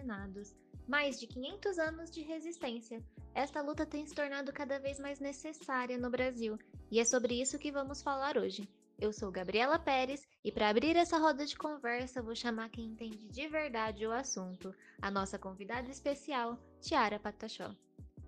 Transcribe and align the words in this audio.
alienados. 0.00 0.54
Mais 0.88 1.20
de 1.20 1.26
500 1.26 1.78
anos 1.78 2.10
de 2.10 2.22
resistência. 2.22 3.02
Esta 3.34 3.62
luta 3.62 3.86
tem 3.86 4.06
se 4.06 4.14
tornado 4.14 4.52
cada 4.52 4.78
vez 4.78 4.98
mais 4.98 5.20
necessária 5.20 5.96
no 5.96 6.10
Brasil, 6.10 6.58
e 6.90 6.98
é 6.98 7.04
sobre 7.04 7.40
isso 7.40 7.58
que 7.58 7.70
vamos 7.70 8.02
falar 8.02 8.36
hoje. 8.36 8.68
Eu 8.98 9.12
sou 9.12 9.30
Gabriela 9.30 9.78
Pérez 9.78 10.26
e 10.44 10.50
para 10.50 10.68
abrir 10.68 10.96
essa 10.96 11.16
roda 11.16 11.46
de 11.46 11.56
conversa 11.56 12.20
vou 12.20 12.34
chamar 12.34 12.68
quem 12.68 12.86
entende 12.86 13.28
de 13.28 13.48
verdade 13.48 14.04
o 14.04 14.12
assunto, 14.12 14.74
a 15.00 15.10
nossa 15.10 15.38
convidada 15.38 15.88
especial, 15.90 16.58
Tiara 16.80 17.18
Patachó. 17.18 17.74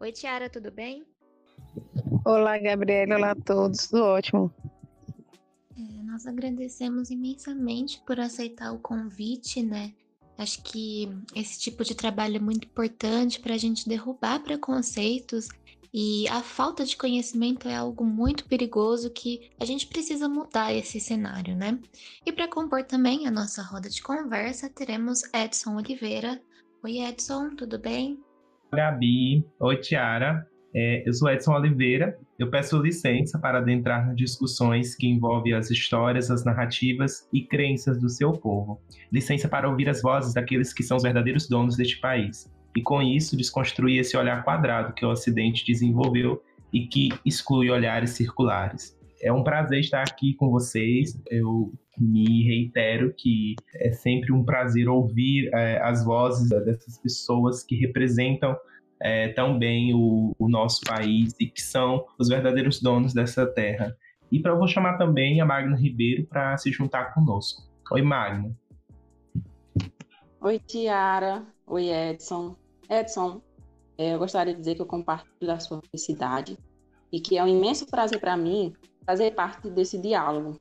Oi, 0.00 0.12
Tiara, 0.12 0.48
tudo 0.48 0.70
bem? 0.70 1.04
Olá, 2.24 2.56
Gabriela, 2.58 3.16
olá 3.16 3.30
a 3.32 3.36
todos, 3.36 3.88
tudo 3.88 4.04
ótimo. 4.04 4.54
É, 5.76 6.02
nós 6.04 6.26
agradecemos 6.26 7.10
imensamente 7.10 8.00
por 8.06 8.18
aceitar 8.18 8.72
o 8.72 8.78
convite, 8.78 9.62
né? 9.62 9.92
Acho 10.38 10.62
que 10.62 11.08
esse 11.34 11.58
tipo 11.60 11.84
de 11.84 11.94
trabalho 11.94 12.36
é 12.36 12.40
muito 12.40 12.66
importante 12.66 13.40
para 13.40 13.54
a 13.54 13.58
gente 13.58 13.88
derrubar 13.88 14.42
preconceitos 14.42 15.48
e 15.94 16.26
a 16.28 16.40
falta 16.40 16.84
de 16.84 16.96
conhecimento 16.96 17.68
é 17.68 17.76
algo 17.76 18.04
muito 18.04 18.46
perigoso 18.46 19.10
que 19.10 19.50
a 19.60 19.64
gente 19.64 19.86
precisa 19.86 20.26
mudar 20.28 20.72
esse 20.72 20.98
cenário, 20.98 21.54
né? 21.54 21.78
E 22.24 22.32
para 22.32 22.48
compor 22.48 22.82
também 22.84 23.26
a 23.26 23.30
nossa 23.30 23.62
roda 23.62 23.90
de 23.90 24.02
conversa, 24.02 24.70
teremos 24.70 25.22
Edson 25.34 25.76
Oliveira. 25.76 26.40
Oi, 26.82 26.98
Edson, 26.98 27.54
tudo 27.54 27.78
bem? 27.78 28.18
Gabi, 28.72 29.46
oi, 29.60 29.76
Tiara. 29.76 30.48
É, 30.74 31.06
eu 31.06 31.12
sou 31.12 31.30
Edson 31.30 31.52
Oliveira. 31.52 32.18
Eu 32.38 32.50
peço 32.50 32.80
licença 32.80 33.38
para 33.38 33.58
adentrar 33.58 34.06
nas 34.06 34.16
discussões 34.16 34.94
que 34.94 35.06
envolvem 35.06 35.52
as 35.52 35.70
histórias, 35.70 36.30
as 36.30 36.44
narrativas 36.44 37.28
e 37.32 37.42
crenças 37.42 37.98
do 38.00 38.08
seu 38.08 38.32
povo. 38.32 38.80
Licença 39.12 39.48
para 39.48 39.68
ouvir 39.68 39.88
as 39.88 40.00
vozes 40.00 40.34
daqueles 40.34 40.72
que 40.72 40.82
são 40.82 40.96
os 40.96 41.02
verdadeiros 41.02 41.48
donos 41.48 41.76
deste 41.76 42.00
país. 42.00 42.50
E 42.74 42.80
com 42.80 43.02
isso, 43.02 43.36
desconstruir 43.36 44.00
esse 44.00 44.16
olhar 44.16 44.42
quadrado 44.44 44.94
que 44.94 45.04
o 45.04 45.10
Ocidente 45.10 45.64
desenvolveu 45.66 46.42
e 46.72 46.86
que 46.86 47.10
exclui 47.24 47.70
olhares 47.70 48.10
circulares. 48.10 48.96
É 49.20 49.32
um 49.32 49.44
prazer 49.44 49.80
estar 49.80 50.02
aqui 50.02 50.34
com 50.34 50.50
vocês. 50.50 51.20
Eu 51.30 51.72
me 51.98 52.44
reitero 52.44 53.14
que 53.16 53.54
é 53.76 53.92
sempre 53.92 54.32
um 54.32 54.42
prazer 54.42 54.88
ouvir 54.88 55.50
é, 55.52 55.80
as 55.82 56.02
vozes 56.02 56.48
dessas 56.48 56.98
pessoas 56.98 57.62
que 57.62 57.76
representam 57.76 58.56
é, 59.02 59.28
tão 59.28 59.58
bem 59.58 59.92
o, 59.92 60.32
o, 60.38 60.48
nosso 60.48 60.80
país 60.82 61.34
e 61.40 61.46
que 61.46 61.60
são 61.60 62.06
os 62.18 62.28
verdadeiros 62.28 62.80
donos 62.80 63.12
dessa 63.12 63.44
terra. 63.44 63.96
E 64.30 64.38
para 64.40 64.54
vou 64.54 64.68
chamar 64.68 64.96
também 64.96 65.40
a 65.40 65.44
Magna 65.44 65.76
Ribeiro 65.76 66.24
para 66.24 66.56
se 66.56 66.70
juntar 66.70 67.12
conosco. 67.12 67.68
Oi, 67.90 68.00
Magna. 68.00 68.56
Oi, 70.40 70.58
Tiara. 70.60 71.44
Oi, 71.66 71.88
Edson. 71.88 72.56
Edson, 72.88 73.42
é, 73.98 74.14
eu 74.14 74.18
gostaria 74.18 74.54
de 74.54 74.60
dizer 74.60 74.76
que 74.76 74.82
eu 74.82 74.86
compartilho 74.86 75.46
da 75.46 75.58
sua 75.58 75.80
felicidade 75.82 76.56
e 77.10 77.20
que 77.20 77.36
é 77.36 77.42
um 77.44 77.48
imenso 77.48 77.86
prazer 77.86 78.20
para 78.20 78.36
mim 78.36 78.72
fazer 79.04 79.32
parte 79.32 79.68
desse 79.68 79.98
diálogo, 79.98 80.60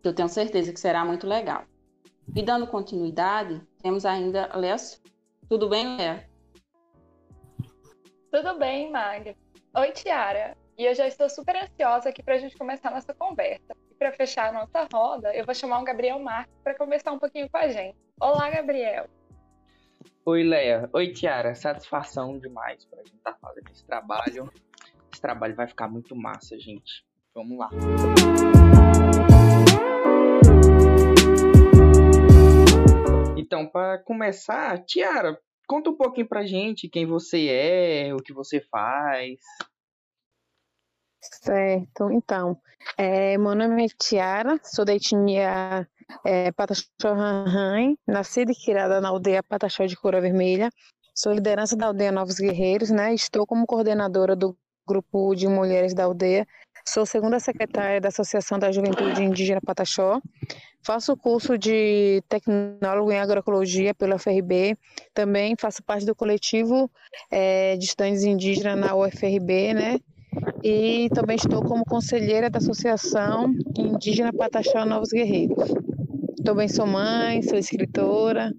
que 0.00 0.08
eu 0.08 0.14
tenho 0.14 0.28
certeza 0.28 0.72
que 0.72 0.78
será 0.78 1.04
muito 1.04 1.26
legal. 1.26 1.64
E 2.34 2.42
dando 2.42 2.68
continuidade, 2.68 3.60
temos 3.82 4.06
ainda 4.06 4.48
Léa. 4.56 4.76
Tudo 5.48 5.68
bem, 5.68 5.96
Léa? 5.96 6.33
Tudo 8.34 8.58
bem, 8.58 8.90
Mag. 8.90 9.36
Oi, 9.76 9.92
Tiara. 9.92 10.56
E 10.76 10.84
eu 10.84 10.92
já 10.92 11.06
estou 11.06 11.30
super 11.30 11.54
ansiosa 11.54 12.08
aqui 12.08 12.20
para 12.20 12.34
a 12.34 12.38
gente 12.38 12.58
começar 12.58 12.88
a 12.88 12.94
nossa 12.94 13.14
conversa. 13.14 13.76
E 13.88 13.94
para 13.94 14.10
fechar 14.10 14.48
a 14.48 14.52
nossa 14.52 14.88
roda, 14.92 15.32
eu 15.32 15.44
vou 15.44 15.54
chamar 15.54 15.80
o 15.80 15.84
Gabriel 15.84 16.18
Marques 16.18 16.52
para 16.64 16.76
conversar 16.76 17.12
um 17.12 17.18
pouquinho 17.20 17.48
com 17.48 17.56
a 17.58 17.68
gente. 17.68 17.96
Olá, 18.20 18.50
Gabriel. 18.50 19.06
Oi, 20.26 20.42
Leia. 20.42 20.90
Oi, 20.92 21.12
Tiara. 21.12 21.54
Satisfação 21.54 22.36
demais 22.40 22.84
para 22.86 23.02
a 23.02 23.04
gente 23.04 23.14
estar 23.14 23.34
tá 23.34 23.38
fazendo 23.40 23.70
esse 23.70 23.86
trabalho. 23.86 24.52
Esse 25.12 25.22
trabalho 25.22 25.54
vai 25.54 25.68
ficar 25.68 25.86
muito 25.86 26.16
massa, 26.16 26.58
gente. 26.58 27.06
Vamos 27.32 27.56
lá. 27.56 27.70
Então, 33.36 33.64
para 33.68 33.98
começar, 33.98 34.84
Tiara, 34.84 35.38
Conta 35.66 35.90
um 35.90 35.96
pouquinho 35.96 36.28
pra 36.28 36.44
gente 36.44 36.88
quem 36.88 37.06
você 37.06 37.48
é, 37.48 38.14
o 38.14 38.18
que 38.18 38.32
você 38.32 38.60
faz. 38.60 39.40
Certo, 41.22 42.10
então, 42.10 42.60
é, 42.98 43.38
meu 43.38 43.54
nome 43.54 43.86
é 43.86 43.88
Tiara, 43.98 44.60
sou 44.62 44.84
da 44.84 44.94
etnia 44.94 45.88
é, 46.22 46.52
Pataxó 46.52 46.84
nascida 48.06 48.52
e 48.52 48.54
criada 48.54 49.00
na 49.00 49.08
aldeia 49.08 49.42
Pataxó 49.42 49.86
de 49.86 49.96
Cura 49.96 50.20
Vermelha, 50.20 50.68
sou 51.14 51.32
liderança 51.32 51.76
da 51.76 51.86
aldeia 51.86 52.12
Novos 52.12 52.38
Guerreiros, 52.38 52.90
né, 52.90 53.14
estou 53.14 53.46
como 53.46 53.66
coordenadora 53.66 54.36
do 54.36 54.54
grupo 54.86 55.34
de 55.34 55.48
mulheres 55.48 55.94
da 55.94 56.04
aldeia 56.04 56.46
Sou 56.86 57.06
segunda 57.06 57.40
secretária 57.40 57.98
da 58.00 58.08
Associação 58.08 58.58
da 58.58 58.70
Juventude 58.70 59.22
Indígena 59.22 59.60
Pataxó. 59.60 60.20
Faço 60.82 61.16
curso 61.16 61.56
de 61.56 62.22
tecnólogo 62.28 63.10
em 63.10 63.18
agroecologia 63.18 63.94
pela 63.94 64.18
FRB. 64.18 64.76
Também 65.14 65.56
faço 65.58 65.82
parte 65.82 66.04
do 66.04 66.14
coletivo 66.14 66.90
é, 67.30 67.74
de 67.76 67.86
estudantes 67.86 68.22
indígenas 68.22 68.78
na 68.78 68.94
UFRB, 68.94 69.72
né? 69.72 69.98
E 70.62 71.08
também 71.14 71.36
estou 71.36 71.62
como 71.64 71.86
conselheira 71.86 72.50
da 72.50 72.58
Associação 72.58 73.54
Indígena 73.78 74.32
Pataxó 74.32 74.84
Novos 74.84 75.08
Guerreiros. 75.08 75.70
Também 76.44 76.68
sou 76.68 76.86
mãe, 76.86 77.40
sou 77.42 77.56
escritora. 77.56 78.52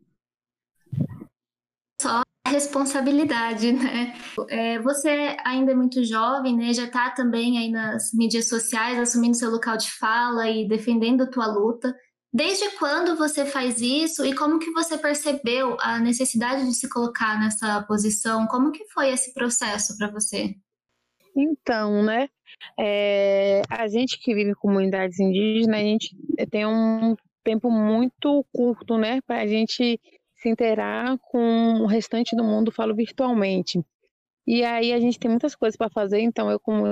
Só 2.01 2.23
responsabilidade, 2.45 3.72
né? 3.72 4.13
É, 4.50 4.79
você 4.79 5.35
ainda 5.44 5.72
é 5.72 5.75
muito 5.75 6.03
jovem, 6.03 6.56
né? 6.56 6.73
Já 6.73 6.85
está 6.85 7.09
também 7.09 7.57
aí 7.57 7.72
nas 7.72 8.13
mídias 8.13 8.47
sociais, 8.47 9.00
assumindo 9.00 9.35
seu 9.35 9.50
local 9.50 9.78
de 9.78 9.91
fala 9.91 10.50
e 10.50 10.67
defendendo 10.67 11.23
a 11.23 11.29
tua 11.29 11.47
luta. 11.47 11.95
Desde 12.34 12.69
quando 12.78 13.16
você 13.16 13.45
faz 13.45 13.79
isso 13.79 14.25
e 14.25 14.35
como 14.35 14.59
que 14.59 14.72
você 14.72 14.97
percebeu 14.97 15.78
a 15.79 16.00
necessidade 16.00 16.66
de 16.66 16.73
se 16.73 16.89
colocar 16.89 17.39
nessa 17.39 17.81
posição? 17.84 18.45
Como 18.47 18.72
que 18.72 18.85
foi 18.89 19.09
esse 19.09 19.34
processo 19.34 19.97
para 19.97 20.11
você? 20.11 20.53
Então, 21.35 22.03
né? 22.03 22.28
É, 22.78 23.61
a 23.69 23.88
gente 23.88 24.19
que 24.19 24.34
vive 24.34 24.51
em 24.51 24.55
comunidades 24.55 25.19
indígenas, 25.19 25.79
a 25.79 25.84
gente 25.84 26.16
tem 26.50 26.66
um 26.66 27.16
tempo 27.44 27.69
muito 27.69 28.45
curto, 28.53 28.97
né? 28.97 29.22
Para 29.25 29.41
a 29.41 29.47
gente 29.47 30.00
se 30.45 30.50
interar 30.50 31.17
com 31.17 31.81
o 31.81 31.88
restante 31.88 32.35
do 32.35 32.44
mundo, 32.44 32.72
falo 32.72 32.94
virtualmente. 32.94 33.83
E 34.45 34.63
aí 34.63 34.94
a 34.94 35.00
gente 35.00 35.19
tem 35.19 35.29
muitas 35.29 35.56
coisas 35.56 35.75
para 35.75 35.89
fazer, 35.89 36.19
então 36.19 36.51
eu 36.51 36.59
como 36.59 36.85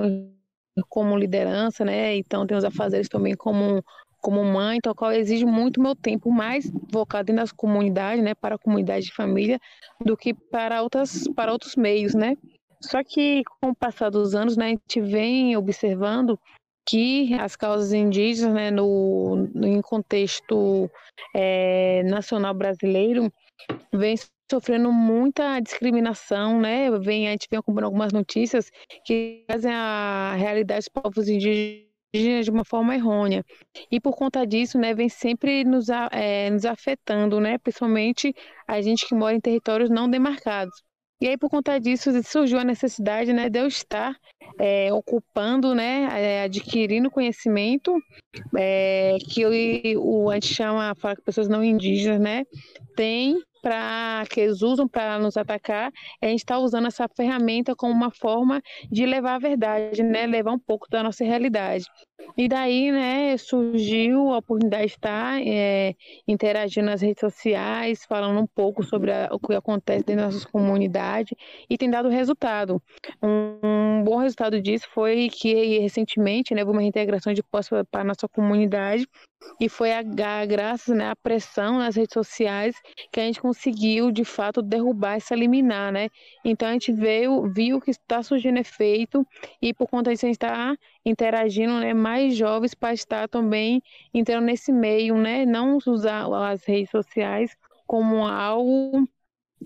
como 0.90 1.16
liderança, 1.16 1.86
né? 1.86 2.16
Então 2.16 2.47
tem 2.47 2.58
os 2.58 2.63
afazeres 2.63 3.08
também 3.08 3.36
como 3.36 3.84
como 4.19 4.44
mãe, 4.44 4.78
então 4.78 4.96
qual 4.96 5.12
exige 5.12 5.46
muito 5.46 5.81
meu 5.81 5.96
tempo 5.96 6.31
mais 6.31 6.72
focado 6.92 7.34
nas 7.34 7.52
comunidades, 7.52 8.24
né, 8.24 8.34
para 8.34 8.56
a 8.56 8.58
comunidade 8.58 9.08
de 9.08 9.13
família, 9.13 9.59
do 10.00 10.16
que 10.16 10.34
para 10.34 10.81
outras 10.81 11.28
para 11.36 11.52
outros 11.52 11.75
meios, 11.75 12.16
né? 12.16 12.36
Só 12.81 13.03
que 13.03 13.44
com 13.62 13.69
o 13.69 13.75
passar 13.75 14.09
dos 14.09 14.34
anos, 14.34 14.58
né, 14.58 14.66
a 14.68 14.69
gente 14.69 15.02
vem 15.02 15.56
observando 15.56 16.40
que 16.86 17.34
as 17.36 17.56
causas 17.56 17.94
indígenas, 17.94 18.53
né, 18.53 18.72
no, 18.72 19.47
no 19.53 19.68
em 19.68 19.81
contexto 19.81 20.90
é, 21.36 22.03
nacional 22.03 22.53
brasileiro, 22.53 23.31
vem 23.94 24.16
sofrendo 24.50 24.91
muita 24.91 25.59
discriminação, 25.59 26.59
né? 26.59 26.90
Vem, 27.00 27.28
a 27.28 27.31
gente 27.31 27.47
vem 27.50 27.59
acompanhando 27.59 27.85
algumas 27.85 28.13
notícias 28.13 28.69
que 29.06 29.44
trazem 29.47 29.72
a 29.74 30.35
realidade 30.38 30.81
dos 30.81 30.90
povos 30.90 31.28
indígenas 31.28 32.46
de 32.46 32.51
uma 32.51 32.63
forma 32.63 32.96
errônea. 32.96 33.44
E 33.92 34.00
por 34.00 34.15
conta 34.15 34.45
disso, 34.45 34.77
né, 34.77 34.94
vem 34.94 35.10
sempre 35.10 35.63
nos, 35.63 35.88
é, 35.89 36.50
nos 36.50 36.65
afetando, 36.65 37.39
né? 37.39 37.57
Principalmente 37.57 38.33
a 38.68 38.81
gente 38.81 39.07
que 39.07 39.15
mora 39.15 39.36
em 39.36 39.42
territórios 39.42 39.89
não 39.89 40.10
demarcados. 40.10 40.83
E 41.24 41.27
aí, 41.27 41.38
por 41.38 41.50
conta 41.50 41.80
disso, 41.80 42.12
surgiu 42.21 42.60
a 42.60 42.65
necessidade 42.65 43.31
né, 43.31 43.50
de 43.50 43.57
eu 43.57 43.65
estar 43.65 44.13
é, 44.60 44.92
ocupando, 44.92 45.74
né, 45.74 46.10
é, 46.12 46.44
adquirindo 46.44 47.10
conhecimento, 47.10 47.98
é, 48.57 49.15
que 49.31 49.42
eu, 49.42 49.51
o, 50.01 50.30
a 50.30 50.33
gente 50.33 50.54
chama, 50.54 50.94
fala 50.95 51.15
que 51.15 51.21
pessoas 51.21 51.48
não 51.48 51.63
indígenas, 51.63 52.19
né, 52.19 52.44
tem 52.98 53.42
para 53.63 54.25
que 54.30 54.42
eles 54.42 54.62
usam 54.62 54.88
para 54.89 55.18
nos 55.19 55.38
atacar, 55.38 55.92
a 56.21 56.27
gente 56.27 56.39
está 56.39 56.60
usando 56.60 56.88
essa 56.88 57.07
ferramenta 57.15 57.74
como 57.75 57.94
uma 57.94 58.12
forma 58.12 58.62
de 58.92 59.06
levar 59.06 59.36
a 59.36 59.39
verdade, 59.39 60.04
né? 60.04 60.27
levar 60.27 60.51
um 60.51 60.60
pouco 60.60 60.89
da 60.89 61.01
nossa 61.01 61.24
realidade. 61.24 61.86
E 62.38 62.48
daí, 62.48 62.92
né, 62.92 63.38
surgiu 63.38 64.31
a 64.31 64.38
oportunidade 64.38 64.88
de 64.88 64.94
estar 64.94 65.42
é, 65.45 65.95
interagindo 66.27 66.88
nas 66.88 67.01
redes 67.01 67.19
sociais, 67.19 68.06
falando 68.06 68.39
um 68.39 68.48
pouco 68.48 68.83
sobre 68.83 69.12
a, 69.12 69.30
o 69.31 69.39
que 69.39 69.54
acontece 69.54 70.04
dentro 70.04 70.24
das 70.24 70.33
nossas 70.33 70.45
comunidades 70.45 71.38
e 71.69 71.77
tem 71.77 71.89
dado 71.89 72.10
resultado. 72.10 72.81
Um, 73.21 74.00
um 74.00 74.04
bom 74.04 74.18
resultado 74.18 74.62
disso 74.62 74.88
foi 74.94 75.30
que 75.30 75.80
recentemente, 75.80 76.54
né, 76.54 76.62
houve 76.62 76.74
uma 76.74 76.81
reintegração 76.81 77.33
de 77.33 77.44
postos 77.44 77.83
para 77.92 78.01
a 78.01 78.06
nossa 78.06 78.27
comunidade 78.27 79.07
e 79.60 79.69
foi 79.69 79.92
a, 79.92 80.00
a 80.00 80.45
graças 80.45 80.95
né, 80.95 81.10
à 81.10 81.15
pressão 81.15 81.80
nas 81.80 81.95
redes 81.95 82.13
sociais 82.13 82.75
que 83.12 83.19
a 83.19 83.24
gente 83.24 83.42
conseguiu, 83.42 84.12
de 84.12 84.24
fato, 84.24 84.62
derrubar 84.62 85.15
essa 85.15 85.36
liminar, 85.36 85.92
né? 85.92 86.10
Então 86.44 86.68
a 86.68 86.74
gente 86.74 86.92
veio, 86.92 87.51
viu 87.51 87.80
que 87.80 87.92
está 87.92 88.24
surgindo 88.24 88.57
efeito 88.57 89.25
e 89.62 89.74
por 89.74 89.88
conta 89.88 90.12
disso 90.12 90.25
a 90.25 90.30
gente 90.30 90.36
está 90.36 90.75
interagindo, 91.05 91.79
né? 91.79 91.94
Mais 91.94 92.35
jovens 92.35 92.73
para 92.73 92.94
estar 92.94 93.27
também 93.27 93.81
entrando 94.13 94.45
nesse 94.45 94.71
meio, 94.71 95.17
né? 95.17 95.45
Não 95.45 95.77
usar 95.85 96.25
as 96.50 96.63
redes 96.65 96.91
sociais 96.91 97.55
como 97.85 98.25
algo 98.25 99.07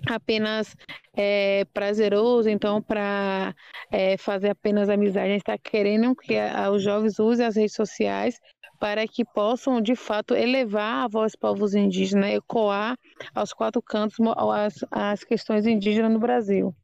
apenas 0.06 0.76
é, 1.16 1.66
prazeroso, 1.74 2.50
então 2.50 2.82
para 2.82 3.56
é, 3.92 4.18
fazer 4.18 4.50
apenas 4.50 4.90
amizade, 4.90 5.26
a 5.26 5.32
gente 5.32 5.42
está 5.42 5.58
querendo 5.58 6.16
que 6.16 6.38
a, 6.38 6.70
os 6.70 6.84
jovens 6.84 7.18
usem 7.20 7.46
as 7.46 7.56
redes 7.56 7.74
sociais 7.74 8.40
para 8.80 9.08
que 9.08 9.26
possam, 9.26 9.82
de 9.82 9.96
fato, 9.96 10.36
elevar 10.36 11.06
a 11.06 11.08
voz 11.08 11.32
dos 11.32 11.40
povos 11.40 11.74
indígenas, 11.74 12.32
ecoar 12.32 12.96
aos 13.34 13.52
quatro 13.52 13.82
cantos 13.82 14.18
as, 14.54 14.86
as 14.92 15.24
questões 15.24 15.66
indígenas 15.66 16.12
no 16.12 16.20
Brasil. 16.20 16.76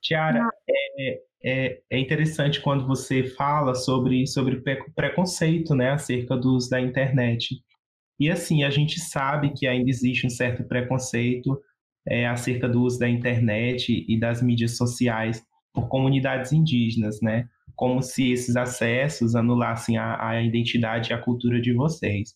Tiara, 0.00 0.48
é, 0.68 1.22
é, 1.44 1.80
é, 1.90 1.98
interessante 1.98 2.60
quando 2.60 2.86
você 2.86 3.24
fala 3.24 3.74
sobre, 3.74 4.26
sobre 4.26 4.62
preconceito 4.94 5.74
né, 5.74 5.90
acerca 5.90 6.36
do 6.36 6.54
uso 6.54 6.70
da 6.70 6.80
internet. 6.80 7.62
E 8.18 8.30
assim, 8.30 8.62
a 8.62 8.70
gente 8.70 9.00
sabe 9.00 9.52
que 9.52 9.66
ainda 9.66 9.90
existe 9.90 10.26
um 10.26 10.30
certo 10.30 10.62
preconceito 10.64 11.60
é, 12.06 12.26
acerca 12.26 12.68
do 12.68 12.82
uso 12.82 12.98
da 12.98 13.08
internet 13.08 14.04
e 14.08 14.18
das 14.18 14.42
mídias 14.42 14.76
sociais 14.76 15.44
por 15.72 15.88
comunidades 15.88 16.52
indígenas, 16.52 17.20
né? 17.20 17.48
como 17.74 18.02
se 18.02 18.30
esses 18.30 18.54
acessos 18.54 19.34
anulassem 19.34 19.96
a, 19.96 20.28
a 20.28 20.42
identidade 20.42 21.10
e 21.10 21.14
a 21.14 21.18
cultura 21.18 21.60
de 21.60 21.72
vocês. 21.72 22.34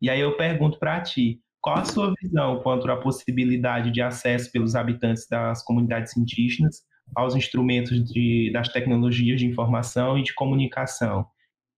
E 0.00 0.10
aí 0.10 0.20
eu 0.20 0.36
pergunto 0.36 0.78
para 0.78 1.00
ti, 1.00 1.40
qual 1.60 1.78
a 1.78 1.84
sua 1.84 2.12
visão 2.20 2.60
quanto 2.62 2.90
à 2.90 2.96
possibilidade 2.96 3.90
de 3.90 4.02
acesso 4.02 4.52
pelos 4.52 4.76
habitantes 4.76 5.26
das 5.26 5.64
comunidades 5.64 6.16
indígenas 6.16 6.82
aos 7.14 7.34
instrumentos 7.34 8.04
de, 8.04 8.50
das 8.52 8.68
tecnologias 8.68 9.40
de 9.40 9.46
informação 9.46 10.18
e 10.18 10.22
de 10.22 10.34
comunicação? 10.34 11.26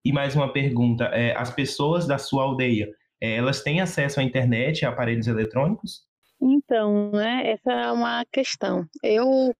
E 0.05 0.11
mais 0.11 0.35
uma 0.35 0.51
pergunta: 0.51 1.05
é, 1.05 1.35
as 1.35 1.49
pessoas 1.49 2.07
da 2.07 2.17
sua 2.17 2.43
aldeia, 2.43 2.89
é, 3.21 3.35
elas 3.35 3.61
têm 3.61 3.81
acesso 3.81 4.19
à 4.19 4.23
internet 4.23 4.81
e 4.81 4.85
aparelhos 4.85 5.27
eletrônicos? 5.27 6.05
Então, 6.41 7.11
né, 7.11 7.51
essa 7.51 7.71
é 7.71 7.91
uma 7.91 8.23
questão. 8.31 8.85
Eu 9.03 9.53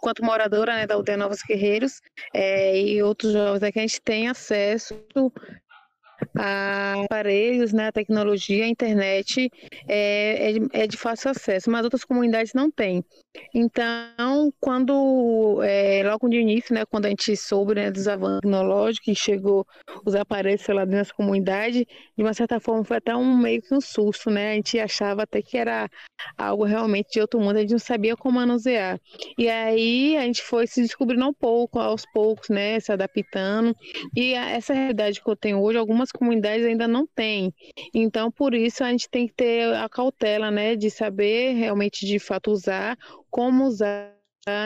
quanto 0.00 0.22
moradora 0.22 0.74
né, 0.74 0.86
da 0.86 0.94
aldeia 0.94 1.16
Novos 1.16 1.40
Guerreiros 1.42 2.00
é, 2.34 2.78
e 2.78 3.02
outros 3.02 3.32
jovens 3.32 3.62
a 3.62 3.80
gente 3.80 4.02
tem 4.02 4.28
acesso 4.28 4.94
a 6.38 7.02
aparelhos, 7.04 7.72
né, 7.72 7.88
a 7.88 7.92
tecnologia, 7.92 8.64
a 8.64 8.68
internet 8.68 9.50
é, 9.88 10.52
é, 10.52 10.82
é, 10.82 10.86
de 10.86 10.96
fácil 10.96 11.30
acesso, 11.30 11.70
mas 11.70 11.84
outras 11.84 12.04
comunidades 12.04 12.52
não 12.54 12.70
têm. 12.70 13.02
Então, 13.52 14.52
quando, 14.60 15.62
é, 15.62 16.02
logo 16.04 16.28
de 16.28 16.38
início, 16.38 16.74
né, 16.74 16.84
quando 16.84 17.06
a 17.06 17.08
gente 17.08 17.36
soube 17.36 17.74
né, 17.74 17.90
dos 17.90 18.06
avanços 18.08 18.40
tecnológicos 18.40 19.08
e 19.08 19.14
chegou 19.14 19.66
os 20.04 20.14
aparelhos 20.14 20.66
lá 20.68 20.84
dentro 20.84 21.08
da 21.08 21.14
comunidade, 21.14 21.86
de 22.16 22.22
uma 22.22 22.34
certa 22.34 22.60
forma 22.60 22.84
foi 22.84 22.96
até 22.98 23.14
um 23.14 23.36
meio 23.36 23.60
que 23.62 23.74
um 23.74 23.80
susto, 23.80 24.30
né? 24.30 24.52
A 24.52 24.54
gente 24.54 24.78
achava 24.78 25.22
até 25.22 25.42
que 25.42 25.56
era 25.56 25.88
algo 26.36 26.64
realmente 26.64 27.10
de 27.12 27.20
outro 27.20 27.40
mundo, 27.40 27.56
a 27.56 27.60
gente 27.60 27.72
não 27.72 27.78
sabia 27.78 28.16
como 28.16 28.36
manusear. 28.38 29.00
E 29.38 29.48
aí 29.48 30.16
a 30.16 30.22
gente 30.22 30.42
foi 30.42 30.66
se 30.66 30.82
descobrindo 30.82 31.26
um 31.26 31.32
pouco, 31.32 31.78
aos 31.78 32.04
poucos, 32.12 32.48
né, 32.48 32.78
se 32.80 32.92
adaptando. 32.92 33.74
E 34.16 34.34
essa 34.34 34.74
realidade 34.74 35.22
que 35.22 35.28
eu 35.30 35.36
tenho 35.36 35.60
hoje, 35.60 35.78
algumas 35.78 36.10
comunidades 36.10 36.64
ainda 36.66 36.86
não 36.88 37.06
têm. 37.06 37.52
Então, 37.92 38.30
por 38.30 38.54
isso 38.54 38.82
a 38.84 38.90
gente 38.90 39.08
tem 39.08 39.26
que 39.26 39.34
ter 39.34 39.74
a 39.74 39.88
cautela, 39.88 40.50
né, 40.50 40.76
de 40.76 40.90
saber 40.90 41.52
realmente 41.54 42.06
de 42.06 42.18
fato 42.18 42.50
usar 42.50 42.96
como 43.34 43.64
usar 43.64 44.14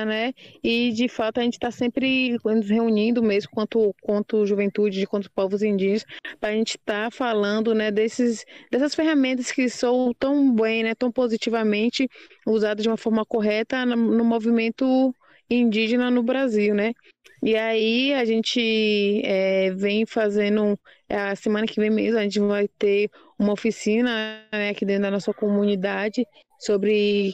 né? 0.05 0.35
E 0.63 0.93
de 0.93 1.09
fato 1.09 1.39
a 1.39 1.43
gente 1.43 1.55
está 1.55 1.71
sempre 1.71 2.37
nos 2.45 2.69
reunindo 2.69 3.23
mesmo 3.23 3.49
quanto 3.53 3.95
quanto 4.03 4.45
juventude, 4.45 5.07
quanto 5.07 5.31
povos 5.31 5.63
indígenas, 5.63 6.05
para 6.41 6.51
a 6.51 6.53
gente 6.53 6.77
estar 6.77 7.05
tá 7.05 7.11
falando, 7.13 7.73
né, 7.75 7.91
desses 7.93 8.45
dessas 8.73 8.95
ferramentas 8.95 9.53
que 9.53 9.69
são 9.71 10.13
tão 10.19 10.53
bem, 10.53 10.83
né, 10.83 10.97
tão 10.97 11.13
positivamente 11.13 12.09
usadas 12.45 12.83
de 12.83 12.89
uma 12.89 12.97
forma 12.97 13.25
correta 13.25 13.87
no, 13.87 13.97
no 13.97 14.25
movimento 14.25 15.15
indígena 15.49 16.11
no 16.11 16.25
Brasil, 16.25 16.75
né? 16.75 16.93
E 17.41 17.57
aí 17.57 18.13
a 18.15 18.25
gente 18.25 19.23
é, 19.25 19.71
vem 19.71 20.05
fazendo 20.05 20.77
a 21.09 21.37
semana 21.37 21.67
que 21.67 21.81
vem 21.81 21.89
mesmo 21.89 22.19
a 22.19 22.23
gente 22.25 22.41
vai 22.41 22.67
ter 22.67 23.09
uma 23.39 23.53
oficina 23.53 24.45
né, 24.53 24.71
aqui 24.71 24.85
dentro 24.85 25.03
da 25.05 25.11
nossa 25.11 25.33
comunidade 25.33 26.27
sobre 26.59 27.33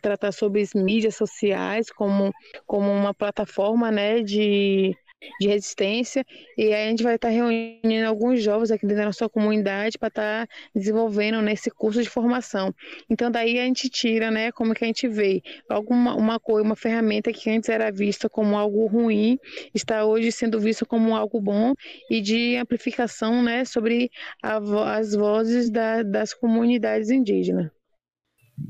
tratar 0.00 0.32
sobre 0.32 0.60
as 0.62 0.74
mídias 0.74 1.14
sociais 1.16 1.90
como, 1.90 2.32
como 2.66 2.90
uma 2.90 3.14
plataforma 3.14 3.90
né, 3.90 4.20
de, 4.22 4.96
de 5.40 5.48
resistência 5.48 6.24
e 6.56 6.72
a 6.72 6.88
gente 6.88 7.02
vai 7.02 7.16
estar 7.16 7.28
reunindo 7.28 8.06
alguns 8.06 8.42
jovens 8.42 8.70
aqui 8.70 8.86
dentro 8.86 8.98
da 8.98 9.06
nossa 9.06 9.28
comunidade 9.28 9.98
para 9.98 10.08
estar 10.08 10.48
desenvolvendo 10.74 11.40
nesse 11.42 11.70
né, 11.70 11.74
curso 11.76 12.02
de 12.02 12.08
formação. 12.08 12.74
Então 13.08 13.30
daí 13.30 13.58
a 13.58 13.64
gente 13.64 13.88
tira, 13.88 14.30
né, 14.30 14.52
como 14.52 14.74
que 14.74 14.84
a 14.84 14.86
gente 14.86 15.08
vê 15.08 15.42
alguma 15.68 16.14
uma 16.14 16.38
coisa, 16.38 16.64
uma 16.64 16.76
ferramenta 16.76 17.32
que 17.32 17.50
antes 17.50 17.68
era 17.68 17.90
vista 17.90 18.28
como 18.28 18.56
algo 18.56 18.86
ruim, 18.86 19.38
está 19.74 20.04
hoje 20.04 20.30
sendo 20.32 20.60
vista 20.60 20.84
como 20.84 21.16
algo 21.16 21.40
bom 21.40 21.74
e 22.10 22.20
de 22.20 22.56
amplificação, 22.56 23.42
né, 23.42 23.64
sobre 23.64 24.10
a, 24.42 24.58
as 24.96 25.14
vozes 25.14 25.70
da, 25.70 26.02
das 26.02 26.32
comunidades 26.34 27.10
indígenas. 27.10 27.70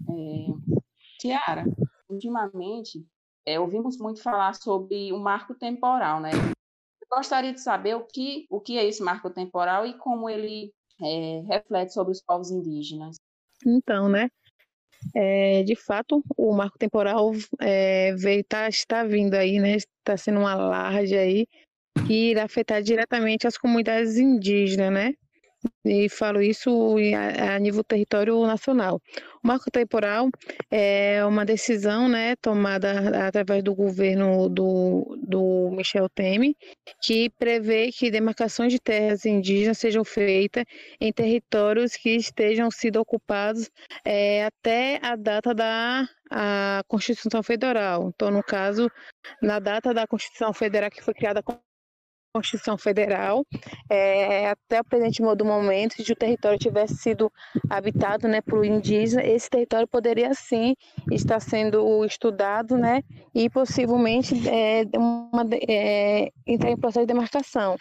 É, 0.09 0.75
Tiara, 1.19 1.65
ultimamente 2.09 3.05
é, 3.47 3.59
ouvimos 3.59 3.99
muito 3.99 4.23
falar 4.23 4.55
sobre 4.55 5.13
o 5.13 5.19
marco 5.19 5.55
temporal, 5.55 6.21
né? 6.21 6.31
Eu 6.33 7.17
gostaria 7.17 7.53
de 7.53 7.61
saber 7.61 7.95
o 7.95 8.05
que, 8.05 8.47
o 8.51 8.61
que 8.61 8.79
é 8.79 8.85
esse 8.85 9.03
marco 9.03 9.31
temporal 9.31 9.87
e 9.87 9.97
como 9.99 10.29
ele 10.29 10.73
é, 11.03 11.43
reflete 11.47 11.93
sobre 11.93 12.13
os 12.13 12.23
povos 12.23 12.51
indígenas. 12.51 13.17
Então, 13.65 14.09
né? 14.09 14.29
É, 15.15 15.63
de 15.63 15.77
fato, 15.77 16.23
o 16.37 16.55
marco 16.55 16.79
temporal 16.79 17.33
é, 17.61 18.15
tá, 18.49 18.69
está 18.69 19.05
vindo 19.05 19.35
aí, 19.35 19.59
né? 19.59 19.77
Está 19.77 20.17
sendo 20.17 20.41
uma 20.41 20.55
laje 20.55 21.17
aí 21.17 21.47
que 22.07 22.31
irá 22.31 22.45
afetar 22.45 22.83
diretamente 22.83 23.47
as 23.47 23.57
comunidades 23.57 24.17
indígenas, 24.17 24.93
né? 24.93 25.15
E 25.85 26.09
falo 26.09 26.41
isso 26.41 26.97
a, 27.39 27.59
nível 27.59 27.85
território 27.85 28.47
nacional. 28.47 29.01
O 29.43 29.47
marco 29.47 29.71
temporal 29.71 30.29
é 30.71 31.25
uma 31.25 31.45
decisão 31.45 32.09
né, 32.09 32.37
tomada 32.37 33.27
através 33.27 33.63
do 33.63 33.75
governo 33.75 34.49
do, 34.49 35.17
do 35.23 35.71
Michel 35.73 36.09
Temer, 36.09 36.55
que 37.03 37.29
prevê 37.31 37.91
que 37.93 38.11
demarcações 38.11 38.73
de 38.73 38.81
terras 38.81 39.27
indígenas 39.27 39.79
sejam 39.79 40.05
feitas 40.05 40.65
em 41.01 41.13
territórios 41.13 41.97
que 41.97 42.11
estejam 42.17 42.71
sido 42.71 42.97
ocupados 42.97 43.71
é, 44.05 44.47
até 44.47 44.99
a 45.03 45.17
data 45.17 45.55
da 45.55 46.09
a 46.31 46.83
Constituição 46.89 47.43
Federal. 47.43 48.09
Então, 48.09 48.31
no 48.31 48.43
caso, 48.43 48.91
na 49.41 49.59
data 49.59 49.95
da 49.95 50.07
Constituição 50.07 50.53
Federal 50.53 50.91
que 50.91 51.03
foi 51.03 51.15
criada 51.15 51.43
Constituição 52.35 52.77
Federal, 52.77 53.47
é, 53.89 54.51
até 54.51 54.81
o 54.81 54.85
presente 54.85 55.23
do 55.37 55.45
momento, 55.45 56.03
se 56.03 56.13
o 56.13 56.17
território 56.17 56.59
tivesse 56.59 56.97
sido 56.97 57.33
habitado 57.71 58.27
né, 58.27 58.41
por 58.41 58.65
indígena, 58.65 59.23
esse 59.23 59.49
território 59.49 59.87
poderia 59.87 60.35
sim 60.35 60.75
estar 61.13 61.39
sendo 61.39 62.05
estudado 62.05 62.77
né, 62.77 63.03
e 63.33 63.49
possivelmente 63.49 64.35
é, 64.49 64.85
uma, 64.99 65.47
é, 65.69 66.33
entrar 66.45 66.71
em 66.71 66.77
processo 66.77 67.07
de 67.07 67.13
demarcação. 67.13 67.77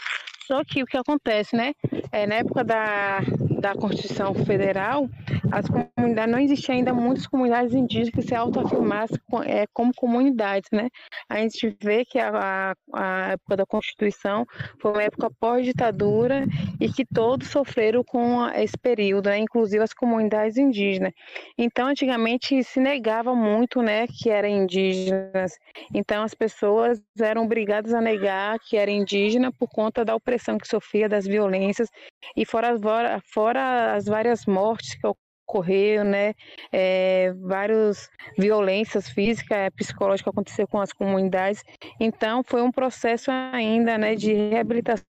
Só 0.46 0.64
que 0.64 0.84
o 0.84 0.86
que 0.86 0.98
acontece, 0.98 1.56
né? 1.56 1.74
É, 2.12 2.28
na 2.28 2.36
época 2.36 2.64
da, 2.64 3.22
da 3.64 3.74
Constituição 3.74 4.34
Federal, 4.34 5.10
as 5.50 5.66
comunidades 5.70 6.34
não 6.34 6.40
existiam 6.40 6.76
ainda 6.76 6.94
muitas 6.94 7.26
comunidades 7.26 7.74
indígenas 7.74 8.10
que 8.10 8.22
se 8.22 8.36
autoafirmassem 8.36 9.18
é, 9.46 9.66
como 9.72 9.94
comunidades, 9.96 10.70
né? 10.70 10.90
A 11.30 11.38
gente 11.38 11.74
vê 11.82 12.04
que 12.04 12.20
a, 12.20 12.76
a 12.92 13.32
época 13.32 13.56
da 13.56 13.66
Constituição 13.66 14.46
foi 14.82 14.92
uma 14.92 15.04
época 15.04 15.32
pós-ditadura 15.40 16.46
e 16.82 16.92
que 16.92 17.06
todos 17.06 17.48
sofreram 17.48 18.04
com 18.04 18.46
esse 18.50 18.78
período, 18.78 19.30
né? 19.30 19.38
inclusive 19.38 19.82
as 19.82 19.94
comunidades 19.94 20.58
indígenas. 20.58 21.14
Então, 21.58 21.88
antigamente 21.88 22.62
se 22.66 22.82
negava 22.82 23.34
muito, 23.34 23.82
né, 23.82 24.08
que 24.08 24.30
eram 24.30 24.50
indígenas. 24.50 25.58
Então, 25.94 26.24
as 26.24 26.34
pessoas 26.34 27.02
eram 27.18 27.46
obrigadas 27.46 27.94
a 27.94 28.02
negar 28.02 28.60
que 28.60 28.76
era 28.76 28.92
indígena 28.92 29.54
por 29.54 29.70
conta 29.70 30.04
da 30.04 30.14
opressão 30.14 30.58
que 30.58 30.68
sofria, 30.68 31.08
das 31.08 31.26
violências 31.26 31.88
e 32.36 32.46
fora, 32.46 32.78
fora 33.26 33.53
as 33.58 34.06
várias 34.06 34.46
mortes 34.46 34.96
que 34.96 35.08
ocorreram, 35.48 36.06
né, 36.06 36.34
é, 36.72 37.34
várias 37.34 38.10
violências 38.38 39.10
físicas, 39.10 39.68
e 39.68 39.72
psicológicas 39.72 40.32
aconteceram 40.32 40.68
com 40.68 40.80
as 40.80 40.94
comunidades. 40.94 41.64
Então, 42.00 42.44
foi 42.44 42.62
um 42.62 42.72
processo 42.72 43.30
ainda, 43.32 43.98
né, 43.98 44.16
de 44.16 44.34
reabilitação 44.34 45.06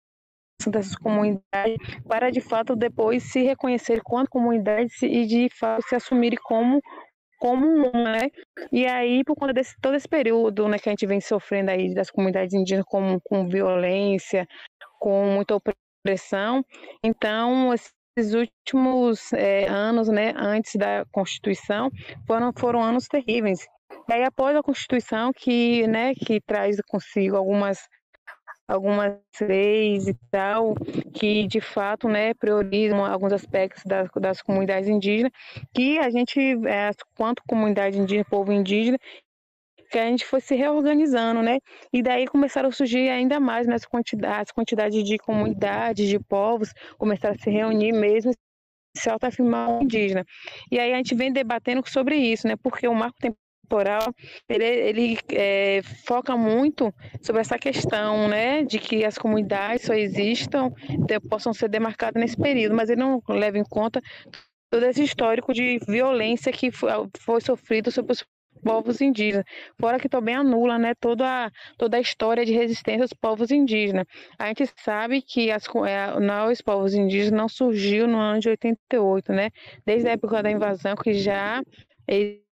dessas 0.66 0.94
comunidades 0.96 1.76
para 2.08 2.30
de 2.30 2.40
fato 2.40 2.76
depois 2.76 3.24
se 3.24 3.42
reconhecer 3.42 4.00
quanto 4.02 4.30
comunidade 4.30 4.88
e 5.02 5.26
de 5.26 5.48
fato 5.50 5.82
se 5.88 5.94
assumirem 5.94 6.38
como 6.42 6.80
como 7.38 7.66
uma, 7.66 8.12
né? 8.12 8.30
E 8.72 8.86
aí, 8.86 9.22
por 9.22 9.36
conta 9.36 9.52
desse 9.52 9.74
todo 9.82 9.94
esse 9.94 10.08
período, 10.08 10.66
né, 10.66 10.78
que 10.78 10.88
a 10.88 10.92
gente 10.92 11.06
vem 11.06 11.20
sofrendo 11.20 11.70
aí 11.70 11.92
das 11.92 12.10
comunidades 12.10 12.54
indígenas 12.54 12.86
com, 12.86 13.18
com 13.20 13.46
violência, 13.46 14.46
com 14.98 15.26
muita 15.34 15.56
opressão, 15.56 16.64
então 17.02 17.74
esses 17.74 17.92
últimos 18.16 19.32
é, 19.32 19.66
anos, 19.66 20.08
né, 20.08 20.32
antes 20.36 20.76
da 20.76 21.04
Constituição, 21.10 21.90
foram, 22.26 22.52
foram 22.56 22.82
anos 22.82 23.08
terríveis. 23.08 23.66
E 24.08 24.12
aí, 24.12 24.24
após 24.24 24.56
a 24.56 24.62
Constituição, 24.62 25.32
que, 25.32 25.86
né, 25.86 26.14
que 26.14 26.40
traz 26.40 26.76
consigo 26.88 27.36
algumas 27.36 27.78
algumas 28.66 29.18
leis 29.42 30.08
e 30.08 30.14
tal, 30.30 30.74
que 31.12 31.46
de 31.46 31.60
fato 31.60 32.08
né, 32.08 32.32
priorizam 32.34 33.04
alguns 33.04 33.32
aspectos 33.32 33.82
das, 33.84 34.08
das 34.18 34.40
comunidades 34.40 34.88
indígenas, 34.88 35.32
que 35.74 35.98
a 35.98 36.08
gente, 36.08 36.40
é, 36.66 36.90
quanto 37.14 37.42
comunidade 37.46 37.98
indígena, 37.98 38.24
povo 38.24 38.52
indígena, 38.52 38.98
que 39.94 39.98
a 40.00 40.06
gente 40.06 40.26
foi 40.26 40.40
se 40.40 40.56
reorganizando, 40.56 41.40
né? 41.40 41.58
E 41.92 42.02
daí 42.02 42.26
começaram 42.26 42.68
a 42.68 42.72
surgir 42.72 43.08
ainda 43.08 43.38
mais 43.38 43.64
né, 43.64 43.76
as 43.76 43.86
quantidades, 43.86 44.50
quantidades 44.50 45.04
de 45.04 45.16
comunidades, 45.18 46.08
de 46.08 46.18
povos, 46.18 46.72
começaram 46.98 47.36
a 47.36 47.38
se 47.38 47.48
reunir 47.48 47.92
mesmo 47.92 48.32
se 48.96 49.08
autoafirmar 49.08 49.82
indígena. 49.82 50.24
E 50.70 50.80
aí 50.80 50.92
a 50.92 50.96
gente 50.96 51.14
vem 51.14 51.32
debatendo 51.32 51.80
sobre 51.88 52.16
isso, 52.16 52.46
né? 52.48 52.56
Porque 52.56 52.88
o 52.88 52.94
marco 52.94 53.16
temporal 53.20 54.12
ele, 54.48 54.64
ele 54.64 55.18
é, 55.30 55.80
foca 56.04 56.36
muito 56.36 56.92
sobre 57.22 57.40
essa 57.40 57.56
questão, 57.56 58.28
né, 58.28 58.64
de 58.64 58.78
que 58.80 59.04
as 59.04 59.16
comunidades 59.16 59.86
só 59.86 59.94
existam, 59.94 60.72
possam 61.30 61.52
ser 61.52 61.68
demarcadas 61.68 62.20
nesse 62.20 62.36
período, 62.36 62.74
mas 62.74 62.90
ele 62.90 63.00
não 63.00 63.22
leva 63.28 63.58
em 63.58 63.64
conta 63.64 64.00
todo 64.70 64.84
esse 64.86 65.02
histórico 65.04 65.52
de 65.52 65.78
violência 65.86 66.52
que 66.52 66.70
foi 66.72 67.40
sofrido 67.40 67.90
sobre 67.90 68.12
os 68.12 68.24
povos 68.64 69.00
indígenas, 69.00 69.44
fora 69.78 69.98
que 69.98 70.08
também 70.08 70.34
anula 70.34 70.78
né, 70.78 70.94
toda, 70.94 71.46
a, 71.46 71.50
toda 71.76 71.96
a 71.96 72.00
história 72.00 72.44
de 72.44 72.52
resistência 72.52 73.02
dos 73.02 73.12
povos 73.12 73.50
indígenas. 73.50 74.06
A 74.38 74.48
gente 74.48 74.68
sabe 74.76 75.22
que 75.22 75.50
as, 75.50 75.66
é, 75.86 76.18
nós, 76.20 76.60
povos 76.60 76.94
indígenas, 76.94 77.32
não 77.32 77.48
surgiu 77.48 78.06
no 78.06 78.18
ano 78.18 78.40
de 78.40 78.48
88, 78.48 79.32
né? 79.32 79.50
Desde 79.84 80.08
a 80.08 80.12
época 80.12 80.42
da 80.42 80.50
invasão, 80.50 80.94
que 80.96 81.14
já 81.14 81.62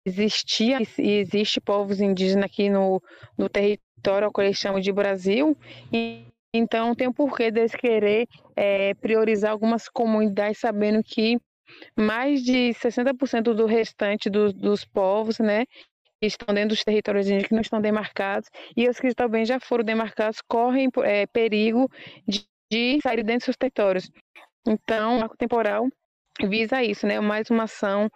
existia 0.06 0.80
e 0.98 1.12
existe 1.12 1.62
povos 1.62 2.00
indígenas 2.02 2.46
aqui 2.46 2.70
no, 2.70 3.02
no 3.38 3.50
território 3.50 4.32
que 4.32 4.42
eles 4.42 4.58
chamam 4.58 4.80
de 4.80 4.92
Brasil, 4.92 5.56
e, 5.92 6.26
então 6.54 6.96
tem 6.96 7.08
um 7.08 7.14
porquê 7.14 7.52
deles 7.52 7.76
querer 7.76 8.28
é, 8.56 8.94
priorizar 8.96 9.52
algumas 9.52 9.88
comunidades, 9.88 10.60
sabendo 10.60 11.04
que 11.04 11.38
mais 11.96 12.44
de 12.44 12.74
60% 12.74 13.54
do 13.54 13.66
restante 13.66 14.30
do, 14.30 14.52
dos 14.52 14.84
povos, 14.86 15.40
né, 15.40 15.66
estão 16.22 16.54
dentro 16.54 16.70
dos 16.70 16.84
territórios 16.84 17.28
indígenas 17.28 17.48
que 17.48 17.54
não 17.54 17.62
estão 17.62 17.82
demarcados, 17.82 18.50
e 18.76 18.88
os 18.90 19.00
que 19.00 19.14
também 19.14 19.46
já 19.46 19.60
foram 19.60 19.84
demarcados 19.84 20.42
correm 20.42 20.90
é, 21.04 21.26
perigo 21.28 21.90
de, 22.28 22.46
de 22.72 23.00
sair 23.02 23.24
dentro 23.24 23.38
dos 23.38 23.46
seus 23.46 23.58
territórios. 23.58 24.12
Então, 24.68 25.18
o 25.18 25.20
marco 25.20 25.38
temporal 25.38 25.88
visa 26.48 26.84
isso, 26.84 27.08
né? 27.08 27.20
Mais 27.20 27.50
uma 27.50 27.64
ação 27.64 28.10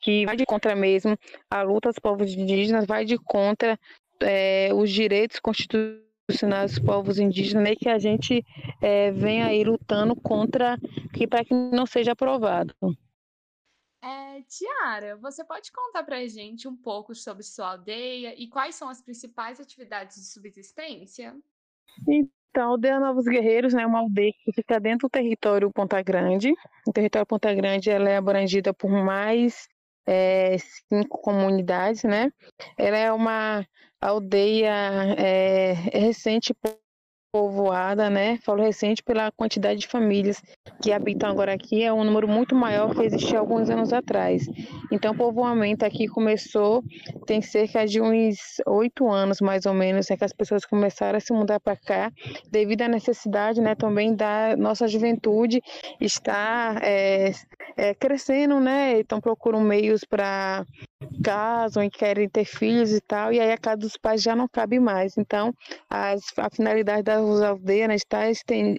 que 0.00 0.26
vai 0.26 0.36
de 0.36 0.44
contra 0.44 0.74
mesmo 0.74 1.16
a 1.50 1.62
luta 1.62 1.90
dos 1.90 1.98
povos 1.98 2.32
indígenas, 2.34 2.86
vai 2.86 3.04
de 3.04 3.16
contra 3.18 3.78
é, 4.20 4.70
os 4.74 4.90
direitos 4.90 5.38
constitucionais 5.38 6.72
dos 6.72 6.78
povos 6.80 7.18
indígenas, 7.18 7.64
né, 7.64 7.76
que 7.76 7.88
a 7.88 7.98
gente 7.98 8.44
é, 8.80 9.12
vem 9.12 9.42
aí 9.42 9.62
lutando 9.62 10.16
contra 10.16 10.76
que 11.12 11.26
para 11.26 11.44
que 11.44 11.54
não 11.54 11.86
seja 11.86 12.12
aprovado. 12.12 12.74
É, 14.02 14.42
Tiara, 14.48 15.16
você 15.16 15.44
pode 15.44 15.70
contar 15.70 16.02
para 16.02 16.16
a 16.16 16.26
gente 16.26 16.66
um 16.66 16.76
pouco 16.76 17.14
sobre 17.14 17.44
sua 17.44 17.70
aldeia 17.70 18.34
e 18.36 18.48
quais 18.48 18.74
são 18.74 18.88
as 18.88 19.00
principais 19.00 19.60
atividades 19.60 20.16
de 20.16 20.26
subsistência? 20.26 21.36
Então, 22.08 22.64
a 22.64 22.72
aldeia 22.72 22.98
Novos 22.98 23.24
Guerreiros 23.24 23.72
né, 23.72 23.82
é 23.82 23.86
uma 23.86 24.00
aldeia 24.00 24.32
que 24.44 24.52
fica 24.52 24.80
dentro 24.80 25.06
do 25.06 25.10
território 25.10 25.70
Ponta 25.70 26.02
Grande. 26.02 26.52
O 26.86 26.92
território 26.92 27.26
Ponta 27.26 27.54
Grande 27.54 27.90
ela 27.90 28.10
é 28.10 28.16
abrangida 28.16 28.74
por 28.74 28.90
mais 28.90 29.68
é, 30.04 30.56
cinco 30.88 31.18
comunidades, 31.18 32.02
né? 32.02 32.32
Ela 32.76 32.96
é 32.96 33.12
uma 33.12 33.64
aldeia 34.00 34.74
é, 35.16 35.72
recente 35.72 36.52
povoada, 37.32 38.10
né? 38.10 38.38
Falo 38.44 38.62
recente 38.62 39.02
pela 39.02 39.32
quantidade 39.32 39.80
de 39.80 39.86
famílias 39.86 40.42
que 40.82 40.92
habitam 40.92 41.30
agora 41.30 41.54
aqui, 41.54 41.82
é 41.82 41.90
um 41.90 42.04
número 42.04 42.28
muito 42.28 42.54
maior 42.54 42.94
que 42.94 43.02
existia 43.02 43.38
alguns 43.38 43.70
anos 43.70 43.90
atrás. 43.90 44.46
Então, 44.90 45.12
o 45.12 45.16
povoamento 45.16 45.82
aqui 45.82 46.06
começou, 46.06 46.84
tem 47.26 47.40
cerca 47.40 47.86
de 47.86 48.02
uns 48.02 48.36
oito 48.66 49.10
anos, 49.10 49.40
mais 49.40 49.64
ou 49.64 49.72
menos, 49.72 50.10
é 50.10 50.16
que 50.16 50.24
as 50.24 50.32
pessoas 50.34 50.66
começaram 50.66 51.16
a 51.16 51.20
se 51.20 51.32
mudar 51.32 51.58
para 51.58 51.74
cá, 51.74 52.12
devido 52.50 52.82
à 52.82 52.88
necessidade, 52.88 53.62
né, 53.62 53.74
também 53.74 54.14
da 54.14 54.54
nossa 54.58 54.86
juventude 54.86 55.62
estar 55.98 56.82
é, 56.82 57.32
é, 57.78 57.94
crescendo, 57.94 58.60
né? 58.60 59.00
Então, 59.00 59.20
procuram 59.20 59.60
meios 59.60 60.04
para 60.04 60.66
casam 61.24 61.82
e 61.82 61.90
querem 61.90 62.28
ter 62.28 62.44
filhos 62.44 62.92
e 62.92 63.00
tal, 63.00 63.32
e 63.32 63.40
aí 63.40 63.52
a 63.52 63.58
casa 63.58 63.78
dos 63.78 63.96
pais 63.96 64.22
já 64.22 64.36
não 64.36 64.46
cabe 64.46 64.78
mais. 64.78 65.16
Então, 65.16 65.52
as, 65.88 66.20
a 66.36 66.50
finalidade 66.50 67.04
da 67.04 67.21
aldeias 67.42 67.88
né, 67.88 67.94
estar 67.94 68.24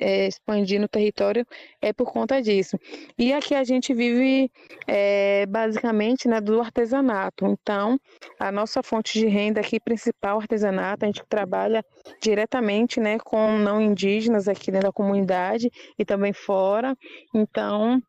é, 0.01 0.27
expandindo 0.27 0.85
o 0.85 0.89
território 0.89 1.45
é 1.81 1.93
por 1.93 2.12
conta 2.12 2.41
disso. 2.41 2.77
E 3.17 3.33
aqui 3.33 3.55
a 3.55 3.63
gente 3.63 3.93
vive 3.93 4.51
é, 4.88 5.45
basicamente 5.45 6.27
né, 6.27 6.41
do 6.41 6.59
artesanato. 6.59 7.45
Então, 7.45 8.00
a 8.39 8.51
nossa 8.51 8.83
fonte 8.83 9.19
de 9.19 9.27
renda 9.27 9.62
aqui 9.62 9.79
principal, 9.79 10.39
artesanato, 10.39 11.05
a 11.05 11.07
gente 11.07 11.23
trabalha 11.27 11.83
diretamente 12.21 13.00
né, 13.00 13.17
com 13.19 13.57
não 13.57 13.81
indígenas 13.81 14.47
aqui 14.47 14.71
dentro 14.71 14.88
da 14.88 14.93
comunidade 14.93 15.71
e 15.97 16.05
também 16.05 16.33
fora. 16.33 16.95
Então, 17.33 18.01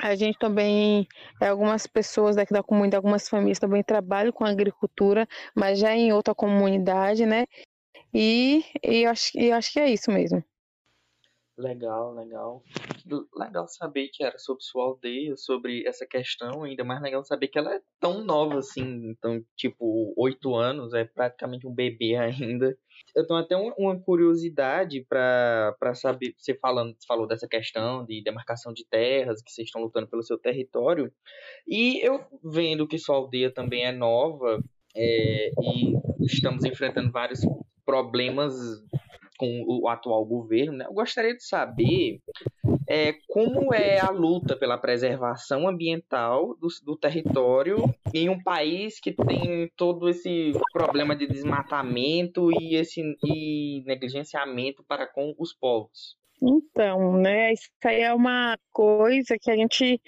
a 0.00 0.14
gente 0.14 0.38
também, 0.38 1.06
é, 1.40 1.48
algumas 1.48 1.86
pessoas 1.86 2.36
daqui 2.36 2.52
da 2.52 2.62
comunidade, 2.62 2.96
algumas 2.96 3.28
famílias 3.28 3.58
também 3.58 3.82
trabalham 3.82 4.32
com 4.32 4.44
agricultura, 4.44 5.28
mas 5.54 5.78
já 5.78 5.94
em 5.94 6.12
outra 6.12 6.34
comunidade, 6.34 7.26
né? 7.26 7.46
E, 8.14 8.64
e 8.82 9.06
acho, 9.06 9.30
eu 9.38 9.54
acho 9.54 9.72
que 9.72 9.80
é 9.80 9.90
isso 9.90 10.10
mesmo. 10.10 10.44
Legal, 11.58 12.14
legal. 12.14 12.62
Legal 13.36 13.68
saber 13.68 14.08
que 14.08 14.24
era 14.24 14.38
sobre 14.38 14.62
sua 14.62 14.84
aldeia, 14.84 15.36
sobre 15.36 15.86
essa 15.86 16.06
questão, 16.06 16.64
ainda 16.64 16.82
mais 16.82 17.02
legal 17.02 17.22
saber 17.24 17.48
que 17.48 17.58
ela 17.58 17.74
é 17.74 17.80
tão 18.00 18.24
nova 18.24 18.58
assim, 18.58 19.10
então, 19.10 19.44
tipo, 19.56 20.14
oito 20.16 20.54
anos, 20.54 20.94
é 20.94 21.04
praticamente 21.04 21.66
um 21.66 21.74
bebê 21.74 22.16
ainda. 22.16 22.76
Eu 23.14 23.26
tenho 23.26 23.38
até 23.38 23.54
uma 23.56 24.00
curiosidade 24.00 25.04
para 25.06 25.94
saber, 25.94 26.34
você 26.38 26.54
falando, 26.54 26.96
falou 27.06 27.26
dessa 27.26 27.46
questão 27.46 28.04
de 28.04 28.22
demarcação 28.22 28.72
de 28.72 28.86
terras, 28.88 29.42
que 29.42 29.52
vocês 29.52 29.66
estão 29.66 29.82
lutando 29.82 30.08
pelo 30.08 30.22
seu 30.22 30.38
território, 30.38 31.12
e 31.66 32.00
eu 32.06 32.24
vendo 32.42 32.88
que 32.88 32.98
sua 32.98 33.16
aldeia 33.16 33.52
também 33.52 33.84
é 33.84 33.92
nova, 33.92 34.58
é, 34.96 35.50
e 35.50 36.24
estamos 36.24 36.64
enfrentando 36.64 37.10
vários 37.10 37.40
problemas 37.84 38.54
com 39.38 39.64
o 39.66 39.88
atual 39.88 40.24
governo, 40.24 40.78
né? 40.78 40.84
eu 40.86 40.92
gostaria 40.92 41.34
de 41.34 41.44
saber 41.44 42.20
é, 42.88 43.14
como 43.28 43.74
é 43.74 43.98
a 43.98 44.10
luta 44.10 44.56
pela 44.56 44.78
preservação 44.78 45.66
ambiental 45.66 46.54
do, 46.60 46.68
do, 46.84 46.96
território 46.96 47.92
em 48.14 48.28
um 48.28 48.40
país 48.40 49.00
que 49.00 49.12
tem 49.12 49.68
todo 49.76 50.08
esse 50.08 50.52
problema 50.72 51.16
de 51.16 51.26
desmatamento 51.26 52.52
e 52.52 52.76
esse 52.76 53.02
e 53.24 53.82
negligenciamento 53.84 54.84
para 54.86 55.06
com 55.06 55.34
os 55.36 55.52
povos. 55.52 56.16
Então, 56.40 57.16
né, 57.16 57.52
isso 57.52 57.70
aí 57.84 58.00
é 58.00 58.14
uma 58.14 58.56
coisa 58.72 59.36
que 59.40 59.50
a 59.50 59.56
gente 59.56 60.00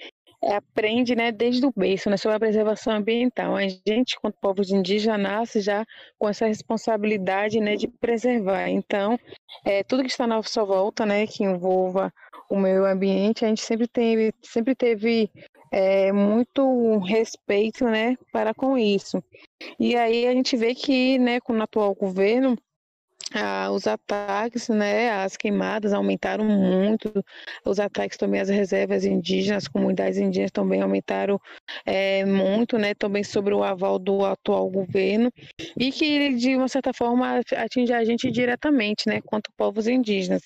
aprende, 0.43 1.15
né, 1.15 1.31
desde 1.31 1.65
o 1.65 1.73
berço, 1.75 2.09
né, 2.09 2.17
sobre 2.17 2.37
a 2.37 2.39
preservação 2.39 2.93
ambiental. 2.93 3.55
A 3.55 3.67
gente, 3.67 4.19
quanto 4.19 4.37
povos 4.39 4.69
indígenas, 4.71 5.19
nasce 5.19 5.61
já 5.61 5.85
com 6.17 6.29
essa 6.29 6.45
responsabilidade, 6.47 7.59
né, 7.59 7.75
de 7.75 7.87
preservar. 7.87 8.69
Então, 8.69 9.19
é, 9.63 9.83
tudo 9.83 10.03
que 10.03 10.09
está 10.09 10.27
na 10.27 10.35
nossa 10.35 10.63
volta, 10.63 11.05
né, 11.05 11.25
que 11.27 11.43
envolva 11.43 12.13
o 12.49 12.57
meio 12.57 12.85
ambiente, 12.85 13.43
a 13.43 13.47
gente 13.47 13.61
sempre 13.61 13.87
teve, 13.87 14.33
sempre 14.41 14.75
teve 14.75 15.31
é, 15.71 16.11
muito 16.11 16.97
respeito, 16.99 17.85
né, 17.85 18.15
para 18.31 18.53
com 18.53 18.77
isso. 18.77 19.23
E 19.79 19.95
aí 19.95 20.27
a 20.27 20.33
gente 20.33 20.55
vê 20.55 20.75
que, 20.75 21.17
né, 21.17 21.39
com 21.39 21.53
o 21.53 21.61
atual 21.61 21.93
governo, 21.95 22.57
ah, 23.35 23.69
os 23.71 23.87
ataques, 23.87 24.69
né, 24.69 25.11
as 25.11 25.35
queimadas 25.37 25.93
aumentaram 25.93 26.45
muito, 26.45 27.11
os 27.65 27.79
ataques 27.79 28.17
também 28.17 28.41
às 28.41 28.49
reservas 28.49 29.05
indígenas, 29.05 29.63
as 29.65 29.67
comunidades 29.67 30.17
indígenas 30.17 30.51
também 30.51 30.81
aumentaram 30.81 31.39
é, 31.85 32.25
muito, 32.25 32.77
né, 32.77 32.93
também 32.93 33.23
sobre 33.23 33.53
o 33.53 33.63
aval 33.63 33.99
do 33.99 34.25
atual 34.25 34.69
governo, 34.69 35.31
e 35.77 35.91
que 35.91 36.35
de 36.35 36.55
uma 36.55 36.67
certa 36.67 36.93
forma 36.93 37.41
atinge 37.55 37.93
a 37.93 38.03
gente 38.03 38.31
diretamente, 38.31 39.07
né, 39.07 39.21
quanto 39.21 39.51
povos 39.57 39.87
indígenas. 39.87 40.41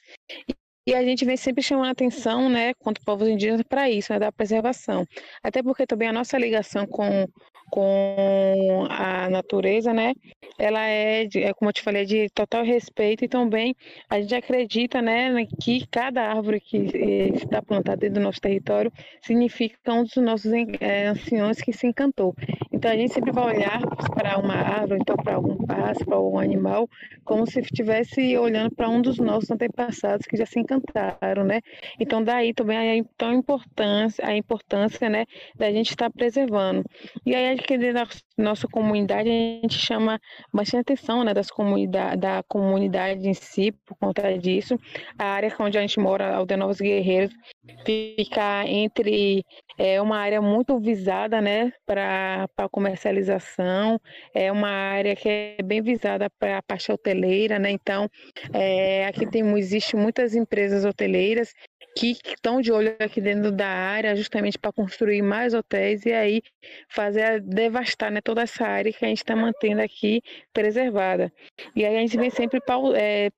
E 0.87 0.95
a 0.95 1.03
gente 1.03 1.23
vem 1.23 1.37
sempre 1.37 1.61
chamando 1.61 1.91
atenção, 1.91 2.49
né, 2.49 2.73
quanto 2.79 3.01
povos 3.05 3.27
indígenas, 3.27 3.61
para 3.69 3.89
isso, 3.89 4.11
né, 4.11 4.17
da 4.17 4.31
preservação. 4.31 5.05
Até 5.43 5.61
porque 5.61 5.85
também 5.85 6.07
a 6.07 6.13
nossa 6.13 6.37
ligação 6.37 6.87
com, 6.87 7.27
com 7.69 8.87
a 8.89 9.29
natureza, 9.29 9.93
né, 9.93 10.13
ela 10.57 10.85
é, 10.85 11.27
é, 11.35 11.53
como 11.53 11.69
eu 11.69 11.73
te 11.73 11.81
falei, 11.81 12.05
de 12.05 12.29
total 12.29 12.63
respeito 12.63 13.23
e 13.23 13.27
também 13.27 13.75
a 14.09 14.19
gente 14.19 14.35
acredita, 14.35 15.01
né, 15.01 15.45
que 15.61 15.87
cada 15.87 16.21
árvore 16.29 16.59
que 16.59 16.77
eh, 16.77 17.29
está 17.35 17.61
plantada 17.61 17.97
dentro 17.97 18.15
do 18.15 18.23
nosso 18.23 18.41
território 18.41 18.91
significa 19.21 19.93
um 19.93 20.03
dos 20.03 20.15
nossos 20.17 20.51
é, 20.79 21.07
anciões 21.07 21.61
que 21.61 21.71
se 21.71 21.87
encantou. 21.87 22.35
Então 22.79 22.91
a 22.91 22.95
gente 22.95 23.13
sempre 23.13 23.33
vai 23.33 23.57
olhar 23.57 23.81
para 24.15 24.39
uma 24.39 24.53
árvore, 24.53 24.99
então 25.01 25.17
para 25.17 25.35
algum 25.35 25.57
pássaro, 25.65 26.05
para 26.05 26.15
algum 26.15 26.39
animal, 26.39 26.89
como 27.25 27.45
se 27.45 27.59
estivesse 27.59 28.37
olhando 28.37 28.73
para 28.73 28.87
um 28.89 29.01
dos 29.01 29.17
nossos 29.17 29.51
antepassados 29.51 30.25
que 30.25 30.37
já 30.37 30.45
se 30.45 30.61
encantou 30.61 30.79
plantaram, 30.93 31.43
né? 31.43 31.59
Então 31.99 32.23
daí 32.23 32.53
também 32.53 32.77
a 32.77 32.95
então, 32.95 33.33
importância, 33.33 34.25
a 34.25 34.33
importância, 34.33 35.09
né, 35.09 35.25
da 35.57 35.69
gente 35.73 35.89
estar 35.89 36.09
preservando. 36.09 36.85
E 37.25 37.35
aí 37.35 37.53
aqui 37.53 37.77
dentro 37.77 37.95
da 37.95 38.07
nossa 38.39 38.67
comunidade 38.67 39.29
a 39.29 39.31
gente 39.31 39.77
chama 39.77 40.19
bastante 40.53 40.81
atenção, 40.81 41.23
né, 41.23 41.33
das 41.33 41.51
comunidade, 41.51 42.17
da 42.17 42.43
comunidade 42.47 43.27
em 43.27 43.33
si 43.33 43.71
por 43.71 43.97
conta 43.97 44.37
disso. 44.37 44.79
A 45.17 45.25
área 45.25 45.53
onde 45.59 45.77
a 45.77 45.81
gente 45.81 45.99
mora, 45.99 46.35
Aldeia 46.35 46.57
Novos 46.57 46.79
Guerreiros, 46.79 47.33
fica 47.85 48.65
entre 48.65 49.43
é 49.77 50.01
uma 50.01 50.17
área 50.17 50.41
muito 50.41 50.77
visada, 50.79 51.39
né, 51.41 51.71
para 51.85 52.47
comercialização, 52.71 53.99
é 54.33 54.51
uma 54.51 54.69
área 54.69 55.15
que 55.15 55.29
é 55.29 55.63
bem 55.63 55.81
visada 55.81 56.29
para 56.37 56.57
a 56.57 56.61
parte 56.61 56.91
hoteleira, 56.91 57.57
né, 57.57 57.71
então 57.71 58.09
é, 58.53 59.05
aqui 59.05 59.25
tem, 59.25 59.41
existe 59.57 59.95
muitas 59.95 60.35
empresas 60.35 60.83
hoteleiras 60.83 61.53
que 61.95 62.11
estão 62.11 62.61
de 62.61 62.71
olho 62.71 62.95
aqui 62.99 63.19
dentro 63.21 63.51
da 63.51 63.67
área 63.67 64.15
justamente 64.15 64.57
para 64.57 64.71
construir 64.71 65.21
mais 65.21 65.53
hotéis 65.53 66.05
e 66.05 66.13
aí 66.13 66.41
fazer 66.87 67.41
devastar 67.41 68.11
né, 68.11 68.21
toda 68.21 68.41
essa 68.41 68.65
área 68.65 68.91
que 68.91 69.03
a 69.03 69.07
gente 69.07 69.19
está 69.19 69.35
mantendo 69.35 69.81
aqui 69.81 70.21
preservada. 70.53 71.31
E 71.75 71.85
aí 71.85 71.97
a 71.97 71.99
gente 71.99 72.17
vem 72.17 72.29
sempre 72.29 72.61
é, 72.95 73.29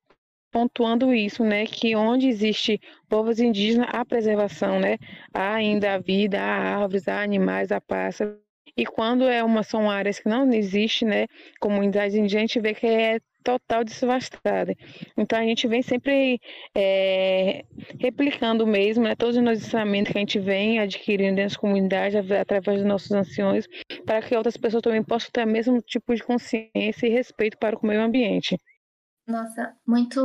pontuando 0.52 1.14
isso, 1.14 1.44
né, 1.44 1.66
que 1.66 1.96
onde 1.96 2.28
existe 2.28 2.80
povos 3.10 3.40
indígenas, 3.40 3.88
há 3.92 4.06
preservação, 4.06 4.80
né, 4.80 4.98
há 5.34 5.56
ainda 5.56 5.94
a 5.96 5.98
vida, 5.98 6.40
há 6.42 6.76
árvores, 6.82 7.08
há 7.08 7.22
animais, 7.22 7.72
há 7.72 7.80
pássaros, 7.80 8.38
e 8.76 8.86
quando 8.86 9.28
é 9.28 9.44
uma, 9.44 9.64
são 9.64 9.90
áreas 9.90 10.20
que 10.20 10.30
não 10.30 10.52
existe, 10.54 11.06
né, 11.06 11.26
comunidades 11.60 12.16
indígenas, 12.16 12.44
a 12.44 12.48
gente 12.48 12.60
vê 12.60 12.74
que 12.74 12.88
é 12.88 13.20
total 13.44 13.84
devastada. 13.84 14.76
Então 15.18 15.40
a 15.40 15.44
gente 15.44 15.68
vem 15.68 15.82
sempre 15.82 16.40
é, 16.76 17.66
replicando 18.00 18.66
mesmo, 18.66 19.04
né, 19.04 19.16
todos 19.16 19.38
os 19.38 19.44
nossos 19.44 19.64
ensinamentos 19.66 20.12
que 20.12 20.18
a 20.18 20.22
gente 20.22 20.40
vem 20.40 20.80
adquirindo 20.80 21.36
dentro 21.36 21.52
das 21.52 21.58
comunidades 21.58 22.32
através 22.32 22.80
dos 22.80 22.88
nossos 22.88 23.12
anciões, 23.12 23.68
para 24.06 24.22
que 24.22 24.36
outras 24.36 24.58
pessoas 24.58 24.84
também 24.84 25.04
possam 25.04 25.30
ter 25.32 25.46
o 25.46 25.50
mesmo 25.50 25.82
tipo 25.82 26.14
de 26.16 26.24
consciência 26.24 27.06
e 27.06 27.10
respeito 27.10 27.58
para 27.58 27.78
o 27.78 27.86
meio 27.86 28.02
ambiente. 28.02 28.58
Nossa, 29.28 29.74
muito, 29.88 30.22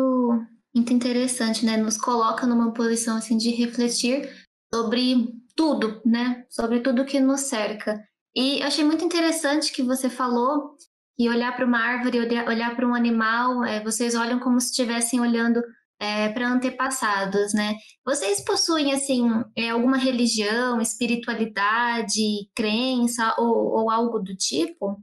muito 0.74 0.92
interessante, 0.92 1.64
né? 1.64 1.76
Nos 1.76 1.96
coloca 1.96 2.46
numa 2.46 2.72
posição 2.72 3.16
assim 3.16 3.36
de 3.36 3.50
refletir 3.50 4.28
sobre 4.72 5.28
tudo, 5.54 6.00
né? 6.04 6.44
Sobre 6.50 6.80
tudo 6.80 7.04
que 7.04 7.20
nos 7.20 7.42
cerca. 7.42 8.02
E 8.34 8.62
achei 8.62 8.84
muito 8.84 9.04
interessante 9.04 9.72
que 9.72 9.82
você 9.82 10.10
falou 10.10 10.76
que 11.16 11.28
olhar 11.28 11.54
para 11.56 11.64
uma 11.64 11.78
árvore, 11.78 12.20
olhar 12.20 12.76
para 12.76 12.86
um 12.86 12.94
animal, 12.94 13.64
é, 13.64 13.82
vocês 13.82 14.14
olham 14.14 14.38
como 14.38 14.60
se 14.60 14.70
estivessem 14.70 15.20
olhando 15.20 15.62
é, 15.98 16.28
para 16.28 16.48
antepassados, 16.48 17.54
né? 17.54 17.74
Vocês 18.04 18.44
possuem 18.44 18.92
assim 18.92 19.28
é, 19.56 19.70
alguma 19.70 19.96
religião, 19.96 20.80
espiritualidade, 20.80 22.50
crença 22.54 23.34
ou, 23.38 23.80
ou 23.80 23.90
algo 23.90 24.18
do 24.18 24.36
tipo? 24.36 25.02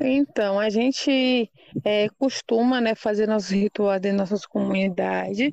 Então, 0.00 0.58
a 0.58 0.68
gente 0.68 1.50
é, 1.84 2.08
costuma 2.18 2.80
né, 2.80 2.94
fazer 2.94 3.26
nossos 3.26 3.50
rituais 3.50 4.02
em 4.04 4.12
nossas 4.12 4.46
comunidades. 4.46 5.50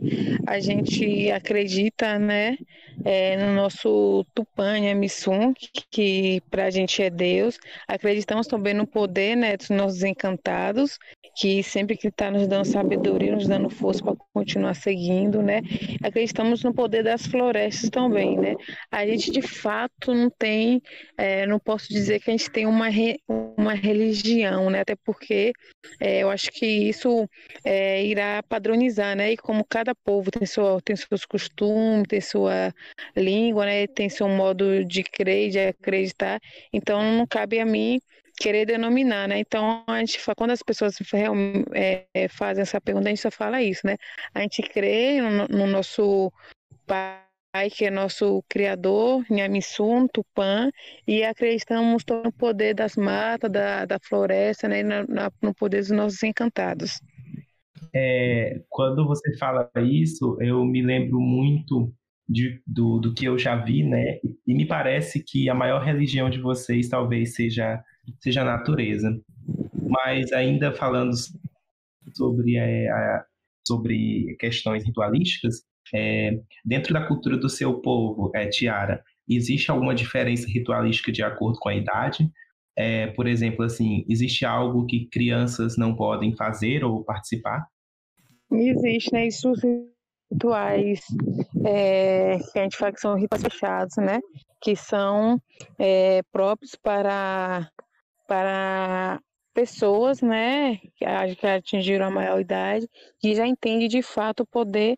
A 0.48 0.60
gente 0.60 1.32
acredita 1.32 2.18
né, 2.18 2.58
é, 3.06 3.38
no 3.38 3.54
nosso 3.54 4.26
Tupã 4.34 4.80
Missum, 4.96 5.54
que, 5.54 5.70
que 5.90 6.42
para 6.50 6.66
a 6.66 6.70
gente 6.70 7.02
é 7.02 7.10
Deus. 7.10 7.58
Acreditamos 7.88 8.48
também 8.48 8.74
no 8.74 8.88
poder 8.88 9.36
né, 9.36 9.58
dos 9.58 9.70
nossos 9.70 10.04
encantados, 10.04 10.98
que 11.36 11.62
sempre 11.64 11.96
que 11.96 12.08
está 12.08 12.30
nos 12.32 12.48
dando 12.48 12.66
sabedoria, 12.66 13.34
nos 13.34 13.48
dando 13.48 13.70
força 13.70 14.04
para 14.04 14.16
continuar 14.34 14.74
seguindo. 14.74 15.42
Né? 15.42 15.62
Acreditamos 16.04 16.64
no 16.64 16.74
poder 16.74 17.04
das 17.04 17.26
florestas 17.26 17.90
também. 17.90 18.38
Né? 18.38 18.56
A 18.92 19.06
gente, 19.06 19.32
de 19.32 19.42
fato, 19.42 20.14
não 20.14 20.30
tem, 20.30 20.82
é, 21.18 21.46
não 21.46 21.60
posso 21.60 21.90
dizer 21.90 22.20
que 22.20 22.30
a 22.30 22.34
gente 22.34 22.50
tem 22.52 22.66
uma, 22.66 22.90
re, 22.90 23.18
uma 23.58 23.74
religião 23.74 24.52
né? 24.70 24.82
Até 24.82 24.96
porque 24.96 25.52
é, 26.00 26.24
eu 26.24 26.30
acho 26.30 26.52
que 26.52 26.66
isso 26.66 27.28
é, 27.64 28.04
irá 28.06 28.42
padronizar, 28.44 29.16
né? 29.16 29.32
E 29.34 29.38
como 29.38 29.66
cada 29.66 29.94
povo 29.96 30.32
tem, 30.32 30.46
sua, 30.46 30.82
tem 30.82 30.96
seus 30.96 31.26
costumes, 31.26 32.06
tem 32.08 32.22
sua 32.22 32.74
língua, 33.16 33.66
né? 33.66 33.88
Tem 33.88 34.10
seu 34.10 34.28
modo 34.28 34.84
de 34.86 35.04
crer, 35.04 35.50
de 35.50 35.60
acreditar, 35.60 36.40
então 36.74 37.02
não 37.18 37.28
cabe 37.28 37.60
a 37.60 37.66
mim 37.66 38.00
querer 38.42 38.66
denominar, 38.66 39.28
né? 39.28 39.40
Então, 39.40 39.84
a 39.88 40.00
gente, 40.00 40.20
quando 40.36 40.52
as 40.52 40.64
pessoas 40.64 40.96
é, 41.74 42.06
é, 42.14 42.28
fazem 42.28 42.64
essa 42.64 42.82
pergunta, 42.82 43.08
a 43.08 43.10
gente 43.10 43.22
só 43.22 43.32
fala 43.32 43.62
isso, 43.62 43.82
né? 43.86 43.96
A 44.34 44.42
gente 44.42 44.62
crê 44.64 45.22
no, 45.22 45.48
no 45.48 45.68
nosso 45.68 46.32
Pai 46.86 47.22
que 47.70 47.86
é 47.86 47.92
nosso 47.92 48.44
criador, 48.48 49.26
Nhamissun, 49.30 50.08
Tupã, 50.08 50.72
e 51.06 51.24
acreditamos 51.24 52.04
no 52.24 52.32
poder 52.32 52.74
das 52.74 52.96
matas, 52.96 53.52
da, 53.52 53.86
da 53.86 53.98
floresta, 54.02 54.70
né, 54.70 54.84
na, 54.84 55.30
no 55.42 55.54
poder 55.54 55.80
dos 55.80 55.92
nossos 55.92 56.24
encantados. 56.24 57.02
É, 57.94 58.62
quando 58.70 59.06
você 59.06 59.38
fala 59.38 59.70
isso, 59.84 60.38
eu 60.40 60.64
me 60.64 60.82
lembro 60.82 61.20
muito 61.20 61.94
de, 62.28 62.62
do, 62.66 63.00
do 63.00 63.14
que 63.14 63.26
eu 63.26 63.38
já 63.38 63.58
vi, 63.58 63.84
né? 63.84 64.20
E 64.48 64.54
me 64.54 64.66
parece 64.66 65.22
que 65.22 65.50
a 65.50 65.54
maior 65.54 65.84
religião 65.84 66.30
de 66.30 66.40
vocês 66.40 66.88
talvez 66.88 67.36
seja, 67.36 67.84
seja 68.20 68.42
a 68.42 68.46
natureza. 68.46 69.20
Mas 69.74 70.32
ainda 70.32 70.72
falando 70.72 71.12
sobre, 72.14 72.58
é, 72.58 72.90
a, 72.90 73.26
sobre 73.68 74.36
questões 74.40 74.86
ritualísticas, 74.86 75.64
é, 75.94 76.32
dentro 76.64 76.94
da 76.94 77.06
cultura 77.06 77.38
do 77.38 77.50
seu 77.50 77.82
povo, 77.82 78.32
é, 78.36 78.48
Tiara, 78.48 79.04
existe 79.28 79.72
alguma 79.72 79.96
diferença 79.96 80.48
ritualística 80.48 81.12
de 81.12 81.24
acordo 81.24 81.60
com 81.60 81.70
a 81.70 81.76
idade? 81.76 82.30
É, 82.78 83.08
por 83.08 83.28
exemplo, 83.28 83.66
assim, 83.66 84.06
existe 84.08 84.46
algo 84.46 84.86
que 84.86 85.08
crianças 85.08 85.78
não 85.78 85.96
podem 85.96 86.36
fazer 86.36 86.84
ou 86.84 87.04
participar? 87.04 87.66
Existe, 88.52 89.14
né? 89.14 89.28
Isso 89.28 89.54
rituais 90.32 91.02
é, 91.66 92.38
que 92.52 92.60
a 92.60 92.64
gente 92.64 92.78
fala 92.78 92.94
que 92.94 93.02
são 93.02 93.16
rituais 93.16 93.44
fechados, 93.44 93.96
né? 93.98 94.20
Que 94.62 94.76
são 94.76 95.42
é, 95.78 96.22
próprios 96.32 96.76
para, 96.76 97.70
para 98.32 99.22
pessoas, 99.54 100.22
né, 100.22 100.78
que 100.96 101.06
atingiram 101.46 102.06
a 102.06 102.10
maior 102.10 102.40
idade, 102.40 102.88
já 103.36 103.46
entende 103.46 103.90
de 103.90 104.02
fato 104.02 104.44
o 104.44 104.48
poder 104.48 104.98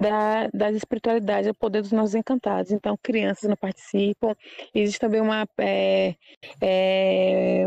da, 0.00 0.48
das 0.52 0.74
espiritualidades, 0.74 1.48
o 1.48 1.54
poder 1.54 1.82
dos 1.82 1.92
nossos 1.92 2.16
encantados. 2.16 2.72
Então, 2.72 2.98
crianças 3.00 3.48
não 3.48 3.56
participam. 3.56 4.34
Existe 4.74 4.98
também 4.98 5.20
uma, 5.20 5.46
é, 5.56 6.16
é, 6.60 7.64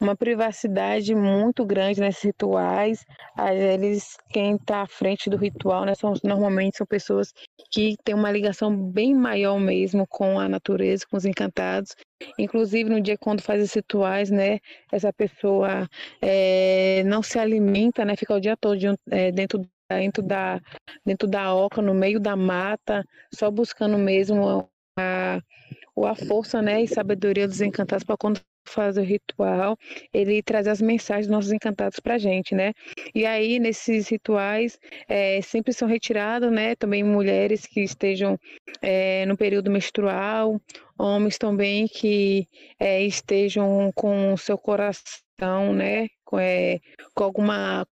uma 0.00 0.16
privacidade 0.16 1.14
muito 1.14 1.64
grande 1.64 2.00
nesses 2.00 2.22
rituais. 2.22 3.04
Eles, 3.52 4.16
quem 4.30 4.56
está 4.56 4.82
à 4.82 4.86
frente 4.86 5.28
do 5.30 5.36
ritual, 5.36 5.84
né, 5.84 5.94
são, 5.94 6.14
normalmente 6.22 6.76
são 6.76 6.86
pessoas 6.86 7.32
que 7.70 7.96
têm 8.04 8.14
uma 8.14 8.30
ligação 8.30 8.74
bem 8.76 9.14
maior 9.14 9.58
mesmo 9.58 10.06
com 10.06 10.38
a 10.38 10.48
natureza, 10.48 11.06
com 11.08 11.16
os 11.16 11.24
encantados. 11.24 11.94
Inclusive 12.38 12.88
no 12.88 13.00
dia 13.00 13.18
quando 13.18 13.42
faz 13.42 13.60
esses 13.60 13.74
rituais, 13.74 14.30
né, 14.30 14.58
essa 14.92 15.12
pessoa 15.12 15.88
é, 16.22 17.02
não 17.04 17.22
se 17.22 17.38
alimenta, 17.38 18.04
né, 18.04 18.16
fica 18.16 18.34
o 18.34 18.40
dia 18.40 18.56
todo 18.56 18.78
é, 19.10 19.30
dentro 19.30 19.62
dentro 19.88 20.22
da 20.22 20.60
dentro 21.04 21.28
da 21.28 21.54
oca, 21.54 21.82
no 21.82 21.94
meio 21.94 22.18
da 22.18 22.34
mata, 22.34 23.04
só 23.32 23.50
buscando 23.50 23.98
mesmo 23.98 24.68
a, 24.98 25.38
a 25.38 26.14
força, 26.26 26.62
né, 26.62 26.82
e 26.82 26.88
sabedoria 26.88 27.46
dos 27.46 27.60
encantados 27.60 28.04
para 28.04 28.16
quando 28.16 28.40
faz 28.64 28.96
o 28.96 29.02
ritual, 29.02 29.76
ele 30.12 30.42
traz 30.42 30.66
as 30.66 30.80
mensagens 30.80 31.26
dos 31.26 31.34
nossos 31.34 31.52
encantados 31.52 32.00
para 32.00 32.14
a 32.14 32.18
gente, 32.18 32.54
né? 32.54 32.72
E 33.14 33.26
aí, 33.26 33.58
nesses 33.58 34.08
rituais, 34.08 34.78
é, 35.08 35.40
sempre 35.42 35.72
são 35.72 35.88
retirados, 35.88 36.50
né? 36.50 36.74
Também 36.76 37.02
mulheres 37.02 37.66
que 37.66 37.80
estejam 37.80 38.38
é, 38.82 39.26
no 39.26 39.36
período 39.36 39.70
menstrual, 39.70 40.60
homens 40.98 41.38
também 41.38 41.86
que 41.88 42.46
é, 42.78 43.02
estejam 43.02 43.90
com 43.94 44.32
o 44.32 44.38
seu 44.38 44.58
coração, 44.58 45.72
né? 45.74 46.08
Com, 46.24 46.38
é, 46.38 46.80
com 47.14 47.24
alguma 47.24 47.86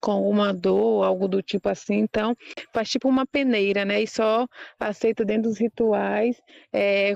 com 0.00 0.12
alguma 0.12 0.52
dor, 0.52 1.04
algo 1.04 1.28
do 1.28 1.42
tipo 1.42 1.68
assim. 1.68 1.96
Então, 1.96 2.36
faz 2.72 2.88
tipo 2.90 3.08
uma 3.08 3.26
peneira, 3.26 3.84
né? 3.84 4.02
E 4.02 4.06
só 4.06 4.46
aceita 4.78 5.24
dentro 5.24 5.50
dos 5.50 5.58
rituais. 5.58 6.40
É, 6.72 7.12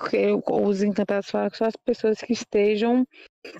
os 0.51 0.83
encantados 0.83 1.31
falam 1.31 1.51
que 1.51 1.57
só 1.57 1.66
as 1.66 1.77
pessoas 1.77 2.19
que 2.21 2.33
estejam 2.33 3.07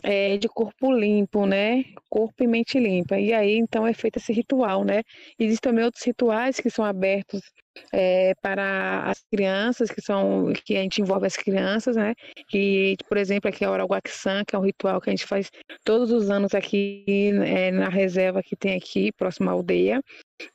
é, 0.03 0.37
de 0.37 0.49
corpo 0.49 0.93
limpo, 0.93 1.47
né? 1.47 1.85
Corpo 2.09 2.43
e 2.43 2.47
mente 2.47 2.79
limpa. 2.79 3.19
E 3.19 3.33
aí, 3.33 3.57
então, 3.57 3.87
é 3.87 3.93
feito 3.95 4.19
esse 4.19 4.33
ritual, 4.33 4.85
né? 4.85 5.03
Existem 5.39 5.71
também 5.71 5.85
outros 5.85 6.05
rituais 6.05 6.61
que 6.61 6.71
são 6.71 6.85
abertos 6.85 7.41
é, 7.93 8.35
para 8.43 9.05
as 9.05 9.23
crianças, 9.31 9.91
que 9.91 10.01
são 10.01 10.53
que 10.65 10.77
a 10.77 10.83
gente 10.83 11.01
envolve 11.01 11.27
as 11.27 11.37
crianças, 11.37 11.97
né? 11.97 12.15
Que, 12.49 12.97
por 13.09 13.17
exemplo, 13.17 13.49
aqui 13.49 13.65
é 13.65 13.69
o 13.69 13.73
Oraguaxan, 13.73 14.45
que 14.45 14.55
é 14.55 14.59
um 14.59 14.63
ritual 14.63 15.01
que 15.01 15.11
a 15.11 15.13
gente 15.13 15.27
faz 15.27 15.51
todos 15.85 16.11
os 16.11 16.31
anos 16.31 16.55
aqui 16.55 17.31
é, 17.45 17.71
na 17.71 17.89
reserva 17.89 18.43
que 18.43 18.57
tem 18.57 18.77
aqui, 18.77 19.13
próxima 19.13 19.51
à 19.51 19.55
aldeia. 19.55 20.03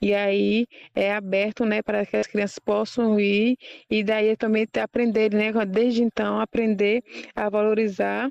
E 0.02 0.14
aí 0.14 0.66
é 0.96 1.14
aberto, 1.14 1.66
né, 1.66 1.82
para 1.82 2.06
que 2.06 2.18
as 2.18 2.28
crianças 2.28 2.60
possam 2.60 3.20
ir 3.20 3.56
e 3.90 4.04
daí 4.04 4.36
também 4.36 4.68
aprender, 4.82 5.32
né, 5.34 5.52
desde 5.66 6.04
então 6.04 6.40
aprender 6.40 7.04
a 7.36 7.50
valorizar 7.50 8.30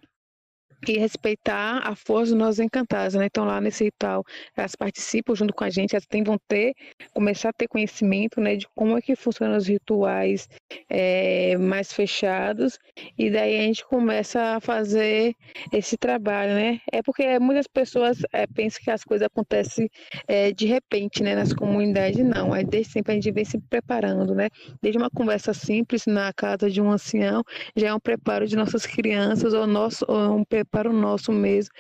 e 0.93 0.99
respeitar 0.99 1.79
a 1.79 1.95
força 1.95 2.33
dos 2.33 2.39
nossos 2.39 2.61
encantados, 2.61 3.15
né? 3.15 3.27
Então 3.27 3.45
lá 3.45 3.61
nesse 3.61 3.85
ritual 3.85 4.25
elas 4.57 4.75
participam 4.75 5.35
junto 5.35 5.55
com 5.55 5.65
a 5.65 5.71
gente, 5.71 5.95
elas 5.95 6.07
têm, 6.07 6.23
vão 6.23 6.39
ter, 6.49 6.75
começar 7.13 7.51
a 7.51 7.53
ter 7.53 7.69
conhecimento, 7.69 8.41
né, 8.41 8.57
de 8.57 8.67
como 8.75 8.97
é 8.97 9.03
que 9.03 9.17
funcionam 9.17 9.57
os 9.57 9.67
rituais 9.67 10.49
é, 10.89 11.57
mais 11.57 11.93
fechados 11.93 12.79
e 13.19 13.31
daí 13.31 13.59
a 13.59 13.63
gente 13.63 13.85
começa 13.85 14.57
a 14.57 14.61
fazer 14.61 15.35
esse 15.73 15.97
trabalho, 15.97 16.55
né? 16.55 16.81
É 16.93 17.03
porque 17.03 17.39
muitas 17.39 17.67
pessoas 17.67 18.19
é, 18.33 18.47
pensam 18.47 18.81
que 18.83 18.91
as 18.91 19.05
coisas 19.05 19.27
acontecem 19.27 19.89
é, 20.29 20.53
de 20.53 20.67
repente, 20.67 21.23
né, 21.23 21.35
nas 21.35 21.53
comunidades, 21.53 22.25
não, 22.25 22.55
é 22.55 22.63
desde 22.65 22.93
sempre 22.93 23.13
a 23.13 23.15
gente 23.15 23.31
vem 23.31 23.45
se 23.45 23.59
preparando, 23.59 24.35
né? 24.35 24.49
Desde 24.83 24.99
uma 24.99 25.11
conversa 25.11 25.53
simples 25.55 26.07
na 26.07 26.33
casa 26.33 26.71
de 26.71 26.81
um 26.81 26.91
ancião, 26.91 27.43
já 27.77 27.89
é 27.89 27.95
um 27.95 28.01
preparo 28.01 28.47
de 28.47 28.57
nossas 28.57 28.87
crianças 28.87 29.53
ou 29.53 29.67
nosso 29.67 30.05
ou 30.09 30.37
um 30.37 30.45
preparo 30.45 30.74
para 30.75 30.91
o 30.91 30.93
nosso 30.93 31.31
mesmo, 31.31 31.73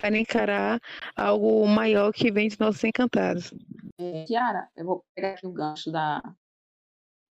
para 0.00 0.16
encarar 0.16 0.80
algo 1.16 1.66
maior 1.66 2.12
que 2.12 2.30
vem 2.30 2.46
de 2.46 2.58
nossos 2.60 2.84
encantados. 2.84 3.52
Tiara, 4.26 4.68
eu 4.76 4.86
vou 4.86 5.04
pegar 5.12 5.30
aqui 5.30 5.44
o 5.44 5.52
gancho 5.52 5.90
da, 5.90 6.22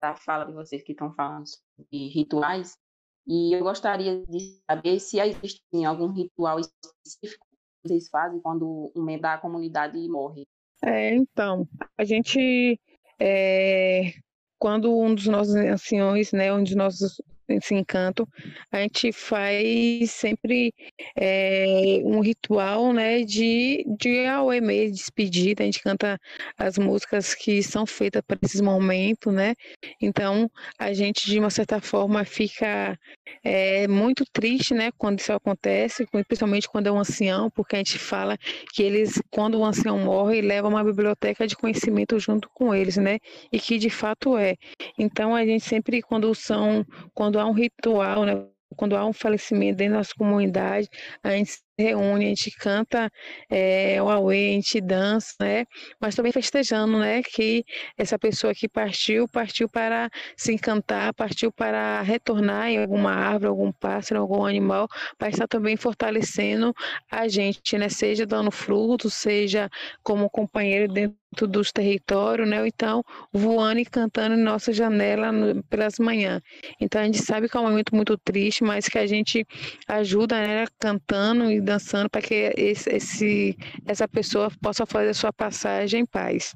da 0.02 0.16
fala 0.16 0.46
de 0.46 0.54
vocês 0.54 0.82
que 0.82 0.92
estão 0.92 1.12
falando 1.12 1.44
de 1.92 2.08
rituais, 2.08 2.78
e 3.26 3.54
eu 3.54 3.62
gostaria 3.62 4.24
de 4.26 4.58
saber 4.70 4.98
se 4.98 5.20
existe 5.20 5.62
algum 5.86 6.10
ritual 6.10 6.58
específico 6.58 7.46
que 7.82 7.88
vocês 7.88 8.08
fazem 8.08 8.40
quando 8.40 8.90
um 8.96 9.02
membro 9.02 9.22
da 9.22 9.36
comunidade 9.36 9.98
morre. 10.08 10.46
É, 10.82 11.14
então, 11.14 11.68
a 11.98 12.04
gente, 12.04 12.80
é, 13.20 14.12
quando 14.58 14.98
um 14.98 15.14
dos 15.14 15.26
nossos 15.26 15.54
anciões, 15.54 16.32
né, 16.32 16.52
um 16.52 16.62
dos 16.62 16.74
nossos 16.74 17.20
esse 17.48 17.74
encanto, 17.74 18.28
a 18.70 18.78
gente 18.80 19.12
faz 19.12 20.10
sempre 20.10 20.72
é, 21.16 22.00
um 22.04 22.20
ritual, 22.20 22.92
né, 22.92 23.22
de, 23.22 23.84
de 23.98 24.26
auê 24.26 24.60
de 24.60 24.90
despedida, 24.90 25.62
a 25.62 25.66
gente 25.66 25.82
canta 25.82 26.18
as 26.56 26.78
músicas 26.78 27.34
que 27.34 27.62
são 27.62 27.86
feitas 27.86 28.22
para 28.26 28.38
esses 28.42 28.60
momentos, 28.60 29.32
né, 29.32 29.54
então 30.00 30.50
a 30.78 30.92
gente, 30.92 31.26
de 31.26 31.38
uma 31.38 31.50
certa 31.50 31.80
forma, 31.80 32.24
fica 32.24 32.98
é, 33.42 33.86
muito 33.88 34.24
triste, 34.32 34.74
né, 34.74 34.90
quando 34.96 35.18
isso 35.18 35.32
acontece, 35.32 36.06
principalmente 36.26 36.68
quando 36.68 36.86
é 36.86 36.92
um 36.92 36.98
ancião, 36.98 37.50
porque 37.50 37.76
a 37.76 37.78
gente 37.78 37.98
fala 37.98 38.38
que 38.72 38.82
eles, 38.82 39.20
quando 39.30 39.58
o 39.58 39.64
ancião 39.64 39.98
morre, 39.98 40.40
leva 40.40 40.68
uma 40.68 40.84
biblioteca 40.84 41.46
de 41.46 41.56
conhecimento 41.56 42.18
junto 42.18 42.48
com 42.54 42.74
eles, 42.74 42.96
né, 42.96 43.18
e 43.52 43.58
que 43.58 43.78
de 43.78 43.90
fato 43.90 44.36
é. 44.36 44.56
Então 44.98 45.34
a 45.34 45.44
gente 45.44 45.64
sempre, 45.64 46.02
quando 46.02 46.34
são, 46.34 46.84
quando 47.14 47.33
quando 47.34 47.40
há 47.40 47.46
um 47.46 47.52
ritual, 47.52 48.24
né, 48.24 48.32
quando 48.76 48.96
há 48.96 49.06
um 49.06 49.12
falecimento 49.12 49.76
dentro 49.78 49.94
da 49.94 49.98
nossa 49.98 50.14
comunidade, 50.16 50.88
a 51.22 51.30
gente 51.32 51.52
reúne, 51.78 52.26
a 52.26 52.28
gente 52.28 52.50
canta 52.52 53.10
é, 53.50 54.00
o 54.02 54.08
Aue, 54.08 54.50
a 54.50 54.52
gente 54.52 54.80
dança, 54.80 55.34
né? 55.40 55.64
Mas 56.00 56.14
também 56.14 56.32
festejando, 56.32 56.98
né? 56.98 57.22
Que 57.22 57.64
essa 57.96 58.18
pessoa 58.18 58.54
que 58.54 58.68
partiu, 58.68 59.28
partiu 59.28 59.68
para 59.68 60.08
se 60.36 60.52
encantar, 60.52 61.12
partiu 61.14 61.52
para 61.52 62.00
retornar 62.02 62.68
em 62.68 62.78
alguma 62.78 63.12
árvore, 63.12 63.48
algum 63.48 63.72
pássaro, 63.72 64.20
algum 64.20 64.44
animal, 64.44 64.88
para 65.18 65.28
estar 65.28 65.46
também 65.48 65.76
fortalecendo 65.76 66.72
a 67.10 67.28
gente, 67.28 67.76
né? 67.78 67.88
Seja 67.88 68.26
dando 68.26 68.50
frutos, 68.50 69.14
seja 69.14 69.68
como 70.02 70.30
companheiro 70.30 70.92
dentro 70.92 71.46
dos 71.48 71.72
territórios, 71.72 72.48
né? 72.48 72.60
Ou 72.60 72.66
então 72.66 73.02
voando 73.32 73.80
e 73.80 73.84
cantando 73.84 74.34
em 74.36 74.42
nossa 74.42 74.72
janela 74.72 75.30
pelas 75.68 75.98
manhãs. 75.98 76.40
Então 76.80 77.00
a 77.00 77.04
gente 77.04 77.18
sabe 77.22 77.48
que 77.48 77.56
é 77.56 77.60
um 77.60 77.64
momento 77.64 77.94
muito 77.94 78.16
triste, 78.18 78.62
mas 78.62 78.88
que 78.88 78.98
a 78.98 79.06
gente 79.06 79.44
ajuda, 79.88 80.36
né? 80.40 80.64
Cantando 80.78 81.50
e 81.50 81.60
dançando 81.64 82.08
para 82.10 82.22
que 82.22 82.52
esse, 82.56 82.90
esse, 82.90 83.56
essa 83.86 84.06
pessoa 84.06 84.48
possa 84.62 84.84
fazer 84.86 85.10
a 85.10 85.14
sua 85.14 85.32
passagem 85.32 86.02
em 86.02 86.06
paz. 86.06 86.54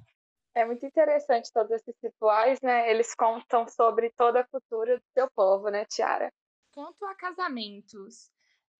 É 0.54 0.64
muito 0.64 0.84
interessante 0.84 1.52
todos 1.52 1.70
esses 1.70 1.94
rituais, 2.02 2.60
né? 2.60 2.90
Eles 2.90 3.14
contam 3.14 3.66
sobre 3.68 4.10
toda 4.10 4.40
a 4.40 4.44
cultura 4.44 4.96
do 4.96 5.04
seu 5.14 5.30
povo, 5.30 5.68
né, 5.68 5.84
Tiara? 5.84 6.32
Quanto 6.72 7.04
a 7.04 7.14
casamentos, 7.14 8.30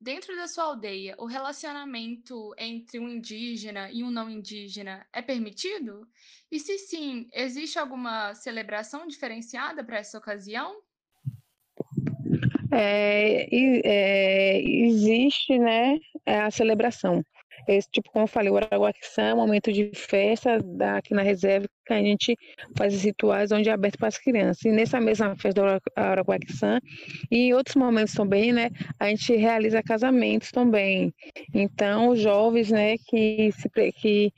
Dentro 0.01 0.37
da 0.37 0.47
sua 0.47 0.63
aldeia, 0.63 1.17
o 1.19 1.27
relacionamento 1.27 2.55
entre 2.57 3.01
um 3.01 3.09
indígena 3.09 3.91
e 3.91 4.05
um 4.05 4.13
não 4.13 4.31
indígena 4.31 5.05
é 5.13 5.21
permitido? 5.21 6.09
E 6.53 6.61
se 6.61 6.79
sim, 6.79 7.29
existe 7.33 7.81
alguma 7.81 8.33
celebração 8.33 9.09
diferenciada 9.09 9.83
para 9.83 9.99
essa 9.99 10.17
ocasião? 10.17 10.81
É, 12.73 13.49
é, 13.51 14.61
existe, 14.61 15.59
né, 15.59 15.99
a 16.27 16.51
celebração. 16.51 17.23
Esse, 17.67 17.89
tipo, 17.91 18.11
como 18.11 18.25
eu 18.25 18.29
falei, 18.29 18.51
o 18.51 18.57
Araguaxã 18.57 19.23
é 19.23 19.35
momento 19.35 19.73
de 19.73 19.91
festa 19.95 20.59
aqui 20.97 21.13
na 21.13 21.23
reserva 21.23 21.67
que 21.87 21.93
a 21.93 22.03
gente 22.03 22.37
faz 22.77 23.03
rituais 23.03 23.53
onde 23.53 23.69
é 23.69 23.73
aberto 23.73 23.99
para 23.99 24.09
as 24.09 24.19
crianças. 24.19 24.65
E 24.65 24.71
nessa 24.71 25.01
mesma 25.01 25.37
festa 25.37 25.63
do 25.63 25.83
Araguaxã 25.97 26.81
e 27.31 27.49
em 27.49 27.55
outros 27.55 27.77
momentos 27.77 28.15
também, 28.15 28.53
né, 28.53 28.71
a 28.99 29.09
gente 29.09 29.35
realiza 29.35 29.83
casamentos 29.83 30.51
também. 30.51 31.13
Então, 31.55 32.09
os 32.09 32.21
jovens, 32.21 32.71
né, 32.71 32.97
que, 33.07 33.51
se, 33.53 33.69
que 33.93 34.33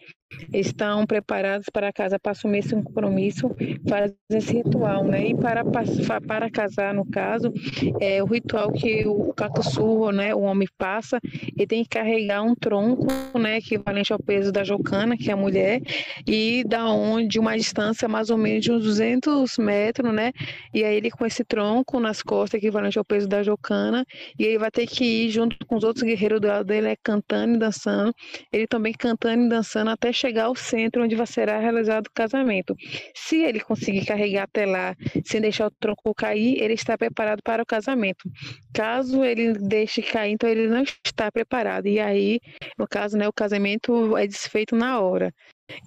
estão 0.52 1.06
preparados 1.06 1.66
para 1.72 1.92
casa 1.92 2.18
para 2.18 2.32
assumir 2.32 2.58
esse 2.58 2.74
compromisso, 2.74 3.50
fazem 3.88 4.16
esse 4.30 4.54
ritual, 4.54 5.04
né? 5.04 5.28
E 5.28 5.34
para, 5.36 5.62
para 5.64 6.50
casar, 6.50 6.94
no 6.94 7.04
caso, 7.04 7.52
é 8.00 8.22
o 8.22 8.26
ritual 8.26 8.72
que 8.72 9.06
o 9.06 9.32
cacussurro, 9.34 10.10
né, 10.12 10.34
o 10.34 10.40
homem 10.40 10.68
passa, 10.78 11.18
ele 11.56 11.66
tem 11.66 11.82
que 11.82 11.90
carregar 11.90 12.42
um 12.42 12.54
tronco, 12.54 13.06
né, 13.38 13.58
equivalente 13.58 14.12
ao 14.12 14.18
peso 14.18 14.52
da 14.52 14.64
jocana, 14.64 15.16
que 15.16 15.30
é 15.30 15.32
a 15.32 15.36
mulher, 15.36 15.80
e 16.26 16.64
da 16.66 16.88
onde 16.90 17.38
uma 17.38 17.56
distância 17.56 18.08
mais 18.08 18.30
ou 18.30 18.38
menos 18.38 18.64
de 18.64 18.72
uns 18.72 18.82
200 18.84 19.58
metros, 19.58 20.12
né? 20.12 20.32
E 20.74 20.84
aí 20.84 20.96
ele 20.96 21.10
com 21.10 21.26
esse 21.26 21.44
tronco 21.44 21.98
nas 22.00 22.22
costas, 22.22 22.58
equivalente 22.58 22.98
ao 22.98 23.04
peso 23.04 23.28
da 23.28 23.42
jocana, 23.42 24.04
e 24.38 24.44
ele 24.44 24.58
vai 24.58 24.70
ter 24.70 24.86
que 24.86 25.04
ir 25.04 25.30
junto 25.30 25.56
com 25.66 25.76
os 25.76 25.84
outros 25.84 26.02
guerreiros 26.04 26.40
do 26.40 26.46
lado 26.48 26.64
dele, 26.64 26.88
né, 26.88 26.96
cantando 27.02 27.54
e 27.56 27.58
dançando, 27.58 28.12
ele 28.52 28.66
também 28.66 28.92
cantando 28.92 29.44
e 29.44 29.48
dançando 29.48 29.90
até 29.90 30.12
chegar 30.20 30.44
ao 30.44 30.54
centro 30.54 31.02
onde 31.02 31.14
vai 31.14 31.26
ser 31.26 31.48
realizado 31.48 32.06
o 32.06 32.12
casamento. 32.12 32.76
Se 33.14 33.42
ele 33.42 33.60
conseguir 33.60 34.04
carregar 34.04 34.44
até 34.44 34.66
lá 34.66 34.94
sem 35.24 35.40
deixar 35.40 35.66
o 35.66 35.70
tronco 35.70 36.14
cair, 36.14 36.60
ele 36.60 36.74
está 36.74 36.96
preparado 36.98 37.42
para 37.42 37.62
o 37.62 37.66
casamento. 37.66 38.28
Caso 38.72 39.24
ele 39.24 39.54
deixe 39.54 40.02
cair, 40.02 40.32
então 40.32 40.48
ele 40.48 40.68
não 40.68 40.82
está 40.82 41.30
preparado. 41.32 41.86
E 41.86 41.98
aí, 41.98 42.40
no 42.78 42.86
caso, 42.86 43.16
né, 43.16 43.26
o 43.26 43.32
casamento 43.32 44.16
é 44.16 44.26
desfeito 44.26 44.76
na 44.76 45.00
hora. 45.00 45.32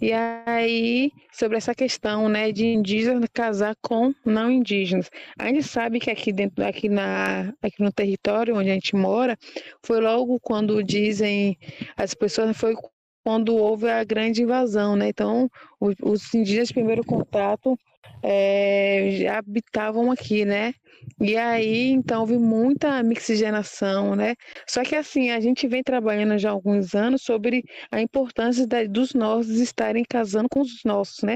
E 0.01 0.11
aí, 0.13 1.11
sobre 1.31 1.57
essa 1.57 1.75
questão, 1.75 2.29
né, 2.29 2.51
de 2.51 2.65
indígenas 2.65 3.27
casar 3.33 3.75
com 3.81 4.13
não 4.25 4.49
indígenas. 4.49 5.09
A 5.37 5.47
gente 5.47 5.63
sabe 5.63 5.99
que 5.99 6.09
aqui 6.09 6.31
dentro, 6.31 6.65
aqui, 6.65 6.89
na, 6.89 7.53
aqui 7.61 7.81
no 7.83 7.91
território 7.91 8.55
onde 8.55 8.69
a 8.69 8.73
gente 8.73 8.95
mora, 8.95 9.37
foi 9.85 9.99
logo 9.99 10.39
quando 10.39 10.83
dizem 10.83 11.57
as 11.97 12.13
pessoas, 12.13 12.55
foi 12.57 12.75
quando 13.23 13.55
houve 13.55 13.89
a 13.89 14.03
grande 14.03 14.43
invasão, 14.43 14.95
né? 14.95 15.07
Então, 15.07 15.49
os, 15.79 16.33
indígenas 16.33 16.71
primeiro 16.71 17.03
contato 17.03 17.77
é, 18.23 19.27
habitavam 19.27 20.11
aqui, 20.11 20.45
né? 20.45 20.73
E 21.19 21.37
aí, 21.37 21.89
então, 21.89 22.21
houve 22.21 22.37
muita 22.37 23.01
mixigenação, 23.03 24.15
né? 24.15 24.35
Só 24.67 24.83
que, 24.83 24.95
assim, 24.95 25.31
a 25.31 25.39
gente 25.39 25.67
vem 25.67 25.83
trabalhando 25.83 26.37
já 26.37 26.49
há 26.49 26.51
alguns 26.51 26.95
anos 26.95 27.21
sobre 27.23 27.63
a 27.91 28.01
importância 28.01 28.65
da, 28.67 28.83
dos 28.85 29.13
nossos 29.13 29.59
estarem 29.59 30.03
casando 30.07 30.49
com 30.49 30.61
os 30.61 30.83
nossos, 30.83 31.21
né? 31.23 31.35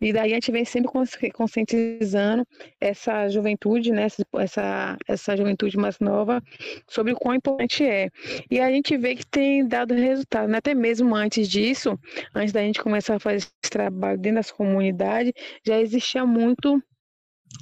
E 0.00 0.12
daí 0.12 0.32
a 0.32 0.34
gente 0.34 0.52
vem 0.52 0.64
sempre 0.64 0.90
conscientizando 1.32 2.46
essa 2.80 3.28
juventude, 3.28 3.92
né? 3.92 4.06
Essa, 4.38 4.96
essa 5.06 5.36
juventude 5.36 5.76
mais 5.76 5.98
nova 6.00 6.42
sobre 6.88 7.12
o 7.12 7.16
quão 7.16 7.34
importante 7.34 7.84
é. 7.84 8.10
E 8.50 8.60
a 8.60 8.70
gente 8.70 8.96
vê 8.96 9.14
que 9.14 9.26
tem 9.26 9.66
dado 9.66 9.94
resultado, 9.94 10.48
né? 10.48 10.58
Até 10.58 10.74
mesmo 10.74 11.14
antes 11.14 11.48
disso, 11.48 11.98
antes 12.34 12.52
da 12.52 12.60
gente 12.60 12.80
começar 12.80 13.16
a 13.16 13.20
fazer 13.20 13.36
esse 13.38 13.70
trabalho 13.70 14.18
dentro 14.18 14.36
das 14.36 14.50
comunidades, 14.50 15.32
já 15.66 15.80
existia 15.80 16.23
muito 16.26 16.82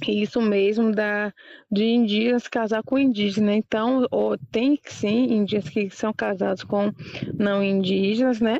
isso 0.07 0.41
mesmo 0.41 0.91
da 0.91 1.33
de 1.71 1.85
indígenas 1.85 2.47
casar 2.47 2.83
com 2.83 2.99
indígena. 2.99 3.55
Então, 3.55 4.05
ou, 4.11 4.37
tem 4.37 4.79
sim 4.85 5.33
indígenas 5.33 5.69
que 5.69 5.89
são 5.89 6.13
casados 6.13 6.63
com 6.63 6.91
não 7.37 7.63
indígenas, 7.63 8.39
né? 8.39 8.59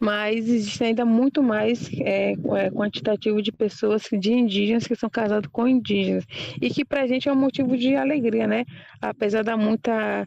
Mas 0.00 0.48
existe 0.48 0.82
ainda 0.84 1.04
muito 1.04 1.42
mais 1.42 1.90
é, 2.00 2.32
é, 2.32 2.70
quantitativo 2.70 3.42
de 3.42 3.52
pessoas 3.52 4.02
de 4.10 4.32
indígenas 4.32 4.86
que 4.86 4.94
são 4.94 5.10
casados 5.10 5.50
com 5.52 5.68
indígenas 5.68 6.24
e 6.60 6.70
que 6.70 6.84
para 6.84 7.02
a 7.02 7.06
gente 7.06 7.28
é 7.28 7.32
um 7.32 7.36
motivo 7.36 7.76
de 7.76 7.94
alegria, 7.94 8.46
né? 8.46 8.64
Apesar 9.00 9.44
da 9.44 9.56
muita 9.56 10.26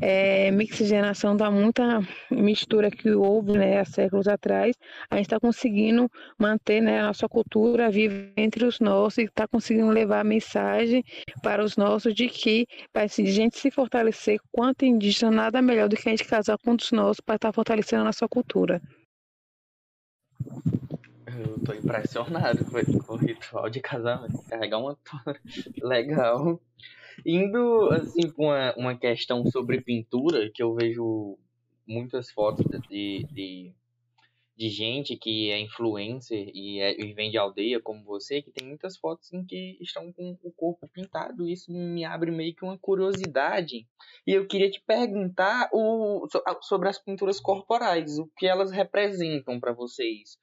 é, 0.00 0.50
mixigenação, 0.50 1.36
da 1.36 1.50
muita 1.50 2.00
mistura 2.28 2.90
que 2.90 3.10
houve, 3.10 3.52
né, 3.52 3.78
há 3.78 3.84
séculos 3.84 4.26
atrás, 4.26 4.76
a 5.08 5.16
gente 5.16 5.26
está 5.26 5.38
conseguindo 5.38 6.10
manter, 6.36 6.80
né, 6.80 7.00
a 7.00 7.06
nossa 7.06 7.28
cultura 7.28 7.88
viva 7.90 8.14
entre 8.36 8.64
os 8.64 8.80
nossos 8.80 9.18
e 9.18 9.22
está 9.22 9.46
conseguindo 9.46 9.91
levar 9.92 10.20
a 10.20 10.24
mensagem 10.24 11.04
para 11.42 11.62
os 11.62 11.76
nossos 11.76 12.14
de 12.14 12.28
que 12.28 12.66
para 12.92 13.02
a 13.02 13.06
gente 13.06 13.58
se 13.58 13.70
fortalecer 13.70 14.40
quanto 14.50 14.84
indígena, 14.84 15.30
nada 15.30 15.62
melhor 15.62 15.88
do 15.88 15.96
que 15.96 16.08
a 16.08 16.12
gente 16.12 16.24
casar 16.24 16.58
com 16.58 16.74
os 16.74 16.90
nossos 16.92 17.20
para 17.20 17.36
estar 17.36 17.52
fortalecendo 17.52 18.02
a 18.02 18.06
nossa 18.06 18.28
cultura. 18.28 18.80
Eu 21.38 21.58
tô 21.64 21.72
impressionado 21.72 22.64
com 22.64 23.14
o 23.14 23.16
ritual 23.16 23.70
de 23.70 23.80
casamento. 23.80 24.42
Carregar 24.48 24.78
uma 24.78 24.96
torre 24.96 25.38
legal. 25.82 26.60
Indo, 27.24 27.90
assim, 27.92 28.30
com 28.30 28.46
uma, 28.46 28.74
uma 28.76 28.96
questão 28.96 29.44
sobre 29.50 29.80
pintura, 29.80 30.50
que 30.52 30.62
eu 30.62 30.74
vejo 30.74 31.38
muitas 31.86 32.30
fotos 32.30 32.66
de, 32.88 33.26
de 33.30 33.72
de 34.62 34.68
gente 34.68 35.16
que 35.16 35.50
é 35.50 35.58
influencer 35.58 36.48
e, 36.54 36.78
é, 36.78 36.94
e 36.96 37.12
vem 37.12 37.32
de 37.32 37.36
aldeia 37.36 37.80
como 37.80 38.04
você, 38.04 38.40
que 38.40 38.52
tem 38.52 38.64
muitas 38.64 38.96
fotos 38.96 39.32
em 39.32 39.44
que 39.44 39.76
estão 39.80 40.12
com 40.12 40.38
o 40.40 40.52
corpo 40.52 40.86
pintado. 40.86 41.48
Isso 41.48 41.72
me 41.72 42.04
abre 42.04 42.30
meio 42.30 42.54
que 42.54 42.64
uma 42.64 42.78
curiosidade. 42.78 43.88
E 44.24 44.30
eu 44.30 44.46
queria 44.46 44.70
te 44.70 44.80
perguntar 44.86 45.68
o, 45.72 46.28
sobre 46.60 46.88
as 46.88 46.96
pinturas 46.96 47.40
corporais, 47.40 48.20
o 48.20 48.30
que 48.36 48.46
elas 48.46 48.70
representam 48.70 49.58
para 49.58 49.72
vocês. 49.72 50.38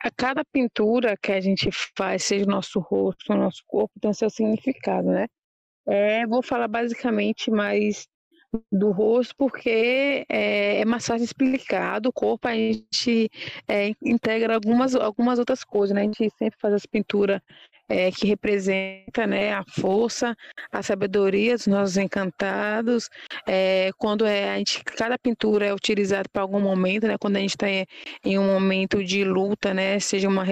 A 0.00 0.10
cada 0.16 0.44
pintura 0.44 1.16
que 1.20 1.32
a 1.32 1.40
gente 1.40 1.70
faz, 1.96 2.22
seja 2.22 2.44
o 2.44 2.48
nosso 2.48 2.78
rosto, 2.78 3.32
o 3.32 3.36
nosso 3.36 3.64
corpo, 3.66 3.98
tem 4.00 4.12
seu 4.12 4.30
significado, 4.30 5.08
né? 5.08 5.26
É, 5.88 6.24
vou 6.24 6.40
falar 6.40 6.68
basicamente 6.68 7.50
mais 7.50 8.06
do 8.70 8.90
rosto, 8.90 9.34
porque 9.36 10.24
é, 10.28 10.80
é, 10.80 10.84
mais 10.84 11.06
fácil 11.06 11.24
explicar. 11.24 12.00
Do 12.00 12.12
corpo 12.12 12.48
a 12.48 12.54
gente 12.54 13.30
é, 13.68 13.92
integra 14.02 14.54
algumas, 14.54 14.94
algumas 14.94 15.38
outras 15.38 15.64
coisas, 15.64 15.94
né? 15.94 16.02
A 16.02 16.04
gente 16.04 16.30
sempre 16.38 16.58
faz 16.60 16.74
as 16.74 16.86
pinturas 16.86 17.40
é, 17.88 18.10
que 18.10 18.26
representa 18.26 19.26
né, 19.26 19.52
a 19.52 19.64
força, 19.64 20.34
a 20.70 20.82
sabedoria 20.82 21.56
dos 21.56 21.66
nossos 21.66 21.96
encantados. 21.96 23.08
É, 23.46 23.90
quando 23.98 24.26
é, 24.26 24.50
a 24.50 24.58
gente, 24.58 24.82
cada 24.84 25.18
pintura 25.18 25.66
é 25.66 25.74
utilizada 25.74 26.28
para 26.32 26.42
algum 26.42 26.60
momento, 26.60 27.06
né? 27.06 27.16
Quando 27.18 27.36
a 27.36 27.40
gente 27.40 27.50
está 27.50 27.68
em, 27.68 27.86
em 28.24 28.38
um 28.38 28.46
momento 28.46 29.02
de 29.02 29.24
luta, 29.24 29.72
né? 29.74 29.98
Seja 30.00 30.28
uma 30.28 30.44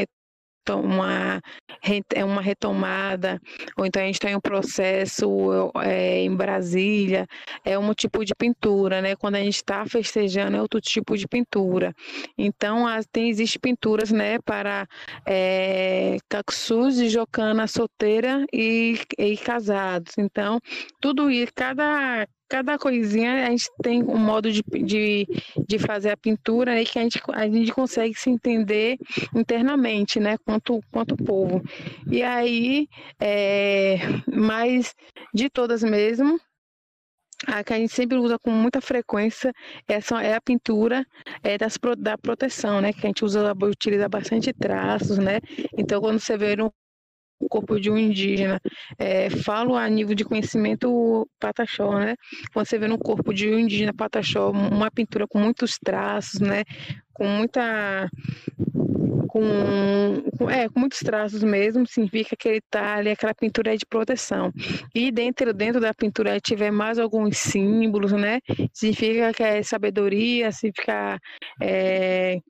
uma, 0.68 1.40
é 2.14 2.25
uma 2.25 2.40
retomada, 2.40 3.40
ou 3.77 3.87
então 3.87 4.03
a 4.03 4.07
gente 4.07 4.16
está 4.16 4.31
em 4.31 4.37
um 4.37 4.40
processo 4.40 5.70
é, 5.83 6.23
em 6.23 6.35
Brasília, 6.35 7.27
é 7.64 7.79
um 7.79 7.92
tipo 7.94 8.25
de 8.25 8.35
pintura, 8.35 9.01
né? 9.01 9.16
Quando 9.16 9.37
a 9.37 9.40
gente 9.42 9.57
está 9.57 9.85
festejando 9.87 10.57
é 10.57 10.62
outro 10.62 10.81
tipo 10.81 11.16
de 11.16 11.27
pintura. 11.27 11.94
Então, 12.37 12.87
tem, 13.12 13.29
existe 13.29 13.59
pinturas, 13.59 14.11
né, 14.11 14.38
para 14.40 14.87
é, 15.27 16.16
Caxus 16.29 16.99
e 16.99 17.09
Jocana 17.09 17.66
solteira 17.66 18.44
e, 18.53 18.99
e 19.18 19.37
casados. 19.37 20.18
Então, 20.18 20.61
tudo 21.01 21.31
isso, 21.31 21.53
cada 21.55 22.27
cada 22.51 22.77
coisinha 22.77 23.47
a 23.47 23.51
gente 23.51 23.71
tem 23.81 24.03
um 24.03 24.19
modo 24.19 24.51
de, 24.51 24.61
de, 24.85 25.27
de 25.69 25.79
fazer 25.79 26.11
a 26.11 26.17
pintura 26.17 26.73
aí 26.73 26.85
que 26.85 26.99
a 26.99 27.03
gente, 27.03 27.21
a 27.33 27.47
gente 27.47 27.73
consegue 27.73 28.15
se 28.15 28.29
entender 28.29 28.99
internamente, 29.35 30.19
né, 30.19 30.37
quanto, 30.45 30.81
quanto 30.91 31.17
povo. 31.17 31.63
E 32.11 32.25
aí, 32.25 32.89
é, 33.21 33.99
de 35.33 35.49
todas 35.49 35.85
mesmo, 35.85 36.41
a 37.47 37.63
que 37.63 37.73
a 37.73 37.79
gente 37.79 37.93
sempre 37.95 38.19
usa 38.19 38.39
com 38.39 38.51
muita 38.51 38.81
frequência 38.81 39.53
essa 39.89 40.21
é 40.23 40.35
a 40.35 40.41
pintura 40.41 41.07
é 41.43 41.57
das, 41.57 41.79
da 41.99 42.19
proteção, 42.19 42.81
né? 42.83 42.93
Que 42.93 43.07
a 43.07 43.07
gente 43.07 43.25
usa, 43.25 43.55
utiliza 43.63 44.09
bastante 44.09 44.53
traços, 44.53 45.17
né? 45.19 45.41
Então, 45.79 46.01
quando 46.01 46.19
você 46.19 46.37
vê 46.37 46.61
um 46.61 46.71
o 47.40 47.48
corpo 47.48 47.81
de 47.81 47.90
um 47.90 47.96
indígena. 47.96 48.61
É, 48.98 49.31
falo 49.31 49.74
a 49.74 49.88
nível 49.88 50.14
de 50.14 50.24
conhecimento 50.24 51.29
pataxó, 51.40 51.98
né? 51.98 52.14
Quando 52.53 52.66
você 52.66 52.79
vê 52.79 52.87
no 52.87 52.98
corpo 52.98 53.33
de 53.33 53.48
um 53.48 53.59
indígena 53.59 53.94
pataxó 53.94 54.50
uma 54.50 54.90
pintura 54.90 55.26
com 55.26 55.38
muitos 55.38 55.79
traços, 55.79 56.40
né? 56.40 56.64
Com 57.12 57.26
muita 57.26 58.09
com, 59.31 60.22
com, 60.37 60.50
é, 60.50 60.68
com 60.68 60.81
muitos 60.81 60.98
traços 60.98 61.42
mesmo, 61.44 61.87
significa 61.87 62.35
que 62.37 62.48
ele 62.48 62.59
está 62.59 62.96
ali, 62.96 63.11
aquela 63.11 63.33
pintura 63.33 63.72
é 63.72 63.76
de 63.76 63.87
proteção. 63.87 64.53
E 64.92 65.12
dentro, 65.12 65.55
dentro 65.55 65.81
da 65.81 65.94
pintura 65.94 66.40
tiver 66.40 66.72
mais 66.72 66.98
alguns 66.98 67.38
símbolos, 67.38 68.12
né? 68.12 68.40
Significa 68.72 69.33
que 69.33 69.42
é 69.42 69.62
sabedoria, 69.62 70.50
significa 70.50 71.18
é, 71.62 72.40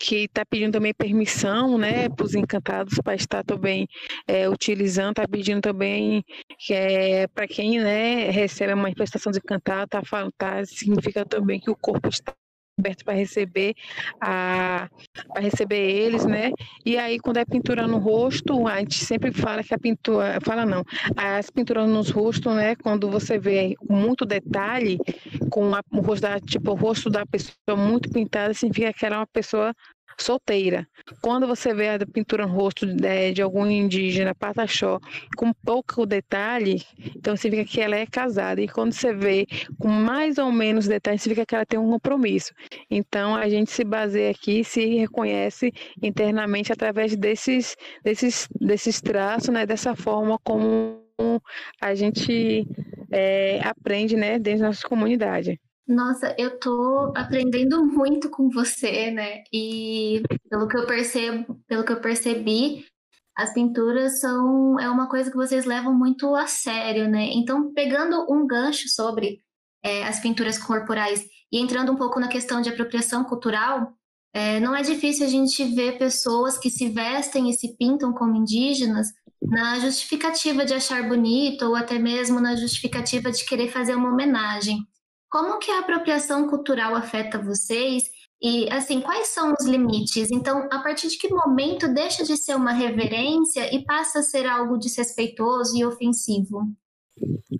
que 0.00 0.24
está 0.24 0.44
pedindo 0.44 0.72
também 0.72 0.92
permissão 0.94 1.78
né, 1.78 2.08
para 2.08 2.24
os 2.24 2.34
encantados 2.34 2.98
para 3.02 3.14
estar 3.14 3.42
também 3.44 3.88
é, 4.26 4.48
utilizando, 4.48 5.10
está 5.10 5.28
pedindo 5.28 5.60
também 5.60 6.24
que 6.58 6.74
é, 6.74 7.26
para 7.28 7.48
quem 7.48 7.78
né, 7.80 8.30
recebe 8.30 8.72
a 8.72 8.76
manifestação 8.76 9.32
de 9.32 9.38
encantada, 9.38 9.86
tá, 9.86 10.02
tá, 10.36 10.64
significa 10.66 11.24
também 11.24 11.60
que 11.60 11.70
o 11.70 11.76
corpo 11.76 12.08
está 12.08 12.34
aberto 12.78 13.04
para 13.04 13.14
receber 13.14 13.74
a 14.20 14.88
para 15.32 15.42
receber 15.42 15.78
eles, 15.78 16.24
né? 16.24 16.50
E 16.84 16.96
aí 16.96 17.18
quando 17.18 17.38
é 17.38 17.44
pintura 17.44 17.86
no 17.86 17.98
rosto, 17.98 18.66
a 18.66 18.78
gente 18.78 19.04
sempre 19.04 19.32
fala 19.32 19.62
que 19.62 19.74
a 19.74 19.78
pintura, 19.78 20.38
fala 20.42 20.64
não, 20.64 20.82
as 21.16 21.50
pinturas 21.50 21.88
nos 21.88 22.10
rostos, 22.10 22.54
né, 22.54 22.74
quando 22.76 23.10
você 23.10 23.38
vê 23.38 23.74
muito 23.88 24.24
detalhe, 24.24 24.98
com 25.50 25.74
a, 25.74 25.80
o 25.92 26.00
rosto 26.00 26.22
da, 26.22 26.40
tipo 26.40 26.72
o 26.72 26.74
rosto 26.74 27.10
da 27.10 27.24
pessoa 27.26 27.76
muito 27.76 28.10
pintada, 28.10 28.54
significa 28.54 28.92
que 28.92 29.06
ela 29.06 29.16
é 29.16 29.18
uma 29.18 29.26
pessoa 29.26 29.74
solteira. 30.22 30.86
Quando 31.20 31.46
você 31.46 31.72
vê 31.74 31.88
a 31.90 31.98
pintura 32.06 32.46
no 32.46 32.52
rosto 32.52 32.86
de, 32.86 33.32
de 33.32 33.42
algum 33.42 33.66
indígena, 33.66 34.34
pataxó, 34.34 34.98
com 35.36 35.52
pouco 35.52 36.04
detalhe, 36.04 36.82
então 37.16 37.36
significa 37.36 37.70
que 37.70 37.80
ela 37.80 37.96
é 37.96 38.06
casada. 38.06 38.60
E 38.60 38.68
quando 38.68 38.92
você 38.92 39.12
vê 39.12 39.46
com 39.78 39.88
mais 39.88 40.38
ou 40.38 40.52
menos 40.52 40.86
detalhe, 40.86 41.18
significa 41.18 41.46
que 41.46 41.54
ela 41.54 41.66
tem 41.66 41.78
um 41.78 41.90
compromisso. 41.90 42.52
Então 42.90 43.34
a 43.34 43.48
gente 43.48 43.70
se 43.70 43.84
baseia 43.84 44.30
aqui, 44.30 44.64
se 44.64 44.84
reconhece 44.96 45.72
internamente 46.02 46.72
através 46.72 47.16
desses, 47.16 47.76
desses, 48.02 48.48
desses 48.60 49.00
traços, 49.00 49.48
né, 49.48 49.66
dessa 49.66 49.94
forma 49.94 50.38
como 50.42 51.08
a 51.80 51.94
gente 51.94 52.66
é, 53.10 53.60
aprende 53.64 54.16
né, 54.16 54.38
dentro 54.38 54.60
da 54.60 54.66
nossa 54.68 54.86
comunidade. 54.86 55.60
Nossa, 55.88 56.34
eu 56.38 56.58
tô 56.60 57.14
aprendendo 57.16 57.82
muito 57.86 58.28
com 58.28 58.50
você, 58.50 59.10
né? 59.10 59.42
E 59.50 60.22
pelo 60.50 60.68
que 60.68 60.76
eu 60.76 60.86
percebo, 60.86 61.58
pelo 61.66 61.82
que 61.82 61.90
eu 61.90 62.00
percebi, 62.00 62.84
as 63.34 63.54
pinturas 63.54 64.20
são 64.20 64.78
é 64.78 64.90
uma 64.90 65.08
coisa 65.08 65.30
que 65.30 65.36
vocês 65.36 65.64
levam 65.64 65.94
muito 65.94 66.34
a 66.34 66.46
sério, 66.46 67.08
né? 67.08 67.30
Então, 67.32 67.72
pegando 67.72 68.26
um 68.30 68.46
gancho 68.46 68.86
sobre 68.90 69.40
é, 69.82 70.04
as 70.06 70.20
pinturas 70.20 70.58
corporais 70.58 71.24
e 71.50 71.58
entrando 71.58 71.90
um 71.92 71.96
pouco 71.96 72.20
na 72.20 72.28
questão 72.28 72.60
de 72.60 72.68
apropriação 72.68 73.24
cultural, 73.24 73.94
é, 74.34 74.60
não 74.60 74.76
é 74.76 74.82
difícil 74.82 75.24
a 75.24 75.30
gente 75.30 75.64
ver 75.64 75.96
pessoas 75.96 76.58
que 76.58 76.68
se 76.68 76.90
vestem 76.90 77.48
e 77.48 77.54
se 77.54 77.76
pintam 77.78 78.12
como 78.12 78.36
indígenas 78.36 79.08
na 79.40 79.78
justificativa 79.78 80.66
de 80.66 80.74
achar 80.74 81.08
bonito 81.08 81.62
ou 81.64 81.74
até 81.74 81.98
mesmo 81.98 82.40
na 82.40 82.56
justificativa 82.56 83.30
de 83.30 83.46
querer 83.46 83.68
fazer 83.68 83.94
uma 83.94 84.10
homenagem. 84.10 84.86
Como 85.30 85.58
que 85.58 85.70
a 85.70 85.80
apropriação 85.80 86.48
cultural 86.48 86.94
afeta 86.94 87.38
vocês? 87.38 88.04
E, 88.40 88.70
assim, 88.70 89.00
quais 89.00 89.28
são 89.28 89.52
os 89.58 89.66
limites? 89.66 90.30
Então, 90.30 90.68
a 90.70 90.78
partir 90.80 91.08
de 91.08 91.18
que 91.18 91.28
momento 91.32 91.92
deixa 91.92 92.24
de 92.24 92.36
ser 92.36 92.54
uma 92.54 92.72
reverência 92.72 93.74
e 93.74 93.84
passa 93.84 94.20
a 94.20 94.22
ser 94.22 94.46
algo 94.46 94.78
desrespeitoso 94.78 95.76
e 95.76 95.84
ofensivo? 95.84 96.62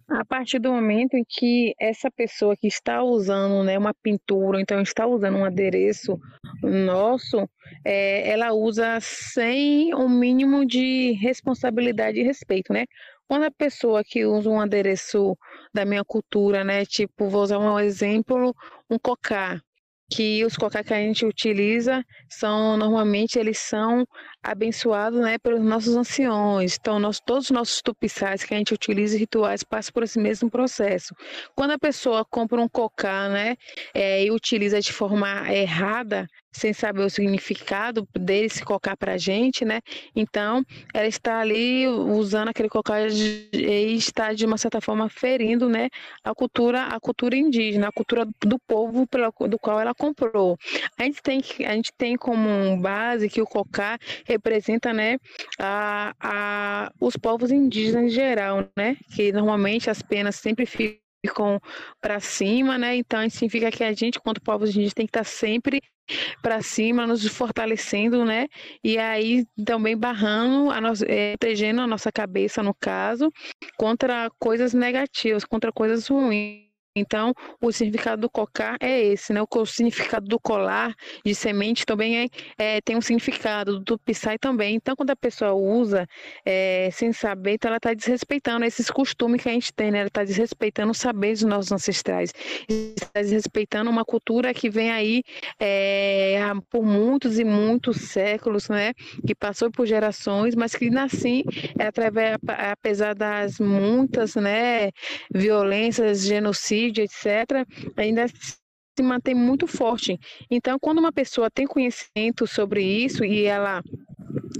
A 0.08 0.24
partir 0.24 0.58
do 0.58 0.72
momento 0.72 1.14
em 1.14 1.24
que 1.26 1.74
essa 1.78 2.10
pessoa 2.10 2.56
que 2.56 2.66
está 2.66 3.02
usando 3.02 3.62
né, 3.64 3.78
uma 3.78 3.94
pintura, 3.94 4.60
então 4.60 4.80
está 4.80 5.06
usando 5.06 5.36
um 5.36 5.44
adereço 5.44 6.18
nosso, 6.62 7.48
é, 7.84 8.28
ela 8.30 8.52
usa 8.52 8.98
sem 9.00 9.94
o 9.94 10.04
um 10.04 10.08
mínimo 10.08 10.66
de 10.66 11.12
responsabilidade 11.12 12.20
e 12.20 12.24
respeito, 12.24 12.72
né? 12.72 12.84
Quando 13.26 13.44
a 13.44 13.50
pessoa 13.50 14.02
que 14.02 14.24
usa 14.24 14.48
um 14.48 14.60
adereço 14.60 15.36
da 15.74 15.84
minha 15.84 16.04
cultura, 16.04 16.64
né? 16.64 16.84
Tipo, 16.86 17.28
vou 17.28 17.42
usar 17.42 17.58
um 17.58 17.78
exemplo, 17.78 18.54
um 18.90 18.98
cocá, 18.98 19.60
que 20.10 20.44
os 20.44 20.56
cocá 20.56 20.82
que 20.82 20.94
a 20.94 20.96
gente 20.96 21.26
utiliza 21.26 22.02
são 22.30 22.76
normalmente 22.76 23.38
eles 23.38 23.58
são 23.58 24.06
abençoados 24.42 25.20
né, 25.20 25.38
pelos 25.38 25.60
nossos 25.60 25.96
anciões. 25.96 26.76
Então, 26.80 26.98
nós, 26.98 27.20
todos 27.20 27.46
os 27.46 27.50
nossos 27.50 27.82
tupiçais 27.82 28.44
que 28.44 28.54
a 28.54 28.56
gente 28.56 28.74
utiliza 28.74 29.16
em 29.16 29.20
rituais 29.20 29.62
passam 29.62 29.92
por 29.92 30.02
esse 30.02 30.18
mesmo 30.18 30.50
processo. 30.50 31.14
Quando 31.54 31.72
a 31.72 31.78
pessoa 31.78 32.24
compra 32.24 32.60
um 32.60 32.68
cocá 32.68 33.28
né, 33.28 33.56
é, 33.94 34.24
e 34.24 34.30
utiliza 34.30 34.80
de 34.80 34.92
forma 34.92 35.52
errada, 35.52 36.28
sem 36.58 36.72
saber 36.72 37.02
o 37.02 37.10
significado 37.10 38.06
dele 38.14 38.48
se 38.48 38.64
colocar 38.64 38.96
para 38.96 39.12
a 39.12 39.18
gente, 39.18 39.64
né? 39.64 39.80
Então, 40.14 40.64
ela 40.92 41.06
está 41.06 41.38
ali 41.38 41.86
usando 41.86 42.48
aquele 42.48 42.68
cocá 42.68 43.00
e 43.06 43.94
está 43.94 44.32
de 44.32 44.44
uma 44.44 44.58
certa 44.58 44.80
forma 44.80 45.08
ferindo, 45.08 45.68
né, 45.68 45.88
a 46.24 46.34
cultura, 46.34 46.84
a 46.84 46.98
cultura 46.98 47.36
indígena, 47.36 47.88
a 47.88 47.92
cultura 47.92 48.26
do 48.44 48.58
povo 48.58 49.06
pelo, 49.06 49.32
do 49.48 49.58
qual 49.58 49.80
ela 49.80 49.94
comprou. 49.94 50.58
A 50.98 51.04
gente 51.04 51.22
tem 51.22 51.40
a 51.66 51.74
gente 51.74 51.92
tem 51.96 52.16
como 52.16 52.76
base 52.78 53.28
que 53.28 53.40
o 53.40 53.46
cocá 53.46 53.98
representa, 54.28 54.92
né, 54.92 55.18
a, 55.58 56.14
a, 56.20 56.92
os 57.00 57.16
povos 57.16 57.50
indígenas 57.50 58.04
em 58.04 58.08
geral, 58.10 58.68
né? 58.76 58.96
Que 59.14 59.32
normalmente 59.32 59.90
as 59.90 60.02
penas 60.02 60.36
sempre 60.36 60.66
ficam 60.66 61.60
para 62.00 62.20
cima, 62.20 62.78
né? 62.78 62.96
Então 62.96 63.28
significa 63.30 63.70
que 63.70 63.82
a 63.82 63.92
gente, 63.92 64.20
quanto 64.20 64.40
povos 64.40 64.70
indígenas, 64.70 64.94
tem 64.94 65.06
que 65.06 65.10
estar 65.10 65.24
sempre 65.24 65.80
para 66.42 66.62
cima, 66.62 67.06
nos 67.06 67.26
fortalecendo, 67.26 68.24
né? 68.24 68.46
E 68.82 68.98
aí 68.98 69.46
também 69.64 69.96
barrando, 69.96 70.70
a 70.70 70.80
nossa, 70.80 71.04
é, 71.06 71.36
protegendo 71.36 71.80
a 71.80 71.86
nossa 71.86 72.10
cabeça, 72.12 72.62
no 72.62 72.74
caso, 72.74 73.30
contra 73.76 74.30
coisas 74.38 74.72
negativas, 74.74 75.44
contra 75.44 75.72
coisas 75.72 76.06
ruins. 76.08 76.67
Então, 76.96 77.32
o 77.60 77.70
significado 77.70 78.22
do 78.22 78.30
cocar 78.30 78.76
é 78.80 79.00
esse, 79.00 79.32
né? 79.32 79.40
O 79.42 79.66
significado 79.66 80.26
do 80.26 80.38
colar 80.40 80.94
de 81.24 81.34
semente 81.34 81.84
também 81.86 82.24
é, 82.24 82.26
é 82.58 82.80
tem 82.80 82.96
um 82.96 83.00
significado, 83.00 83.80
do 83.80 83.98
pisai 83.98 84.38
também. 84.38 84.74
Então, 84.76 84.96
quando 84.96 85.10
a 85.10 85.16
pessoa 85.16 85.52
usa 85.52 86.06
é, 86.44 86.88
sem 86.92 87.12
saber, 87.12 87.52
então 87.52 87.68
ela 87.68 87.76
está 87.76 87.94
desrespeitando 87.94 88.64
esses 88.64 88.90
costumes 88.90 89.42
que 89.42 89.48
a 89.48 89.52
gente 89.52 89.72
tem, 89.72 89.90
né? 89.90 89.98
Ela 89.98 90.08
está 90.08 90.24
desrespeitando 90.24 90.90
os 90.90 90.98
saberes 90.98 91.40
dos 91.40 91.48
nossos 91.48 91.72
ancestrais, 91.72 92.32
está 92.68 93.20
desrespeitando 93.20 93.90
uma 93.90 94.04
cultura 94.04 94.52
que 94.52 94.68
vem 94.68 94.90
aí 94.90 95.22
é, 95.60 96.40
por 96.70 96.84
muitos 96.84 97.38
e 97.38 97.44
muitos 97.44 97.96
séculos, 98.08 98.68
né? 98.68 98.92
Que 99.26 99.34
passou 99.34 99.70
por 99.70 99.86
gerações, 99.86 100.54
mas 100.54 100.74
que 100.74 100.88
assim, 100.98 101.44
é 101.78 101.86
através, 101.86 102.36
apesar 102.46 103.14
das 103.14 103.60
muitas, 103.60 104.34
né? 104.34 104.90
Violências, 105.32 106.24
genocídios 106.24 106.77
Covid, 106.78 107.02
etc., 107.02 107.66
ainda 107.96 108.26
se 108.28 109.02
mantém 109.02 109.34
muito 109.34 109.66
forte. 109.66 110.18
Então, 110.50 110.78
quando 110.80 110.98
uma 110.98 111.12
pessoa 111.12 111.50
tem 111.50 111.66
conhecimento 111.66 112.46
sobre 112.46 112.82
isso 112.82 113.24
e 113.24 113.44
ela 113.44 113.82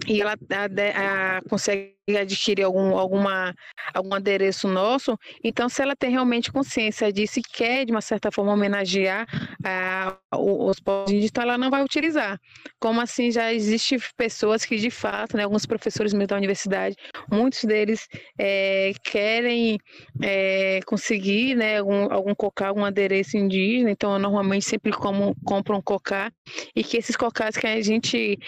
e 0.07 0.21
ela 0.21 0.33
a, 0.33 1.37
a, 1.37 1.43
consegue 1.49 1.99
adquirir 2.17 2.65
algum, 2.65 2.97
alguma, 2.97 3.55
algum 3.93 4.15
adereço 4.15 4.67
nosso, 4.69 5.19
então 5.43 5.69
se 5.69 5.83
ela 5.83 5.95
tem 5.95 6.11
realmente 6.11 6.51
consciência 6.51 7.13
disso 7.13 7.41
e 7.41 7.43
quer, 7.43 7.85
de 7.85 7.93
uma 7.93 8.01
certa 8.01 8.31
forma, 8.31 8.53
homenagear 8.53 9.27
a, 9.65 10.17
os 10.33 10.81
povos 10.81 11.11
indígenas, 11.11 11.31
então 11.31 11.43
ela 11.43 11.59
não 11.59 11.71
vai 11.71 11.83
utilizar. 11.83 12.39
Como 12.81 13.01
assim, 13.01 13.31
já 13.31 13.53
existem 13.53 13.99
pessoas 14.17 14.65
que, 14.65 14.77
de 14.77 14.91
fato, 14.91 15.37
né, 15.37 15.45
alguns 15.45 15.67
professores 15.67 16.15
mesmo 16.15 16.29
da 16.29 16.37
universidade, 16.37 16.97
muitos 17.31 17.65
deles 17.65 18.07
é, 18.39 18.93
querem 19.05 19.79
é, 20.23 20.81
conseguir 20.87 21.55
né, 21.55 21.79
algum, 21.79 22.13
algum 22.13 22.35
cocá, 22.35 22.69
algum 22.69 22.85
adereço 22.85 23.37
indígena, 23.37 23.91
então 23.91 24.19
normalmente 24.19 24.65
sempre 24.65 24.93
como, 24.93 25.35
compro 25.45 25.77
um 25.77 25.83
cocá, 25.83 26.33
e 26.75 26.83
que 26.83 26.97
esses 26.97 27.17
cocás 27.17 27.57
que 27.57 27.67
a 27.67 27.81
gente 27.83 28.39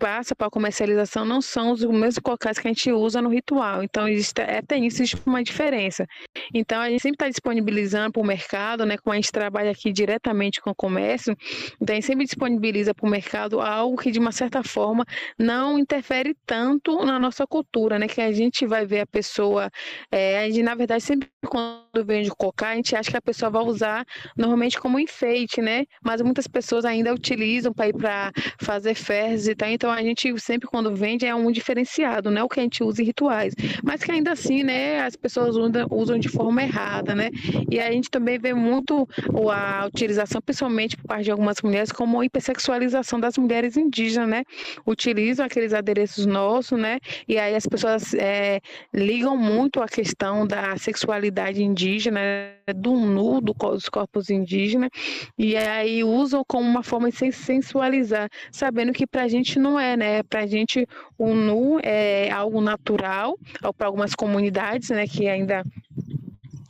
passa 0.00 0.34
para 0.34 0.46
a 0.46 0.50
comercialização 0.50 1.26
não 1.26 1.42
são 1.42 1.72
os 1.72 1.84
mesmos 1.84 2.18
cocais 2.18 2.58
que 2.58 2.66
a 2.66 2.70
gente 2.72 2.90
usa 2.90 3.20
no 3.20 3.28
ritual. 3.28 3.84
Então, 3.84 4.08
existe, 4.08 4.40
é, 4.40 4.62
tem 4.62 4.86
isso, 4.86 5.02
existe 5.02 5.16
uma 5.26 5.42
diferença. 5.42 6.06
Então, 6.54 6.80
a 6.80 6.88
gente 6.88 7.02
sempre 7.02 7.16
está 7.16 7.28
disponibilizando 7.28 8.12
para 8.12 8.22
o 8.22 8.26
mercado, 8.26 8.86
né? 8.86 8.96
Como 8.96 9.12
a 9.12 9.16
gente 9.16 9.30
trabalha 9.30 9.70
aqui 9.70 9.92
diretamente 9.92 10.60
com 10.60 10.70
o 10.70 10.74
comércio, 10.74 11.36
então 11.80 11.92
a 11.92 11.96
gente 11.96 12.06
sempre 12.06 12.24
disponibiliza 12.24 12.94
para 12.94 13.06
o 13.06 13.10
mercado 13.10 13.60
algo 13.60 13.98
que, 13.98 14.10
de 14.10 14.18
uma 14.18 14.32
certa 14.32 14.62
forma, 14.62 15.04
não 15.38 15.78
interfere 15.78 16.34
tanto 16.46 17.04
na 17.04 17.18
nossa 17.18 17.46
cultura, 17.46 17.98
né? 17.98 18.08
Que 18.08 18.22
a 18.22 18.32
gente 18.32 18.66
vai 18.66 18.86
ver 18.86 19.00
a 19.00 19.06
pessoa, 19.06 19.70
é, 20.10 20.38
a 20.40 20.48
gente, 20.48 20.62
na 20.62 20.74
verdade, 20.74 21.02
sempre 21.02 21.28
quando 21.46 22.04
vende 22.06 22.30
cocá, 22.30 22.70
a 22.70 22.74
gente 22.76 22.96
acha 22.96 23.10
que 23.10 23.16
a 23.16 23.22
pessoa 23.22 23.50
vai 23.50 23.62
usar 23.62 24.04
normalmente 24.36 24.80
como 24.80 24.98
enfeite, 24.98 25.60
né? 25.60 25.84
Mas 26.02 26.22
muitas 26.22 26.46
pessoas 26.46 26.84
ainda 26.86 27.12
utilizam 27.12 27.72
para 27.72 27.88
ir 27.88 27.94
para 27.94 28.32
fazer 28.60 28.94
festas 28.94 29.48
e 29.48 29.54
tal. 29.54 29.68
Então, 29.68 29.89
então 29.90 29.98
a 29.98 30.02
gente 30.02 30.38
sempre 30.38 30.68
quando 30.68 30.94
vende 30.94 31.26
é 31.26 31.34
um 31.34 31.50
diferenciado, 31.50 32.30
né? 32.30 32.42
O 32.44 32.48
que 32.48 32.60
a 32.60 32.62
gente 32.62 32.84
usa 32.84 33.02
em 33.02 33.06
rituais. 33.06 33.54
Mas 33.82 34.04
que 34.04 34.12
ainda 34.12 34.32
assim, 34.32 34.62
né, 34.62 35.00
as 35.00 35.16
pessoas 35.16 35.56
usam, 35.90 36.18
de 36.18 36.28
forma 36.28 36.62
errada, 36.62 37.14
né? 37.14 37.30
E 37.68 37.80
a 37.80 37.90
gente 37.90 38.08
também 38.08 38.38
vê 38.38 38.54
muito 38.54 39.08
a 39.52 39.86
utilização, 39.86 40.40
principalmente 40.40 40.96
por 40.96 41.06
parte 41.06 41.24
de 41.24 41.30
algumas 41.32 41.60
mulheres, 41.62 41.90
como 41.90 42.20
a 42.20 42.24
hipersexualização 42.24 43.18
das 43.18 43.36
mulheres 43.36 43.76
indígenas, 43.76 44.28
né? 44.28 44.44
Utilizam 44.86 45.44
aqueles 45.44 45.72
adereços 45.72 46.24
nossos, 46.24 46.78
né? 46.78 46.98
E 47.26 47.36
aí 47.38 47.56
as 47.56 47.66
pessoas 47.66 48.14
é, 48.14 48.60
ligam 48.94 49.36
muito 49.36 49.82
a 49.82 49.88
questão 49.88 50.46
da 50.46 50.76
sexualidade 50.76 51.62
indígena, 51.62 52.20
do 52.76 52.94
nu 52.94 53.40
do, 53.40 53.52
dos 53.52 53.88
corpos 53.88 54.30
indígenas, 54.30 54.90
e 55.36 55.56
aí 55.56 56.04
usam 56.04 56.44
como 56.46 56.68
uma 56.68 56.84
forma 56.84 57.10
de 57.10 57.32
sensualizar, 57.32 58.28
sabendo 58.52 58.92
que 58.92 59.06
pra 59.06 59.26
gente 59.26 59.58
não 59.58 59.79
é, 59.80 59.96
né? 59.96 60.22
Para 60.22 60.40
a 60.40 60.46
gente, 60.46 60.86
o 61.18 61.34
nu 61.34 61.78
é 61.82 62.30
algo 62.30 62.60
natural, 62.60 63.36
para 63.76 63.86
algumas 63.86 64.14
comunidades, 64.14 64.90
né, 64.90 65.06
que 65.06 65.28
ainda 65.28 65.64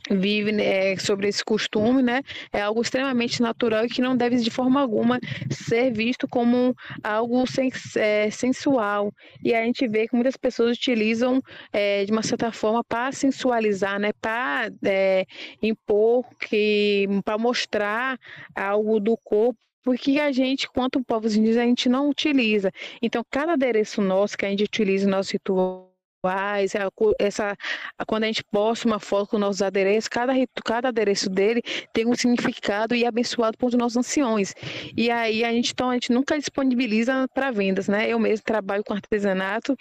vive 0.09 0.51
né, 0.51 0.95
sobre 0.97 1.27
esse 1.27 1.43
costume, 1.43 2.01
né? 2.01 2.21
É 2.51 2.61
algo 2.61 2.81
extremamente 2.81 3.41
natural 3.41 3.85
e 3.85 3.89
que 3.89 4.01
não 4.01 4.15
deve 4.15 4.37
de 4.37 4.49
forma 4.49 4.81
alguma 4.81 5.19
ser 5.49 5.91
visto 5.91 6.27
como 6.27 6.73
algo 7.03 7.45
sens 7.47 7.95
é, 7.95 8.29
sensual. 8.29 9.11
E 9.43 9.53
a 9.53 9.63
gente 9.63 9.87
vê 9.87 10.07
que 10.07 10.15
muitas 10.15 10.37
pessoas 10.37 10.77
utilizam 10.77 11.41
é, 11.71 12.05
de 12.05 12.11
uma 12.11 12.23
certa 12.23 12.51
forma 12.51 12.83
para 12.83 13.11
sensualizar, 13.11 13.99
né? 13.99 14.11
Para 14.19 14.69
é, 14.85 15.25
impor 15.61 16.25
que 16.39 17.07
para 17.23 17.37
mostrar 17.37 18.17
algo 18.55 18.99
do 18.99 19.17
corpo 19.17 19.57
porque 19.83 20.19
a 20.19 20.31
gente, 20.31 20.69
quanto 20.69 21.03
povos 21.03 21.35
indígenas, 21.35 21.63
a 21.63 21.67
gente 21.67 21.89
não 21.89 22.09
utiliza. 22.09 22.71
Então, 23.01 23.23
cada 23.29 23.53
adereço 23.53 24.01
nosso 24.01 24.37
que 24.37 24.45
a 24.45 24.49
gente 24.49 24.63
utiliza 24.63 25.05
no 25.05 25.11
nosso 25.11 25.33
ritual 25.33 25.91
essa, 27.19 27.57
quando 28.05 28.25
a 28.25 28.27
gente 28.27 28.43
posta 28.43 28.87
uma 28.87 28.99
foto 28.99 29.31
com 29.31 29.39
nossos 29.39 29.61
adereços, 29.61 30.07
cada, 30.07 30.33
cada 30.63 30.89
adereço 30.89 31.27
dele 31.29 31.63
tem 31.91 32.05
um 32.05 32.13
significado 32.13 32.93
e 32.93 33.03
é 33.03 33.07
abençoado 33.07 33.57
por 33.57 33.71
nossos 33.73 33.97
anciões. 33.97 34.53
E 34.95 35.09
aí 35.09 35.43
a 35.43 35.51
gente, 35.51 35.71
então, 35.71 35.89
a 35.89 35.93
gente 35.93 36.11
nunca 36.11 36.37
disponibiliza 36.37 37.27
para 37.33 37.49
vendas, 37.49 37.87
né? 37.87 38.07
Eu 38.07 38.19
mesmo 38.19 38.43
trabalho 38.45 38.83
com 38.83 38.93
artesanato, 38.93 39.75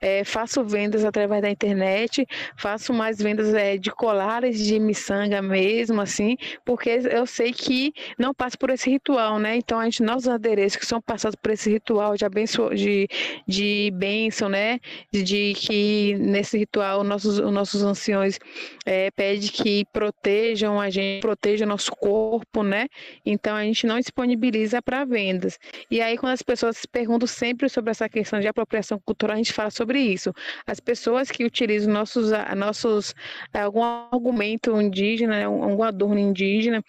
é, 0.00 0.24
faço 0.24 0.64
vendas 0.64 1.04
através 1.04 1.42
da 1.42 1.50
internet, 1.50 2.26
faço 2.56 2.92
mais 2.92 3.18
vendas 3.18 3.54
é, 3.54 3.76
de 3.76 3.90
colares 3.90 4.58
de 4.58 4.78
miçanga 4.78 5.40
mesmo, 5.42 6.00
assim, 6.00 6.36
porque 6.64 6.90
eu 7.10 7.26
sei 7.26 7.52
que 7.52 7.92
não 8.18 8.34
passa 8.34 8.56
por 8.56 8.70
esse 8.70 8.90
ritual, 8.90 9.38
né? 9.38 9.56
Então, 9.56 9.78
a 9.78 9.84
gente, 9.84 10.02
nossos 10.02 10.28
adereços 10.28 10.76
que 10.76 10.86
são 10.86 11.00
passados 11.00 11.36
por 11.40 11.52
esse 11.52 11.70
ritual 11.70 12.16
de, 12.16 12.24
abenço, 12.24 12.70
de, 12.74 13.08
de 13.46 13.90
bênção, 13.94 14.48
né? 14.48 14.78
De, 15.12 15.22
de 15.22 15.54
que 15.54 16.16
nesse 16.18 16.58
ritual 16.58 17.02
nossos, 17.04 17.38
os 17.38 17.52
nossos 17.52 17.82
anciões 17.82 18.38
é, 18.84 19.10
pedem 19.10 19.48
que 19.48 19.84
protejam 19.92 20.80
a 20.80 20.90
gente, 20.90 21.20
protejam 21.20 21.68
nosso 21.68 21.90
corpo, 21.92 22.62
né? 22.62 22.86
Então, 23.24 23.56
a 23.56 23.64
gente 23.64 23.86
não 23.86 23.98
disponibiliza 23.98 24.80
para 24.82 25.04
vendas. 25.04 25.58
E 25.90 26.00
aí, 26.00 26.16
quando 26.18 26.32
as 26.32 26.42
pessoas 26.42 26.84
perguntam 26.86 27.26
sempre 27.26 27.68
sobre 27.68 27.90
essa 27.90 28.08
questão 28.08 28.40
de 28.40 28.48
apropriação 28.48 29.00
cultural, 29.04 29.34
a 29.34 29.38
gente 29.38 29.52
fala 29.52 29.70
sobre 29.70 29.85
isso. 29.94 30.32
As 30.66 30.80
pessoas 30.80 31.30
que 31.30 31.44
utilizam 31.44 31.92
nossos, 31.92 32.30
nossos 32.56 33.14
algum 33.52 33.82
argumento 33.82 34.80
indígena, 34.80 35.44
algum 35.44 35.82
adorno 35.82 36.18
indígena, 36.18 36.82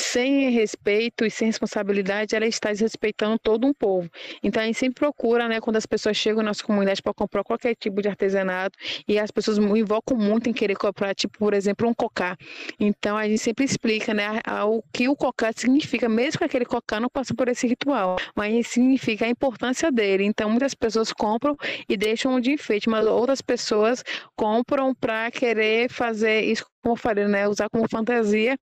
sem 0.00 0.50
respeito 0.50 1.24
e 1.24 1.30
sem 1.30 1.48
responsabilidade, 1.48 2.34
ela 2.34 2.46
está 2.46 2.70
desrespeitando 2.70 3.38
todo 3.38 3.66
um 3.66 3.72
povo. 3.72 4.08
Então 4.42 4.62
a 4.62 4.66
gente 4.66 4.78
sempre 4.78 4.94
procura, 4.94 5.48
né, 5.48 5.60
quando 5.60 5.76
as 5.76 5.86
pessoas 5.86 6.16
chegam 6.16 6.42
na 6.42 6.50
nossa 6.50 6.62
comunidade 6.62 7.02
para 7.02 7.12
comprar 7.12 7.44
qualquer 7.44 7.74
tipo 7.74 8.00
de 8.00 8.08
artesanato 8.08 8.78
e 9.06 9.18
as 9.18 9.30
pessoas 9.30 9.58
invocam 9.58 10.16
muito 10.16 10.48
em 10.48 10.52
querer 10.52 10.76
comprar, 10.76 11.14
tipo, 11.14 11.38
por 11.38 11.52
exemplo, 11.54 11.88
um 11.88 11.94
cocá. 11.94 12.36
Então 12.78 13.16
a 13.16 13.26
gente 13.26 13.38
sempre 13.38 13.64
explica, 13.64 14.14
né, 14.14 14.40
o 14.66 14.82
que 14.92 15.08
o 15.08 15.16
cocá 15.16 15.52
significa, 15.54 16.08
mesmo 16.08 16.38
que 16.38 16.44
aquele 16.44 16.64
cocá 16.64 17.00
não 17.00 17.08
passe 17.08 17.34
por 17.34 17.48
esse 17.48 17.66
ritual, 17.66 18.16
mas 18.34 18.68
significa 18.68 19.24
a 19.24 19.28
importância 19.28 19.90
dele. 19.90 20.24
Então 20.24 20.48
muitas 20.50 20.74
pessoas 20.74 21.12
compram 21.12 21.56
e 21.88 21.96
deixam 21.96 22.40
de 22.40 22.52
enfeite, 22.52 22.88
mas 22.88 23.06
outras 23.06 23.42
pessoas 23.42 24.04
compram 24.36 24.94
para 24.94 25.30
querer 25.30 25.90
fazer 25.90 26.42
isso 26.42 26.64
como 26.82 26.92
eu 26.92 26.96
falei, 26.96 27.26
né, 27.26 27.48
usar 27.48 27.68
como 27.68 27.88
fantasia, 27.88 28.56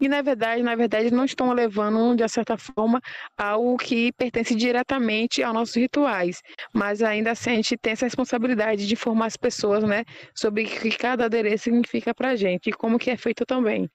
e 0.00 0.08
na 0.08 0.22
verdade, 0.22 0.62
na 0.62 0.74
verdade, 0.74 1.10
não 1.12 1.24
estão 1.24 1.52
levando, 1.52 2.16
de 2.16 2.28
certa 2.28 2.56
forma, 2.56 3.00
algo 3.36 3.76
que 3.76 4.12
pertence 4.12 4.54
diretamente 4.54 5.42
aos 5.42 5.54
nossos 5.54 5.76
rituais. 5.76 6.40
Mas 6.72 7.02
ainda 7.02 7.32
assim, 7.32 7.50
a 7.50 7.54
gente 7.54 7.76
tem 7.76 7.92
essa 7.92 8.06
responsabilidade 8.06 8.86
de 8.86 8.94
informar 8.94 9.26
as 9.26 9.36
pessoas, 9.36 9.84
né, 9.84 10.04
sobre 10.34 10.64
o 10.64 10.66
que 10.66 10.96
cada 10.96 11.26
adereço 11.26 11.64
significa 11.64 12.14
para 12.14 12.30
a 12.30 12.36
gente 12.36 12.70
e 12.70 12.72
como 12.72 12.98
que 12.98 13.10
é 13.10 13.16
feito 13.16 13.44
também. 13.46 13.88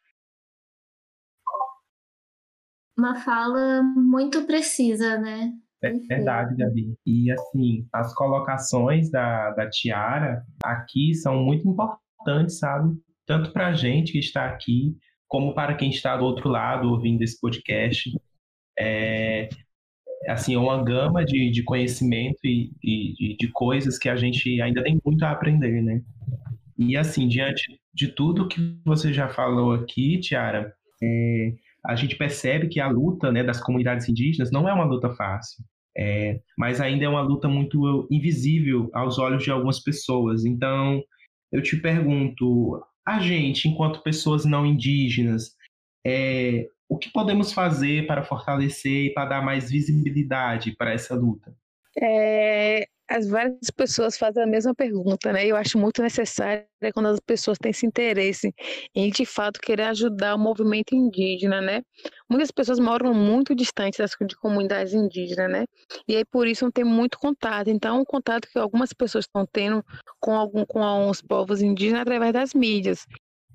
Uma 2.98 3.16
fala 3.16 3.84
muito 3.84 4.46
precisa, 4.48 5.20
né? 5.20 5.54
É 5.84 5.92
verdade, 5.92 6.56
Gabi. 6.56 6.98
E 7.06 7.32
assim, 7.32 7.88
as 7.94 8.14
colocações 8.16 9.12
da, 9.12 9.52
da 9.52 9.70
Tiara 9.70 10.44
aqui 10.64 11.14
são 11.14 11.36
muito 11.44 11.68
importantes, 11.68 12.58
sabe? 12.58 12.98
Tanto 13.28 13.52
para 13.52 13.68
a 13.68 13.74
gente 13.74 14.14
que 14.14 14.20
está 14.20 14.46
aqui, 14.46 14.98
como 15.28 15.54
para 15.54 15.76
quem 15.76 15.90
está 15.90 16.16
do 16.16 16.24
outro 16.24 16.50
lado 16.50 16.90
ouvindo 16.90 17.22
esse 17.22 17.40
podcast. 17.40 18.10
É, 18.80 19.50
assim, 20.30 20.56
é 20.56 20.58
uma 20.58 20.82
gama 20.84 21.24
de, 21.26 21.52
de 21.52 21.62
conhecimento 21.64 22.40
e, 22.44 22.72
e 22.84 23.36
de, 23.38 23.50
coisas 23.52 24.00
que 24.00 24.08
a 24.08 24.16
gente 24.16 24.62
ainda 24.62 24.82
tem 24.82 25.00
muito 25.06 25.24
a 25.24 25.32
aprender, 25.32 25.82
né? 25.82 26.02
E 26.78 26.96
assim, 26.96 27.28
diante 27.28 27.80
de 27.94 28.08
tudo 28.08 28.48
que 28.48 28.78
você 28.86 29.12
já 29.12 29.28
falou 29.28 29.74
aqui, 29.74 30.20
Tiara, 30.20 30.74
é, 31.04 31.54
a 31.86 31.96
gente 31.96 32.16
percebe 32.16 32.68
que 32.68 32.80
a 32.80 32.88
luta 32.88 33.32
né, 33.32 33.44
das 33.44 33.60
comunidades 33.60 34.08
indígenas 34.08 34.52
não 34.52 34.70
é 34.70 34.74
uma 34.74 34.86
luta 34.86 35.14
fácil, 35.16 35.64
é, 35.98 36.40
mas 36.58 36.80
ainda 36.80 37.06
é 37.06 37.10
uma 37.10 37.22
luta 37.22 37.48
muito 37.48 38.08
invisível 38.10 38.90
aos 38.94 39.18
olhos 39.18 39.44
de 39.44 39.52
algumas 39.52 39.80
pessoas. 39.80 40.46
Então, 40.46 41.02
eu 41.52 41.62
te 41.62 41.76
pergunto, 41.78 42.80
a 43.08 43.20
gente, 43.20 43.70
enquanto 43.70 44.04
pessoas 44.04 44.44
não 44.44 44.66
indígenas, 44.66 45.56
é, 46.06 46.68
o 46.90 46.98
que 46.98 47.10
podemos 47.10 47.54
fazer 47.54 48.06
para 48.06 48.22
fortalecer 48.22 49.06
e 49.06 49.14
para 49.14 49.30
dar 49.30 49.42
mais 49.42 49.72
visibilidade 49.72 50.76
para 50.76 50.92
essa 50.92 51.16
luta? 51.16 51.56
É, 51.98 52.86
as 53.10 53.28
várias 53.28 53.72
pessoas 53.76 54.18
fazem 54.18 54.44
a 54.44 54.48
mesma 54.48 54.76
pergunta, 54.76 55.32
né? 55.32 55.46
Eu 55.46 55.56
acho 55.56 55.78
muito 55.78 56.02
necessário 56.02 56.66
quando 56.94 57.08
as 57.08 57.20
pessoas 57.20 57.58
têm 57.58 57.72
esse 57.72 57.86
interesse 57.86 58.54
em 58.94 59.10
de 59.10 59.26
fato 59.26 59.60
querer 59.62 59.84
ajudar 59.84 60.36
o 60.36 60.40
movimento 60.40 60.94
indígena, 60.94 61.62
né? 61.62 61.82
Muitas 62.30 62.52
pessoas 62.52 62.80
moram 62.80 63.14
muito 63.14 63.56
distantes 63.56 63.98
das 64.00 64.12
de 64.28 64.36
comunidades 64.36 64.94
indígenas, 64.94 65.50
né? 65.50 65.66
E 66.08 66.16
aí 66.16 66.26
por 66.26 66.48
isso 66.48 66.66
não 66.66 66.72
tem 66.72 66.84
muito 66.84 67.18
contato. 67.18 67.70
Então, 67.70 68.02
o 68.02 68.06
contato 68.06 68.48
que 68.52 68.60
algumas 68.60 68.92
pessoas 68.94 69.26
estão 69.26 69.46
tendo 69.52 69.84
com 70.20 70.36
algum 70.36 70.66
com 70.66 70.84
alguns 70.84 71.22
povos 71.22 71.62
indígenas 71.62 72.00
é 72.00 72.02
através 72.02 72.34
das 72.34 72.54
mídias. 72.54 73.06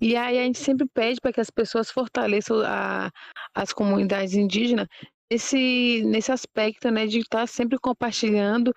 E 0.01 0.17
aí 0.17 0.39
a 0.39 0.43
gente 0.43 0.59
sempre 0.59 0.87
pede 0.93 1.21
para 1.21 1.33
que 1.33 1.41
as 1.41 1.51
pessoas 1.51 1.91
fortaleçam 1.91 2.61
a, 2.65 3.11
as 3.55 3.73
comunidades 3.73 4.35
indígenas 4.35 4.89
nesse, 5.31 6.03
nesse 6.05 6.33
aspecto, 6.33 6.91
né, 6.91 7.07
de 7.07 7.21
estar 7.21 7.47
sempre 7.47 7.79
compartilhando 7.79 8.73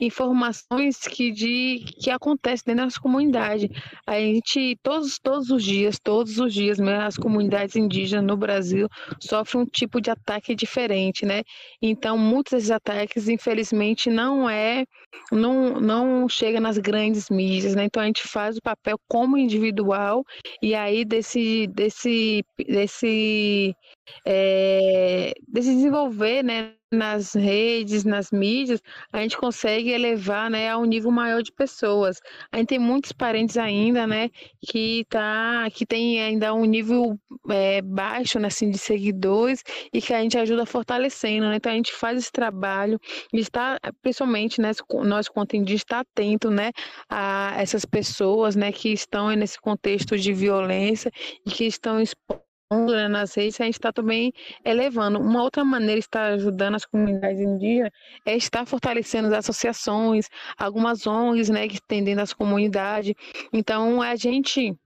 informações 0.00 0.98
que 1.00 1.30
de 1.32 1.84
que 2.00 2.10
acontecem 2.10 2.64
dentro 2.66 2.78
da 2.78 2.84
nossa 2.84 3.00
comunidade. 3.00 3.70
A 4.06 4.18
gente 4.18 4.78
todos 4.82 5.18
todos 5.18 5.50
os 5.50 5.62
dias, 5.64 5.98
todos 5.98 6.38
os 6.38 6.52
dias, 6.52 6.78
as 6.80 7.16
comunidades 7.16 7.76
indígenas 7.76 8.24
no 8.26 8.36
Brasil 8.36 8.88
sofrem 9.20 9.62
um 9.62 9.66
tipo 9.66 10.00
de 10.00 10.10
ataque 10.10 10.54
diferente, 10.54 11.24
né? 11.24 11.42
Então, 11.80 12.18
muitos 12.18 12.52
desses 12.52 12.70
ataques, 12.70 13.28
infelizmente, 13.28 14.10
não 14.10 14.48
é 14.48 14.84
não 15.32 15.80
não 15.80 16.28
chega 16.28 16.60
nas 16.60 16.78
grandes 16.78 17.30
mídias, 17.30 17.74
né? 17.74 17.84
Então 17.84 18.02
a 18.02 18.06
gente 18.06 18.22
faz 18.28 18.56
o 18.56 18.62
papel 18.62 18.98
como 19.08 19.38
individual 19.38 20.24
e 20.62 20.74
aí 20.74 21.04
desse 21.04 21.66
desse 21.68 22.44
desse 22.58 23.74
é, 24.26 25.32
desenvolver, 25.48 26.42
né, 26.44 26.74
nas 26.92 27.34
redes, 27.34 28.04
nas 28.04 28.30
mídias, 28.30 28.80
a 29.12 29.20
gente 29.20 29.36
consegue 29.36 29.90
elevar, 29.90 30.50
né, 30.50 30.70
a 30.70 30.78
um 30.78 30.84
nível 30.84 31.10
maior 31.10 31.42
de 31.42 31.52
pessoas. 31.52 32.20
A 32.52 32.58
gente 32.58 32.68
tem 32.68 32.78
muitos 32.78 33.12
parentes 33.12 33.56
ainda, 33.56 34.06
né, 34.06 34.30
que 34.66 35.04
tá, 35.08 35.68
que 35.72 35.84
tem 35.84 36.20
ainda 36.20 36.54
um 36.54 36.64
nível 36.64 37.18
é, 37.50 37.82
baixo, 37.82 38.38
né, 38.38 38.48
assim, 38.48 38.70
de 38.70 38.78
seguidores 38.78 39.62
e 39.92 40.00
que 40.00 40.14
a 40.14 40.22
gente 40.22 40.38
ajuda 40.38 40.64
fortalecendo, 40.64 41.48
né. 41.48 41.56
Então 41.56 41.72
a 41.72 41.76
gente 41.76 41.92
faz 41.92 42.18
esse 42.18 42.32
trabalho 42.32 42.98
e 43.32 43.38
está, 43.38 43.78
principalmente, 44.02 44.60
né, 44.60 44.72
nós 45.04 45.26
indígenas, 45.52 45.82
está 45.82 46.00
atento, 46.00 46.50
né, 46.50 46.70
a 47.08 47.54
essas 47.58 47.84
pessoas, 47.84 48.56
né, 48.56 48.72
que 48.72 48.90
estão 48.92 49.30
nesse 49.30 49.60
contexto 49.60 50.16
de 50.16 50.32
violência 50.32 51.10
e 51.44 51.50
que 51.50 51.64
estão 51.64 52.00
expostas 52.00 52.45
né, 52.72 53.08
nas 53.08 53.34
redes, 53.34 53.60
a 53.60 53.64
gente 53.64 53.74
está 53.74 53.92
também 53.92 54.32
elevando. 54.64 55.20
Uma 55.20 55.42
outra 55.42 55.64
maneira 55.64 55.94
de 56.00 56.06
estar 56.06 56.32
ajudando 56.32 56.74
as 56.74 56.84
comunidades 56.84 57.40
indígenas 57.40 57.92
é 58.24 58.36
estar 58.36 58.66
fortalecendo 58.66 59.28
as 59.28 59.34
associações, 59.34 60.28
algumas 60.58 61.06
ONGs 61.06 61.48
né, 61.48 61.68
que 61.68 61.80
tem 61.86 62.02
dentro 62.02 62.20
das 62.22 62.32
comunidades. 62.32 63.14
Então, 63.52 64.02
a 64.02 64.16
gente 64.16 64.76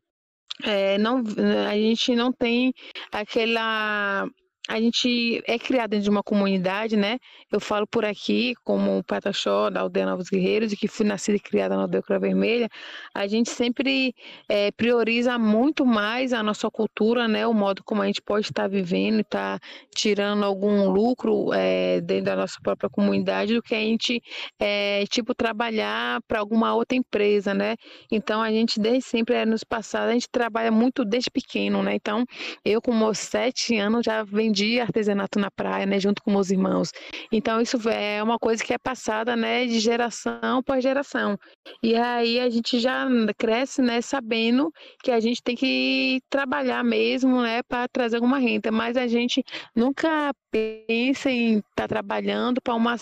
é, 0.63 0.99
não, 0.99 1.23
a 1.69 1.75
gente 1.75 2.15
não 2.15 2.33
tem 2.33 2.75
aquela 3.11 4.29
a 4.71 4.81
gente 4.81 5.43
é 5.49 5.59
criado 5.59 5.91
dentro 5.91 6.05
de 6.05 6.11
uma 6.11 6.23
comunidade, 6.23 6.97
né? 6.97 7.19
Eu 7.51 7.59
falo 7.59 7.89
por 7.89 8.05
aqui, 8.05 8.55
como 8.63 9.03
Pataxó, 9.03 9.69
da 9.69 9.81
Aldeia 9.81 10.07
Novos 10.07 10.29
Guerreiros, 10.29 10.73
e 10.73 10.77
que 10.77 10.87
fui 10.87 11.05
nascida 11.05 11.37
e 11.37 11.41
criada 11.41 11.75
na 11.75 11.83
Aldeia 11.83 12.01
Cruz 12.01 12.21
Vermelha, 12.21 12.69
a 13.13 13.27
gente 13.27 13.51
sempre 13.51 14.15
é, 14.49 14.71
prioriza 14.71 15.37
muito 15.41 15.85
mais 15.85 16.33
a 16.33 16.41
nossa 16.41 16.71
cultura, 16.71 17.27
né? 17.27 17.45
O 17.49 17.53
modo 17.53 17.83
como 17.83 18.01
a 18.01 18.07
gente 18.07 18.23
pode 18.23 18.47
estar 18.47 18.69
vivendo 18.69 19.19
e 19.19 19.21
estar 19.23 19.59
tirando 19.93 20.45
algum 20.45 20.89
lucro 20.89 21.53
é, 21.53 22.01
dentro 22.01 22.27
da 22.27 22.37
nossa 22.37 22.61
própria 22.63 22.89
comunidade, 22.89 23.55
do 23.55 23.63
que 23.63 23.75
a 23.75 23.81
gente, 23.81 24.23
é, 24.57 25.05
tipo, 25.09 25.35
trabalhar 25.35 26.23
para 26.29 26.39
alguma 26.39 26.77
outra 26.77 26.97
empresa, 26.97 27.53
né? 27.53 27.75
Então, 28.09 28.41
a 28.41 28.53
gente, 28.53 28.79
desde 28.79 29.03
sempre, 29.03 29.35
é, 29.35 29.45
nos 29.45 29.65
passados, 29.65 30.11
a 30.11 30.13
gente 30.13 30.29
trabalha 30.31 30.71
muito 30.71 31.05
desde 31.05 31.29
pequeno, 31.29 31.83
né? 31.83 31.97
Então, 31.97 32.25
eu, 32.65 32.81
com 32.81 32.95
meus 32.95 33.19
sete 33.19 33.77
anos, 33.77 34.05
já 34.05 34.23
vendi 34.23 34.60
aprendi 34.61 34.81
artesanato 34.81 35.39
na 35.39 35.51
praia, 35.51 35.87
né, 35.87 35.99
junto 35.99 36.23
com 36.23 36.31
meus 36.31 36.51
irmãos. 36.51 36.93
Então 37.33 37.61
isso 37.61 37.77
é 37.89 38.23
uma 38.23 38.39
coisa 38.39 38.63
que 38.63 38.73
é 38.73 38.79
passada, 38.79 39.35
né, 39.35 39.67
de 39.67 39.79
geração 39.81 40.63
por 40.63 40.81
geração. 40.81 41.37
E 41.83 41.95
aí 41.95 42.39
a 42.41 42.51
gente 42.51 42.79
já 42.79 43.07
cresce, 43.39 43.81
né, 43.81 44.01
sabendo 44.01 44.73
que 45.03 45.11
a 45.11 45.21
gente 45.21 45.43
tem 45.43 45.57
que 45.57 46.21
trabalhar 46.29 46.85
mesmo, 46.85 47.43
né, 47.43 47.63
para 47.63 47.89
trazer 47.89 48.17
alguma 48.17 48.39
renda, 48.39 48.71
mas 48.71 48.97
a 48.97 49.07
gente 49.07 49.43
nunca 49.75 50.33
pensa 50.51 51.31
em 51.31 51.59
estar 51.59 51.71
tá 51.75 51.89
trabalhando 51.89 52.61
para 52.61 52.75
uma, 52.75 52.97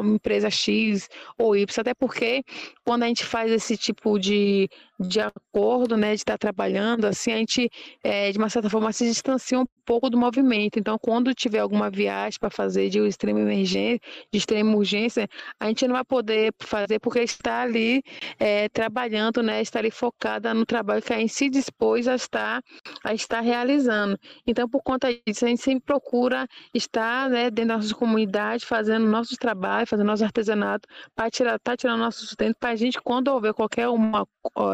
uma 0.00 0.14
empresa 0.14 0.50
X 0.50 1.08
ou 1.38 1.56
Y, 1.56 1.80
até 1.80 1.94
porque 1.94 2.44
quando 2.84 3.02
a 3.02 3.06
gente 3.06 3.24
faz 3.24 3.50
esse 3.50 3.76
tipo 3.76 4.18
de, 4.18 4.68
de 4.98 5.20
acordo, 5.20 5.96
né, 5.96 6.10
de 6.10 6.16
estar 6.16 6.34
tá 6.34 6.38
trabalhando, 6.38 7.04
assim, 7.06 7.32
a 7.32 7.36
gente, 7.36 7.68
é, 8.02 8.30
de 8.30 8.38
uma 8.38 8.48
certa 8.48 8.70
forma, 8.70 8.92
se 8.92 9.04
distancia 9.04 9.58
um 9.58 9.66
pouco 9.84 10.08
do 10.08 10.18
movimento. 10.18 10.78
Então, 10.78 10.96
quando 10.98 11.34
tiver 11.34 11.58
alguma 11.58 11.90
viagem 11.90 12.38
para 12.38 12.50
fazer 12.50 12.88
de 12.88 12.98
extrema 13.00 13.40
emergência, 13.40 14.00
de 14.32 14.38
extrema 14.38 14.74
urgência, 14.76 15.28
a 15.58 15.66
gente 15.66 15.86
não 15.86 15.94
vai 15.94 16.04
poder 16.04 16.52
fazer 16.60 16.98
porque 17.00 17.20
está 17.20 17.62
ali 17.62 18.02
é, 18.38 18.68
trabalhando, 18.68 19.42
né, 19.42 19.60
está 19.60 19.78
ali 19.78 19.90
focada 19.90 20.54
no 20.54 20.64
trabalho 20.64 21.02
que 21.02 21.12
a 21.12 21.18
gente 21.18 21.32
se 21.32 21.48
dispôs 21.48 22.06
a 22.06 22.14
estar, 22.14 22.62
a 23.04 23.14
estar 23.14 23.40
realizando. 23.40 24.18
Então, 24.46 24.68
por 24.68 24.82
conta 24.82 25.08
disso, 25.26 25.44
a 25.44 25.48
gente 25.48 25.62
sempre 25.62 25.84
procura 25.84 26.46
estar, 26.74 26.91
né, 27.28 27.50
dentro 27.50 27.68
da 27.68 27.76
nossa 27.76 27.94
comunidade, 27.94 28.66
fazendo 28.66 29.06
nossos 29.06 29.36
trabalhos, 29.36 29.88
fazendo 29.88 30.06
nosso 30.06 30.24
artesanato, 30.24 30.88
para 31.14 31.30
tirar, 31.30 31.58
tá 31.58 31.76
tirando 31.76 32.00
nosso 32.00 32.20
sustento, 32.20 32.56
para 32.58 32.70
a 32.70 32.76
gente, 32.76 33.00
quando 33.00 33.28
houver 33.28 33.54
qualquer 33.54 33.88
uma 33.88 34.26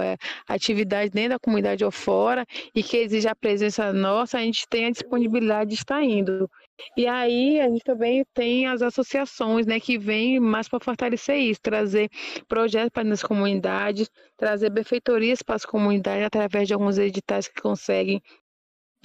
é, 0.03 0.17
atividade 0.47 1.11
dentro 1.11 1.31
da 1.31 1.39
comunidade 1.39 1.85
ou 1.85 1.91
fora 1.91 2.45
e 2.75 2.83
que 2.83 2.97
exija 2.97 3.31
a 3.31 3.37
presença 3.37 3.93
nossa, 3.93 4.39
a 4.39 4.41
gente 4.41 4.67
tem 4.69 4.87
a 4.87 4.91
disponibilidade 4.91 5.71
de 5.71 5.77
estar 5.77 6.03
indo. 6.03 6.51
E 6.97 7.07
aí 7.07 7.61
a 7.61 7.69
gente 7.69 7.83
também 7.83 8.25
tem 8.35 8.67
as 8.67 8.83
associações, 8.83 9.67
né, 9.67 9.81
que 9.81 9.99
vêm 9.99 10.39
mais 10.39 10.69
para 10.69 10.79
fortalecer 10.79 11.37
isso, 11.37 11.61
trazer 11.61 12.09
projetos 12.47 12.91
para 12.91 13.13
as 13.13 13.23
comunidades, 13.23 14.09
trazer 14.37 14.71
benfeitorias 14.71 15.43
para 15.43 15.57
as 15.57 15.65
comunidades 15.65 16.25
através 16.27 16.69
de 16.69 16.75
alguns 16.75 16.99
editais 16.99 17.49
que 17.49 17.61
conseguem 17.61 18.23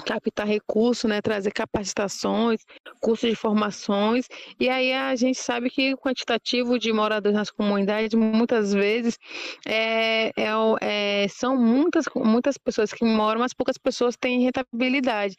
captar 0.06 0.48
recursos, 0.48 1.10
né, 1.10 1.22
trazer 1.22 1.52
capacitações, 1.52 2.62
cursos 3.00 3.30
de 3.30 3.36
formações, 3.36 4.28
e 4.60 4.70
aí 4.70 4.92
a 4.94 5.16
gente 5.16 5.38
sabe 5.38 5.70
que 5.70 5.94
o 5.94 5.98
quantitativo 5.98 6.80
de 6.80 6.92
moradores 6.92 7.38
nas 7.38 7.52
comunidades 7.52 8.14
muitas 8.14 8.74
vezes 8.74 9.18
é, 9.66 10.32
é, 10.36 10.50
é, 10.82 11.28
são 11.30 11.56
muitas, 11.56 12.06
muitas 12.16 12.58
pessoas 12.58 12.92
que 12.92 13.06
moram, 13.06 13.40
mas 13.40 13.54
poucas 13.54 13.78
pessoas 13.78 14.16
têm 14.18 14.42
rentabilidade. 14.42 15.36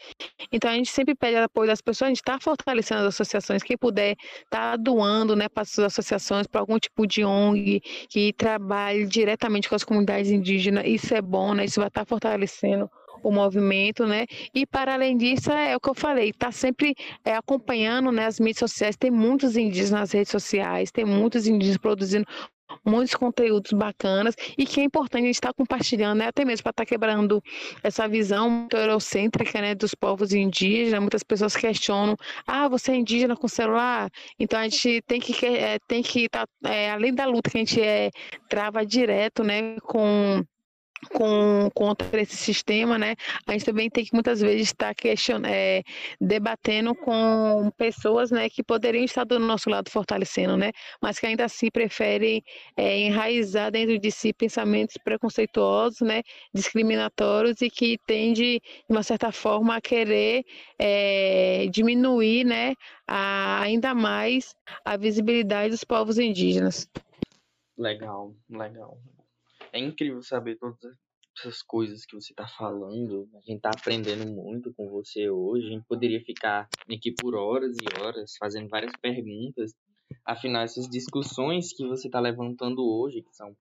Então 0.53 0.71
a 0.71 0.75
gente 0.75 0.91
sempre 0.91 1.15
pede 1.15 1.37
apoio 1.37 1.69
das 1.69 1.81
pessoas, 1.81 2.07
a 2.07 2.11
gente 2.11 2.19
está 2.19 2.39
fortalecendo 2.41 3.03
as 3.03 3.09
associações, 3.09 3.63
quem 3.63 3.77
puder 3.77 4.17
está 4.45 4.77
doando 4.77 5.35
né, 5.37 5.49
para 5.49 5.63
as 5.63 5.79
associações, 5.79 6.47
para 6.47 6.61
algum 6.61 6.79
tipo 6.79 7.07
de 7.07 7.25
ONG 7.25 7.81
que 8.09 8.33
trabalhe 8.33 9.07
diretamente 9.07 9.69
com 9.69 9.75
as 9.75 9.85
comunidades 9.85 10.31
indígenas, 10.31 10.85
isso 10.87 11.15
é 11.15 11.21
bom, 11.21 11.55
né, 11.55 11.65
isso 11.65 11.81
vai 11.81 11.89
estar 11.89 12.05
tá 12.05 12.07
fortalecendo 12.07 12.89
o 13.25 13.33
movimento, 13.33 14.07
né? 14.07 14.27
E 14.55 14.67
para 14.67 14.95
além 14.95 15.17
disso, 15.17 15.51
é 15.51 15.75
o 15.75 15.81
que 15.81 15.89
eu 15.89 15.95
falei, 15.95 16.31
está 16.31 16.53
sempre 16.53 16.95
é, 17.25 17.35
acompanhando 17.35 18.13
né, 18.13 18.27
as 18.27 18.39
mídias 18.39 18.71
sociais, 18.71 18.97
tem 18.97 19.11
muitos 19.11 19.57
indígenas 19.57 19.91
nas 19.91 20.13
redes 20.13 20.31
sociais, 20.31 20.93
tem 20.93 21.05
muitos 21.05 21.47
indígenas 21.47 21.79
produzindo 21.79 22.27
muitos 22.85 23.15
conteúdos 23.15 23.73
bacanas 23.73 24.35
e 24.57 24.65
que 24.65 24.81
é 24.81 24.85
importante 24.85 25.25
a 25.25 25.27
gente 25.27 25.35
estar 25.35 25.49
tá 25.49 25.55
compartilhando, 25.55 26.19
né? 26.19 26.29
até 26.29 26.45
mesmo 26.45 26.63
para 26.63 26.71
estar 26.71 26.85
tá 26.85 26.89
quebrando 26.89 27.43
essa 27.83 28.09
visão 28.09 28.49
muito 28.49 28.77
eurocêntrica 28.77 29.61
né, 29.61 29.75
dos 29.75 29.95
povos 29.95 30.33
indígenas. 30.33 31.01
Muitas 31.01 31.23
pessoas 31.23 31.55
questionam: 31.57 32.17
ah, 32.47 32.69
você 32.69 32.93
é 32.93 32.97
indígena 32.97 33.37
com 33.37 33.49
celular? 33.49 34.11
Então 34.39 34.59
a 34.59 34.65
gente 34.65 35.03
tem 35.07 35.21
que 35.21 35.47
é, 35.47 35.79
tem 35.87 36.03
que 36.03 36.29
tá, 36.29 36.47
é, 36.65 36.91
além 36.91 37.15
da 37.15 37.27
luta 37.27 37.51
que 37.51 37.59
a 37.59 37.61
gente 37.61 37.81
é, 37.81 38.11
trava 38.49 38.85
direto, 38.85 39.45
né, 39.45 39.77
com 39.81 40.43
com, 41.05 41.71
contra 41.75 42.21
esse 42.21 42.37
sistema, 42.37 42.99
né? 42.99 43.15
A 43.47 43.53
gente 43.53 43.65
também 43.65 43.91
tem 43.91 44.05
que 44.05 44.15
muitas 44.15 44.41
vezes 44.41 44.63
estar 44.63 44.95
question, 44.95 45.43
é, 45.45 45.83
debatendo 46.21 46.95
com 46.95 47.71
pessoas, 47.77 48.31
né, 48.31 48.49
que 48.49 48.63
poderiam 48.63 49.05
estar 49.05 49.25
do 49.25 49.39
nosso 49.39 49.69
lado 49.71 49.91
fortalecendo, 49.91 50.57
né? 50.57 50.73
Mas 51.01 51.19
que 51.19 51.27
ainda 51.27 51.45
assim 51.45 51.71
preferem 51.71 52.43
é, 52.77 52.99
enraizar 52.99 53.71
dentro 53.71 53.99
de 53.99 54.11
si 54.11 54.33
pensamentos 54.33 54.97
preconceituosos, 55.05 56.01
né, 56.01 56.23
discriminatórios 56.53 57.61
e 57.63 57.71
que 57.71 57.99
tende, 58.07 58.61
de 58.61 58.63
uma 58.89 59.03
certa 59.03 59.33
forma, 59.33 59.77
a 59.77 59.81
querer 59.81 60.45
é, 60.79 61.67
diminuir, 61.71 62.45
né, 62.45 62.75
a, 63.07 63.61
ainda 63.63 63.95
mais 63.95 64.55
a 64.85 64.97
visibilidade 64.97 65.71
dos 65.71 65.85
povos 65.85 66.19
indígenas. 66.19 66.89
Legal, 67.77 68.33
legal. 68.49 68.99
É 69.75 69.79
incrível 69.81 70.23
saber 70.23 70.57
todas 70.57 70.79
essas 71.37 71.61
coisas 71.61 72.07
que 72.07 72.15
você 72.15 72.33
está 72.33 72.47
falando. 72.47 73.29
A 73.35 73.41
gente 73.41 73.57
está 73.57 73.71
aprendendo 73.71 74.25
muito 74.25 74.73
com 74.73 74.89
você 74.89 75.29
hoje. 75.29 75.67
A 75.67 75.71
gente 75.71 75.85
poderia 75.85 76.25
ficar 76.25 76.69
aqui 76.89 77.11
por 77.11 77.35
horas 77.35 77.77
e 77.77 78.01
horas 78.01 78.37
fazendo 78.39 78.69
várias 78.69 78.93
perguntas. 79.03 79.75
Afinal, 80.25 80.63
essas 80.63 80.89
discussões 80.89 81.73
que 81.73 81.85
você 81.85 82.07
está 82.07 82.21
levantando 82.21 82.89
hoje, 82.89 83.21
que 83.21 83.35
são 83.35 83.57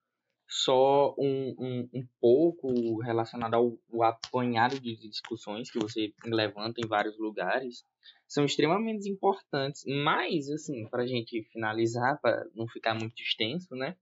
só 0.47 1.15
um, 1.17 1.55
um, 1.57 1.89
um 1.91 2.07
pouco 2.21 3.01
relacionado 3.01 3.55
ao, 3.55 3.75
ao 3.91 4.03
apanhado 4.03 4.79
de 4.79 4.95
discussões 4.95 5.71
que 5.71 5.79
você 5.79 6.13
levanta 6.23 6.79
em 6.79 6.87
vários 6.87 7.17
lugares, 7.17 7.83
são 8.27 8.45
extremamente 8.45 9.09
importantes. 9.09 9.83
Mas, 9.87 10.47
assim, 10.47 10.87
para 10.89 11.01
a 11.01 11.07
gente 11.07 11.41
finalizar, 11.51 12.21
para 12.21 12.47
não 12.53 12.67
ficar 12.67 12.93
muito 12.93 13.19
extenso, 13.19 13.75
né? 13.75 13.97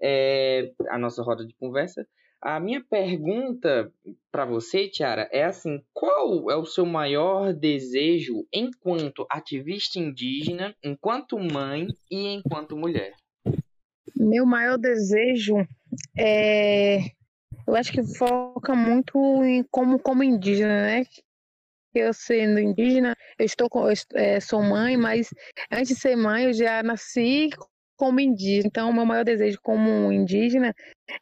É, 0.00 0.72
a 0.88 0.98
nossa 0.98 1.22
roda 1.22 1.44
de 1.44 1.54
conversa. 1.54 2.06
A 2.40 2.60
minha 2.60 2.82
pergunta 2.84 3.90
para 4.30 4.44
você, 4.44 4.88
Tiara, 4.88 5.28
é 5.32 5.44
assim: 5.44 5.82
qual 5.92 6.50
é 6.50 6.56
o 6.56 6.66
seu 6.66 6.84
maior 6.84 7.52
desejo 7.52 8.46
enquanto 8.52 9.26
ativista 9.30 9.98
indígena, 9.98 10.74
enquanto 10.84 11.38
mãe 11.38 11.88
e 12.10 12.34
enquanto 12.34 12.76
mulher? 12.76 13.14
Meu 14.14 14.46
maior 14.46 14.78
desejo 14.78 15.56
é. 16.16 16.98
Eu 17.66 17.74
acho 17.74 17.90
que 17.90 18.02
foca 18.16 18.74
muito 18.74 19.18
em 19.42 19.64
como, 19.64 19.98
como 19.98 20.22
indígena, 20.22 20.86
né? 20.86 21.04
Eu 21.92 22.12
sendo 22.12 22.60
indígena, 22.60 23.16
eu 23.38 23.44
estou 23.44 23.68
eu, 23.74 23.94
é, 24.14 24.38
sou 24.38 24.62
mãe, 24.62 24.96
mas 24.96 25.30
antes 25.72 25.88
de 25.88 26.00
ser 26.00 26.14
mãe, 26.14 26.44
eu 26.44 26.52
já 26.52 26.82
nasci 26.82 27.48
como 27.96 28.20
indígena. 28.20 28.66
Então, 28.66 28.90
o 28.90 28.94
meu 28.94 29.06
maior 29.06 29.24
desejo 29.24 29.58
como 29.62 30.12
indígena 30.12 30.74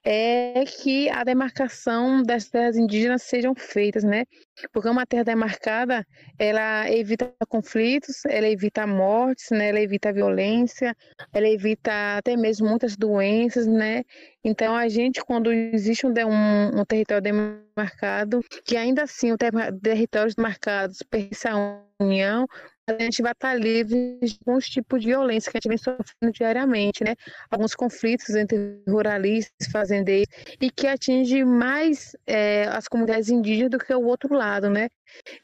é 0.05 0.65
que 0.65 1.09
a 1.11 1.25
demarcação 1.25 2.23
das 2.23 2.49
terras 2.49 2.77
indígenas 2.77 3.23
sejam 3.23 3.55
feitas, 3.55 4.03
né? 4.03 4.25
Porque 4.73 4.89
uma 4.89 5.07
terra 5.07 5.25
demarcada, 5.25 6.07
ela 6.39 6.91
evita 6.91 7.33
conflitos, 7.49 8.25
ela 8.27 8.49
evita 8.49 8.87
mortes, 8.87 9.51
né? 9.51 9.69
Ela 9.69 9.81
evita 9.81 10.13
violência, 10.13 10.97
ela 11.33 11.49
evita 11.49 12.19
até 12.19 12.37
mesmo 12.37 12.69
muitas 12.69 12.97
doenças, 12.97 13.67
né? 13.67 14.03
Então, 14.43 14.75
a 14.75 14.89
gente, 14.89 15.25
quando 15.25 15.53
existe 15.53 16.07
um, 16.07 16.11
um, 16.11 16.81
um 16.81 16.85
território 16.85 17.23
demarcado, 17.23 18.41
que 18.65 18.77
ainda 18.77 19.03
assim 19.05 19.33
o 19.33 19.39
ter, 19.39 19.53
territórios 19.83 20.35
demarcados 20.35 20.99
pertence 21.03 21.49
à 21.49 21.83
União, 22.01 22.47
a 22.87 23.03
gente 23.03 23.23
vai 23.23 23.33
estar 23.33 23.55
livre 23.55 24.19
de 24.21 24.39
alguns 24.47 24.69
tipos 24.69 25.01
de 25.01 25.09
violência 25.09 25.51
que 25.51 25.57
a 25.57 25.61
gente 25.61 25.69
vem 25.69 25.79
sofrendo 25.79 26.33
diariamente, 26.33 27.03
né? 27.03 27.15
Alguns 27.51 27.75
conflitos 27.75 28.31
entre 28.31 28.83
ruralistas, 28.87 29.69
fazendeiros, 29.71 30.29
e 30.61 30.71
que 30.71 30.87
atinge 30.87 31.45
mais 31.45 32.15
é, 32.27 32.65
as 32.69 32.87
comunidades 32.87 33.31
indígenas 33.31 33.71
do 33.71 33.79
que 33.79 33.93
o 33.93 34.05
outro 34.05 34.35
lado, 34.35 34.69
né? 34.69 34.89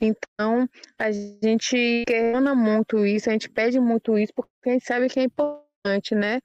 Então, 0.01 0.69
a 0.99 1.11
gente 1.11 2.05
questiona 2.07 2.55
muito 2.55 3.07
isso, 3.07 3.31
a 3.31 3.33
gente 3.33 3.49
pede 3.49 3.81
muito 3.81 4.19
isso, 4.19 4.33
porque 4.35 4.51
a 4.67 4.73
gente 4.73 4.87
sabe 4.87 5.09
que 5.09 5.21
é 5.21 5.25
importante, 5.25 6.15
né? 6.15 6.41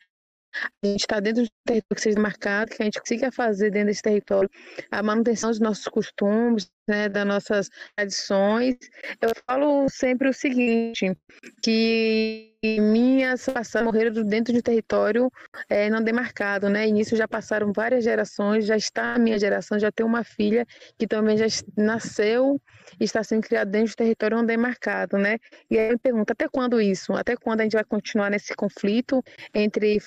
A 0.83 0.87
gente 0.87 1.01
está 1.01 1.19
dentro 1.19 1.43
de 1.43 1.49
um 1.49 1.65
território 1.65 1.95
que 1.95 2.01
seja 2.01 2.19
marcado, 2.19 2.71
que 2.71 2.81
a 2.81 2.85
gente 2.85 2.99
consiga 2.99 3.31
fazer 3.31 3.71
dentro 3.71 3.87
desse 3.87 4.01
território 4.01 4.49
a 4.91 5.03
manutenção 5.03 5.49
dos 5.49 5.59
nossos 5.59 5.85
costumes, 5.85 6.69
né, 6.87 7.09
das 7.09 7.25
nossas 7.25 7.69
tradições. 7.95 8.75
Eu 9.21 9.31
falo 9.47 9.87
sempre 9.89 10.29
o 10.29 10.33
seguinte, 10.33 11.15
que 11.61 12.55
minhas 12.79 13.45
passaram, 13.45 13.85
morreram 13.85 14.23
dentro 14.23 14.53
de 14.53 14.59
um 14.59 14.61
território 14.61 15.31
é, 15.69 15.89
não 15.89 16.01
demarcado, 16.01 16.69
né? 16.69 16.87
E 16.87 16.91
nisso 16.91 17.15
já 17.15 17.27
passaram 17.27 17.71
várias 17.73 18.03
gerações, 18.03 18.65
já 18.65 18.75
está 18.75 19.15
a 19.15 19.19
minha 19.19 19.37
geração, 19.37 19.79
já 19.79 19.91
tem 19.91 20.05
uma 20.05 20.23
filha 20.23 20.65
que 20.97 21.07
também 21.07 21.37
já 21.37 21.45
nasceu 21.77 22.59
e 22.99 23.03
está 23.03 23.23
sendo 23.23 23.41
criada 23.41 23.69
dentro 23.69 23.89
de 23.89 23.95
território 23.95 24.37
não 24.37 24.45
demarcado, 24.45 25.17
né? 25.17 25.37
E 25.69 25.77
aí 25.77 25.87
eu 25.87 25.93
me 25.93 25.99
pergunto, 25.99 26.31
até 26.31 26.47
quando 26.47 26.81
isso? 26.81 27.13
Até 27.13 27.35
quando 27.35 27.61
a 27.61 27.63
gente 27.63 27.73
vai 27.73 27.83
continuar 27.83 28.29
nesse 28.29 28.55
conflito 28.55 29.23
entre 29.53 29.99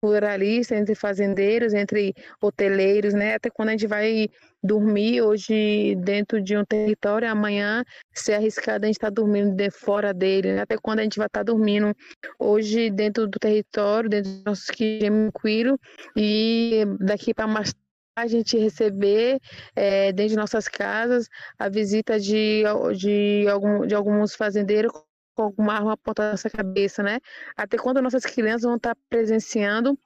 pluralista 0.00 0.74
entre 0.74 0.94
fazendeiros, 0.94 1.74
entre 1.74 2.14
hoteleiros, 2.40 3.14
né? 3.14 3.34
Até 3.34 3.50
quando 3.50 3.68
a 3.68 3.72
gente 3.72 3.86
vai 3.86 4.28
dormir 4.62 5.22
hoje 5.22 5.94
dentro 5.96 6.40
de 6.40 6.56
um 6.56 6.64
território, 6.64 7.28
amanhã 7.28 7.84
ser 8.12 8.34
arriscado 8.34 8.84
a 8.84 8.86
gente 8.86 8.96
estar 8.96 9.08
tá 9.08 9.14
dormindo 9.14 9.54
de 9.54 9.70
fora 9.70 10.12
dele, 10.12 10.52
né? 10.54 10.62
Até 10.62 10.76
quando 10.76 11.00
a 11.00 11.02
gente 11.02 11.18
vai 11.18 11.26
estar 11.26 11.40
tá 11.40 11.44
dormindo 11.44 11.94
hoje 12.38 12.90
dentro 12.90 13.26
do 13.26 13.38
território, 13.38 14.08
dentro 14.08 14.32
do 14.32 14.42
nosso 14.44 14.66
tranquilo 14.98 15.78
e 16.16 16.84
daqui 16.98 17.34
para 17.34 17.46
mais 17.46 17.74
a 18.16 18.26
gente 18.26 18.58
receber 18.58 19.38
é, 19.74 20.12
dentro 20.12 20.30
de 20.30 20.36
nossas 20.36 20.68
casas 20.68 21.28
a 21.58 21.68
visita 21.68 22.18
de, 22.18 22.64
de, 22.96 23.46
algum, 23.48 23.86
de 23.86 23.94
alguns 23.94 24.34
fazendeiros 24.34 24.92
com 25.40 25.44
alguma 25.44 25.74
arma 25.74 25.92
apontada 25.94 26.28
na 26.28 26.32
nossa 26.32 26.50
cabeça, 26.50 27.02
né? 27.02 27.18
Até 27.56 27.78
quando 27.78 28.02
nossas 28.02 28.24
crianças 28.24 28.62
vão 28.62 28.76
estar 28.76 28.94
presenciando 29.08 29.98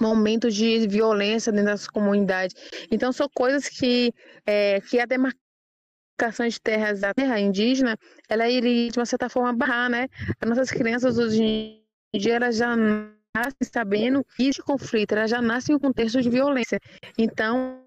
momentos 0.00 0.54
de 0.54 0.88
violência 0.88 1.52
dentro 1.52 1.66
das 1.66 1.86
comunidades. 1.86 2.56
Então, 2.90 3.12
são 3.12 3.28
coisas 3.34 3.68
que, 3.68 4.12
é, 4.46 4.80
que 4.80 4.98
a 4.98 5.04
demarcação 5.04 6.48
de 6.48 6.58
terras 6.58 7.00
da 7.00 7.12
terra 7.12 7.38
indígena, 7.38 7.98
ela 8.28 8.48
iria, 8.48 8.90
de 8.90 8.98
uma 8.98 9.04
certa 9.04 9.28
forma, 9.28 9.52
barrar, 9.52 9.90
né? 9.90 10.08
As 10.40 10.48
nossas 10.48 10.70
crianças 10.70 11.18
hoje 11.18 11.42
em 11.42 12.18
dia, 12.18 12.36
elas 12.36 12.56
já 12.56 12.74
nascem 12.74 13.68
sabendo 13.70 14.24
que 14.36 14.50
de 14.50 14.62
conflito, 14.62 15.12
elas 15.12 15.30
já 15.30 15.42
nascem 15.42 15.74
em 15.74 15.76
um 15.76 15.80
contexto 15.80 16.22
de 16.22 16.30
violência. 16.30 16.80
Então, 17.18 17.84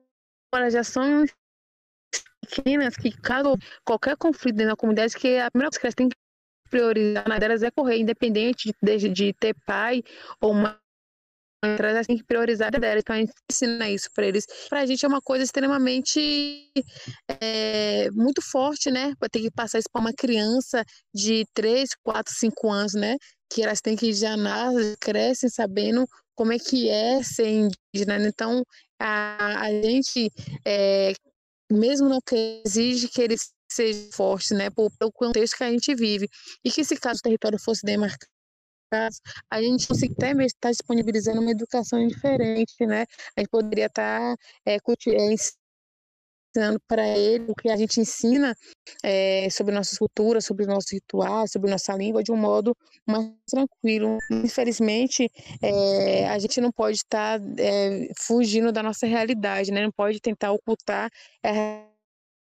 elas 0.54 0.74
já 0.74 0.84
são 0.84 1.26
pequenas 2.42 2.96
que, 2.96 3.12
caso 3.12 3.56
qualquer 3.84 4.16
conflito 4.16 4.58
dentro 4.58 4.74
da 4.74 4.78
comunidade, 4.78 5.16
que 5.16 5.40
a 5.40 5.50
primeira 5.50 5.72
coisa 5.72 5.80
que 5.80 5.86
elas 5.88 5.96
têm 5.96 6.10
que 6.10 6.25
priorizar 6.76 7.28
na 7.28 7.40
delas 7.40 7.64
é 7.64 7.72
correr, 7.72 8.00
independente 8.00 8.74
de, 8.84 9.10
de 9.10 9.34
ter 9.34 9.56
pai 9.66 10.04
ou 10.42 10.54
mãe 10.54 10.76
elas 11.64 12.06
têm 12.06 12.18
que 12.18 12.24
priorizar 12.24 12.68
a 12.68 12.78
dela, 12.78 13.00
então 13.00 13.16
a 13.16 13.20
gente 13.20 13.34
ensina 13.52 13.90
isso 13.90 14.08
para 14.14 14.28
eles. 14.28 14.46
Para 14.70 14.82
a 14.82 14.86
gente 14.86 15.04
é 15.04 15.08
uma 15.08 15.22
coisa 15.22 15.44
extremamente 15.44 16.72
é, 17.42 18.12
muito 18.12 18.40
forte, 18.40 18.92
né? 18.92 19.14
Para 19.18 19.30
ter 19.30 19.40
que 19.40 19.50
passar 19.50 19.80
isso 19.80 19.90
para 19.92 20.02
uma 20.02 20.14
criança 20.14 20.84
de 21.12 21.44
3, 21.56 21.90
4, 22.04 22.32
5 22.36 22.72
anos, 22.72 22.94
né? 22.94 23.16
Que 23.50 23.64
elas 23.64 23.82
têm 23.82 23.96
que 23.96 24.14
já 24.14 24.38
nascem, 24.38 24.96
crescem 25.00 25.50
sabendo 25.50 26.06
como 26.36 26.54
é 26.54 26.60
que 26.60 26.88
é 26.88 27.24
ser 27.24 27.48
indígena. 27.48 28.28
Então, 28.28 28.64
a, 29.00 29.62
a 29.64 29.72
gente, 29.72 30.30
é, 30.64 31.14
mesmo 31.72 32.08
não 32.10 32.20
que 32.22 32.62
exige 32.64 33.08
que 33.08 33.22
eles 33.22 33.55
sejam 33.76 34.12
fortes, 34.12 34.52
né? 34.52 34.70
Pelo 34.70 35.12
contexto 35.12 35.58
que 35.58 35.64
a 35.64 35.72
gente 35.72 35.94
vive. 35.96 36.28
E 36.64 36.72
que 36.72 36.84
se 36.84 36.96
caso 36.98 37.20
o 37.20 37.24
território 37.24 37.60
fosse 37.60 37.86
demarcado, 37.86 38.28
a 39.50 39.62
gente 39.62 39.88
consegue 39.88 40.14
até 40.14 40.34
mesmo 40.34 40.48
estar 40.48 40.72
disponibilizando 40.72 41.42
uma 41.42 41.52
educação 41.52 42.06
diferente, 42.08 42.86
né? 42.86 43.06
A 43.36 43.42
gente 43.42 43.50
poderia 43.50 43.88
estar 43.88 44.36
é, 44.66 44.78
ensinando 46.56 46.80
para 46.88 47.06
ele 47.08 47.46
o 47.52 47.56
que 47.56 47.70
a 47.70 47.76
gente 47.76 48.00
ensina 48.00 48.56
é, 49.04 49.50
sobre 49.50 49.74
nossas 49.74 49.98
culturas, 49.98 50.46
sobre 50.46 50.66
nossos 50.66 50.92
rituais, 50.92 51.52
sobre 51.52 51.70
nossa 51.70 51.94
língua 51.94 52.24
de 52.24 52.32
um 52.32 52.38
modo 52.38 52.76
mais 53.06 53.30
tranquilo. 53.50 54.18
Infelizmente, 54.32 55.30
é, 55.62 56.28
a 56.30 56.40
gente 56.40 56.62
não 56.62 56.72
pode 56.72 56.98
estar 56.98 57.40
é, 57.60 58.08
fugindo 58.18 58.72
da 58.72 58.82
nossa 58.82 59.06
realidade, 59.06 59.72
né? 59.72 59.84
Não 59.84 59.92
pode 59.92 60.20
tentar 60.22 60.52
ocultar 60.52 61.10
a 61.44 61.95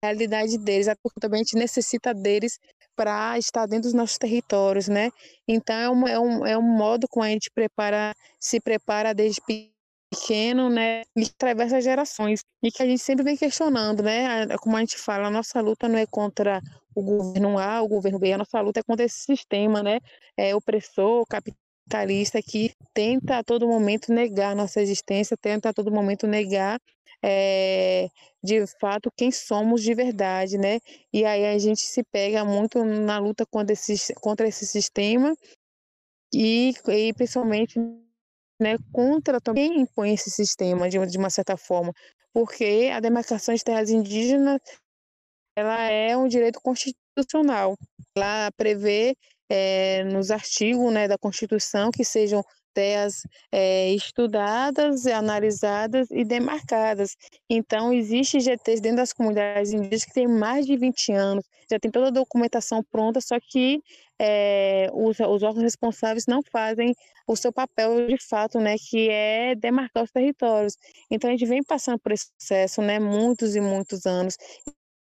realidade 0.05 0.57
deles, 0.57 0.87
porque 1.01 1.19
também 1.19 1.41
a 1.41 1.43
gente 1.43 1.55
necessita 1.55 2.13
deles 2.13 2.59
para 2.95 3.37
estar 3.37 3.65
dentro 3.65 3.83
dos 3.83 3.93
nossos 3.93 4.17
territórios, 4.17 4.87
né? 4.87 5.09
Então 5.47 5.75
é 5.75 5.89
um, 5.89 6.07
é 6.07 6.19
um, 6.19 6.45
é 6.45 6.57
um 6.57 6.61
modo 6.61 7.07
como 7.09 7.25
a 7.25 7.29
gente 7.29 7.51
prepara, 7.51 8.13
se 8.39 8.59
prepara 8.59 9.13
desde 9.13 9.41
pequeno, 9.41 10.69
né? 10.69 11.03
E 11.15 11.23
atravessa 11.23 11.81
gerações. 11.81 12.41
E 12.63 12.71
que 12.71 12.81
a 12.81 12.85
gente 12.85 13.01
sempre 13.01 13.23
vem 13.23 13.37
questionando, 13.37 14.01
né? 14.01 14.47
Como 14.57 14.77
a 14.77 14.79
gente 14.79 14.97
fala, 14.97 15.27
a 15.27 15.31
nossa 15.31 15.59
luta 15.61 15.89
não 15.89 15.99
é 15.99 16.05
contra 16.05 16.61
o 16.95 17.03
governo 17.03 17.59
A, 17.59 17.81
o 17.81 17.87
governo 17.87 18.17
B, 18.17 18.31
a 18.31 18.37
nossa 18.37 18.61
luta 18.61 18.79
é 18.79 18.83
contra 18.83 19.05
esse 19.05 19.19
sistema, 19.19 19.83
né? 19.83 19.99
É 20.37 20.55
opressor, 20.55 21.25
capitalista 21.27 22.41
que 22.41 22.71
tenta 22.93 23.39
a 23.39 23.43
todo 23.43 23.67
momento 23.67 24.13
negar 24.13 24.55
nossa 24.55 24.81
existência, 24.81 25.35
tenta 25.37 25.69
a 25.69 25.73
todo 25.73 25.91
momento 25.91 26.25
negar 26.25 26.79
é, 27.27 28.07
de 28.43 28.67
fato 28.79 29.11
quem 29.17 29.31
somos 29.31 29.81
de 29.81 29.95
verdade, 29.95 30.59
né? 30.59 30.79
E 31.11 31.25
aí 31.25 31.43
a 31.47 31.57
gente 31.57 31.81
se 31.81 32.03
pega 32.03 32.45
muito 32.45 32.85
na 32.85 33.17
luta 33.17 33.45
contra 33.47 33.73
esse, 33.73 34.13
contra 34.15 34.47
esse 34.47 34.67
sistema 34.67 35.35
e, 36.31 36.73
e 36.87 37.13
principalmente 37.13 37.79
né, 38.61 38.75
contra 38.93 39.41
também 39.41 39.81
impõe 39.81 40.13
esse 40.13 40.29
sistema 40.29 40.87
de, 40.87 41.03
de 41.07 41.17
uma 41.17 41.31
certa 41.31 41.57
forma, 41.57 41.91
porque 42.31 42.91
a 42.93 42.99
demarcação 42.99 43.55
de 43.55 43.63
terras 43.63 43.89
indígenas 43.89 44.61
ela 45.57 45.89
é 45.89 46.15
um 46.15 46.27
direito 46.27 46.59
constitucional. 46.61 47.75
Ela 48.15 48.51
prevê 48.55 49.15
é, 49.49 50.03
nos 50.03 50.29
artigos 50.29 50.93
né, 50.93 51.07
da 51.07 51.17
Constituição 51.17 51.89
que 51.89 52.03
sejam 52.03 52.43
terras 52.75 53.21
é, 53.51 53.91
estudadas, 53.93 55.07
analisadas 55.07 56.07
e 56.11 56.25
demarcadas. 56.25 57.15
Então, 57.49 57.93
existe 57.93 58.39
GTs 58.39 58.81
dentro 58.81 58.97
das 58.97 59.13
comunidades 59.13 59.71
indígenas 59.71 60.03
que 60.03 60.13
têm 60.13 60.27
mais 60.27 60.65
de 60.65 60.75
20 60.75 61.11
anos, 61.13 61.45
já 61.71 61.79
tem 61.79 61.89
toda 61.89 62.07
a 62.07 62.11
documentação 62.11 62.83
pronta, 62.91 63.19
só 63.21 63.37
que 63.39 63.79
é, 64.19 64.89
os, 64.93 65.19
os 65.19 65.43
órgãos 65.43 65.63
responsáveis 65.63 66.25
não 66.27 66.41
fazem 66.51 66.93
o 67.27 67.35
seu 67.35 67.51
papel 67.51 68.07
de 68.07 68.17
fato, 68.29 68.59
né, 68.59 68.75
que 68.77 69.09
é 69.09 69.55
demarcar 69.55 70.03
os 70.03 70.11
territórios. 70.11 70.75
Então, 71.09 71.29
a 71.29 71.33
gente 71.33 71.45
vem 71.45 71.63
passando 71.63 71.97
por 71.99 72.11
esse 72.11 72.27
processo, 72.37 72.81
né, 72.81 72.99
muitos 72.99 73.55
e 73.55 73.61
muitos 73.61 74.05
anos 74.05 74.37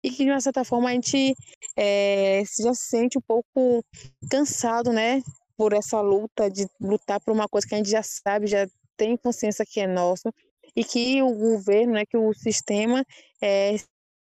e 0.02 0.10
que 0.10 0.24
de 0.24 0.30
uma 0.30 0.40
certa 0.40 0.64
forma 0.64 0.88
a 0.88 0.92
gente 0.92 1.34
é, 1.76 2.42
já 2.60 2.74
se 2.74 2.88
sente 2.88 3.18
um 3.18 3.20
pouco 3.20 3.84
cansado, 4.30 4.92
né, 4.92 5.20
por 5.58 5.72
essa 5.72 6.00
luta 6.00 6.48
de 6.48 6.68
lutar 6.80 7.20
por 7.20 7.32
uma 7.32 7.48
coisa 7.48 7.66
que 7.66 7.74
a 7.74 7.78
gente 7.78 7.90
já 7.90 8.02
sabe, 8.02 8.46
já 8.46 8.68
tem 8.96 9.16
consciência 9.16 9.66
que 9.66 9.80
é 9.80 9.86
nosso 9.88 10.32
e 10.74 10.84
que 10.84 11.20
o 11.20 11.34
governo, 11.34 11.94
né, 11.94 12.06
que 12.06 12.16
o 12.16 12.32
sistema 12.32 13.04
é, 13.42 13.74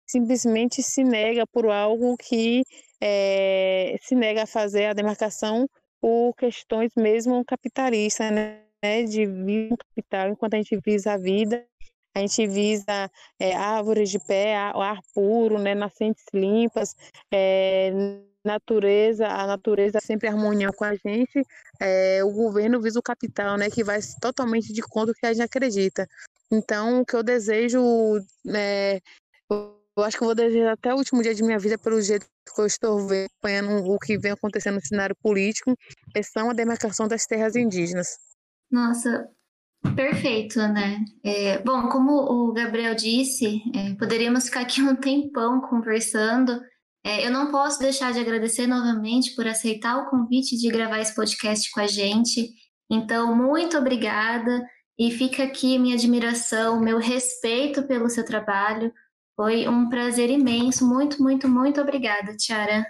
simplesmente 0.04 0.82
se 0.82 1.04
nega 1.04 1.46
por 1.46 1.70
algo 1.70 2.16
que 2.16 2.64
é, 3.00 3.96
se 4.02 4.16
nega 4.16 4.42
a 4.42 4.46
fazer 4.46 4.86
a 4.86 4.92
demarcação 4.92 5.68
por 6.00 6.34
questões 6.34 6.90
mesmo 6.96 7.44
capitalistas, 7.44 8.32
né, 8.32 8.64
de 9.08 9.24
vir 9.24 9.76
capital, 9.76 10.30
enquanto 10.30 10.54
a 10.54 10.56
gente 10.56 10.76
visa 10.84 11.12
a 11.12 11.16
vida, 11.18 11.64
a 12.16 12.20
gente 12.20 12.46
visa 12.48 13.10
é, 13.38 13.54
árvores 13.54 14.10
de 14.10 14.18
pé, 14.18 14.56
ar 14.56 14.98
puro, 15.14 15.58
né, 15.58 15.74
nascentes 15.74 16.24
limpas, 16.32 16.96
é, 17.32 17.92
natureza, 18.44 19.26
a 19.26 19.46
natureza 19.46 20.00
sempre 20.00 20.28
harmonia 20.28 20.72
com 20.72 20.84
a 20.84 20.94
gente, 20.94 21.42
é, 21.80 22.22
o 22.24 22.32
governo 22.32 22.80
visa 22.80 22.98
o 22.98 23.02
capital, 23.02 23.56
né, 23.56 23.70
que 23.70 23.84
vai 23.84 24.00
totalmente 24.20 24.72
de 24.72 24.82
conta 24.82 25.12
do 25.12 25.14
que 25.14 25.26
a 25.26 25.32
gente 25.32 25.44
acredita. 25.44 26.08
Então, 26.50 27.00
o 27.00 27.06
que 27.06 27.14
eu 27.14 27.22
desejo, 27.22 27.80
é, 28.54 29.00
eu 29.50 30.04
acho 30.04 30.16
que 30.16 30.22
eu 30.22 30.28
vou 30.28 30.34
desejar 30.34 30.72
até 30.72 30.94
o 30.94 30.96
último 30.96 31.22
dia 31.22 31.34
de 31.34 31.42
minha 31.42 31.58
vida, 31.58 31.76
pelo 31.76 32.00
jeito 32.00 32.26
que 32.54 32.60
eu 32.60 32.66
estou 32.66 33.06
vendo, 33.06 33.26
acompanhando 33.26 33.84
o 33.90 33.98
que 33.98 34.18
vem 34.18 34.32
acontecendo 34.32 34.76
no 34.76 34.86
cenário 34.86 35.16
político, 35.22 35.76
é 36.14 36.22
são 36.22 36.50
a 36.50 36.54
demarcação 36.54 37.06
das 37.06 37.26
terras 37.26 37.54
indígenas. 37.54 38.16
Nossa, 38.70 39.28
perfeito, 39.94 40.58
né? 40.58 41.04
É, 41.24 41.58
bom, 41.62 41.88
como 41.88 42.12
o 42.12 42.52
Gabriel 42.52 42.94
disse, 42.94 43.60
é, 43.74 43.94
poderíamos 43.94 44.46
ficar 44.46 44.60
aqui 44.60 44.82
um 44.82 44.96
tempão 44.96 45.60
conversando, 45.60 46.60
é, 47.04 47.26
eu 47.26 47.30
não 47.30 47.50
posso 47.50 47.78
deixar 47.78 48.12
de 48.12 48.18
agradecer 48.18 48.66
novamente 48.66 49.34
por 49.34 49.46
aceitar 49.46 49.96
o 49.98 50.10
convite 50.10 50.56
de 50.56 50.68
gravar 50.68 50.98
esse 50.98 51.14
podcast 51.14 51.70
com 51.70 51.80
a 51.80 51.86
gente. 51.86 52.50
Então, 52.90 53.34
muito 53.34 53.76
obrigada 53.78 54.66
e 54.98 55.10
fica 55.10 55.44
aqui 55.44 55.78
minha 55.78 55.94
admiração, 55.94 56.80
meu 56.80 56.98
respeito 56.98 57.86
pelo 57.86 58.10
seu 58.10 58.24
trabalho. 58.24 58.92
Foi 59.36 59.68
um 59.68 59.88
prazer 59.88 60.30
imenso. 60.30 60.86
Muito, 60.86 61.22
muito, 61.22 61.48
muito 61.48 61.80
obrigada, 61.80 62.36
Tiara. 62.36 62.84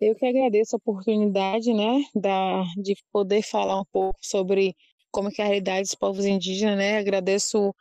Eu 0.00 0.14
que 0.14 0.24
agradeço 0.24 0.74
a 0.74 0.78
oportunidade, 0.78 1.74
né, 1.74 2.02
da, 2.14 2.62
de 2.82 2.96
poder 3.12 3.42
falar 3.42 3.78
um 3.78 3.84
pouco 3.92 4.18
sobre 4.22 4.74
como 5.10 5.28
é, 5.28 5.42
a 5.42 5.44
realidade 5.44 5.82
dos 5.82 5.94
povos 5.94 6.24
indígenas, 6.24 6.78
né? 6.78 6.98
Agradeço 6.98 7.74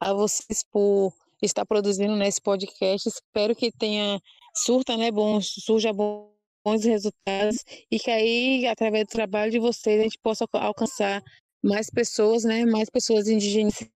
a 0.00 0.14
vocês 0.14 0.64
por 0.72 1.12
estar 1.42 1.66
produzindo 1.66 2.16
nesse 2.16 2.40
podcast. 2.40 3.08
Espero 3.08 3.54
que 3.54 3.70
tenha 3.70 4.18
surta, 4.62 4.96
né, 4.96 5.10
bons, 5.10 5.54
surja 5.64 5.92
bons 5.92 6.84
resultados 6.84 7.64
e 7.90 7.98
que 7.98 8.10
aí, 8.10 8.66
através 8.66 9.04
do 9.06 9.10
trabalho 9.10 9.50
de 9.50 9.58
vocês, 9.58 10.00
a 10.00 10.02
gente 10.04 10.18
possa 10.18 10.46
alcançar 10.52 11.22
mais 11.62 11.90
pessoas, 11.90 12.44
né, 12.44 12.64
mais 12.64 12.90
pessoas 12.90 13.28
indígenas 13.28 13.88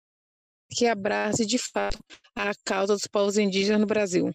que 0.71 0.87
abracem 0.87 1.47
de 1.47 1.59
fato 1.59 1.99
a 2.35 2.53
causa 2.65 2.95
dos 2.95 3.07
povos 3.07 3.37
indígenas 3.37 3.81
no 3.81 3.87
Brasil. 3.87 4.31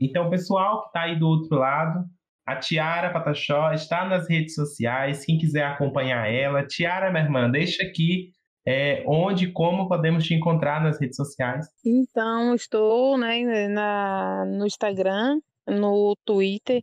Então, 0.00 0.28
pessoal 0.28 0.82
que 0.82 0.86
está 0.88 1.02
aí 1.02 1.18
do 1.18 1.28
outro 1.28 1.56
lado, 1.56 2.04
a 2.44 2.56
Tiara 2.56 3.12
Pataxó 3.12 3.72
está 3.72 4.04
nas 4.04 4.28
redes 4.28 4.54
sociais. 4.54 5.24
Quem 5.24 5.38
quiser 5.38 5.64
acompanhar 5.64 6.26
ela, 6.26 6.66
Tiara, 6.66 7.10
minha 7.10 7.22
irmã, 7.22 7.48
deixa 7.48 7.84
aqui 7.84 8.32
é, 8.66 9.04
onde 9.06 9.46
e 9.46 9.52
como 9.52 9.88
podemos 9.88 10.24
te 10.24 10.34
encontrar 10.34 10.82
nas 10.82 11.00
redes 11.00 11.16
sociais? 11.16 11.66
Então, 11.84 12.54
estou 12.54 13.18
né, 13.18 13.68
na, 13.68 14.44
no 14.46 14.66
Instagram, 14.66 15.40
no 15.66 16.16
Twitter, 16.24 16.82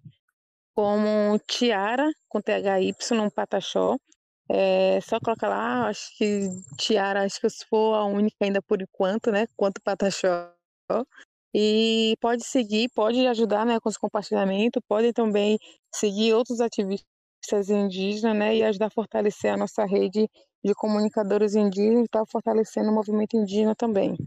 como 0.76 1.40
Tiara, 1.48 2.10
com 2.28 2.42
THY, 2.42 2.94
Pataxó. 3.34 3.98
É 4.52 5.00
só 5.02 5.20
colocar 5.20 5.48
lá, 5.48 5.88
acho 5.88 6.18
que 6.18 6.50
Tiara, 6.78 7.24
acho 7.24 7.40
que 7.40 7.46
eu 7.46 7.52
sou 7.52 7.94
a 7.94 8.06
única 8.06 8.38
ainda 8.42 8.62
por 8.62 8.82
enquanto, 8.82 9.32
né? 9.32 9.46
Quanto 9.56 9.82
Pataxó. 9.82 10.52
E 11.54 12.16
pode 12.20 12.44
seguir, 12.44 12.90
pode 12.94 13.26
ajudar 13.28 13.66
né, 13.66 13.80
com 13.80 13.90
os 13.90 13.98
compartilhamentos, 13.98 14.82
pode 14.88 15.14
também 15.14 15.58
seguir 15.94 16.34
outros 16.34 16.62
ativistas 16.62 17.70
indígenas, 17.70 18.38
né, 18.38 18.56
e 18.56 18.64
ajudar 18.64 18.88
a 18.88 18.92
fortalecer 18.92 19.52
a 19.52 19.58
nossa 19.58 19.86
rede 19.86 20.30
de 20.64 20.74
comunicadores 20.74 21.56
indígenas 21.56 22.02
e 22.02 22.06
estar 22.06 22.20
tá 22.20 22.26
fortalecendo 22.26 22.90
o 22.90 22.94
movimento 22.94 23.36
indígena 23.36 23.76
também. 23.76 24.18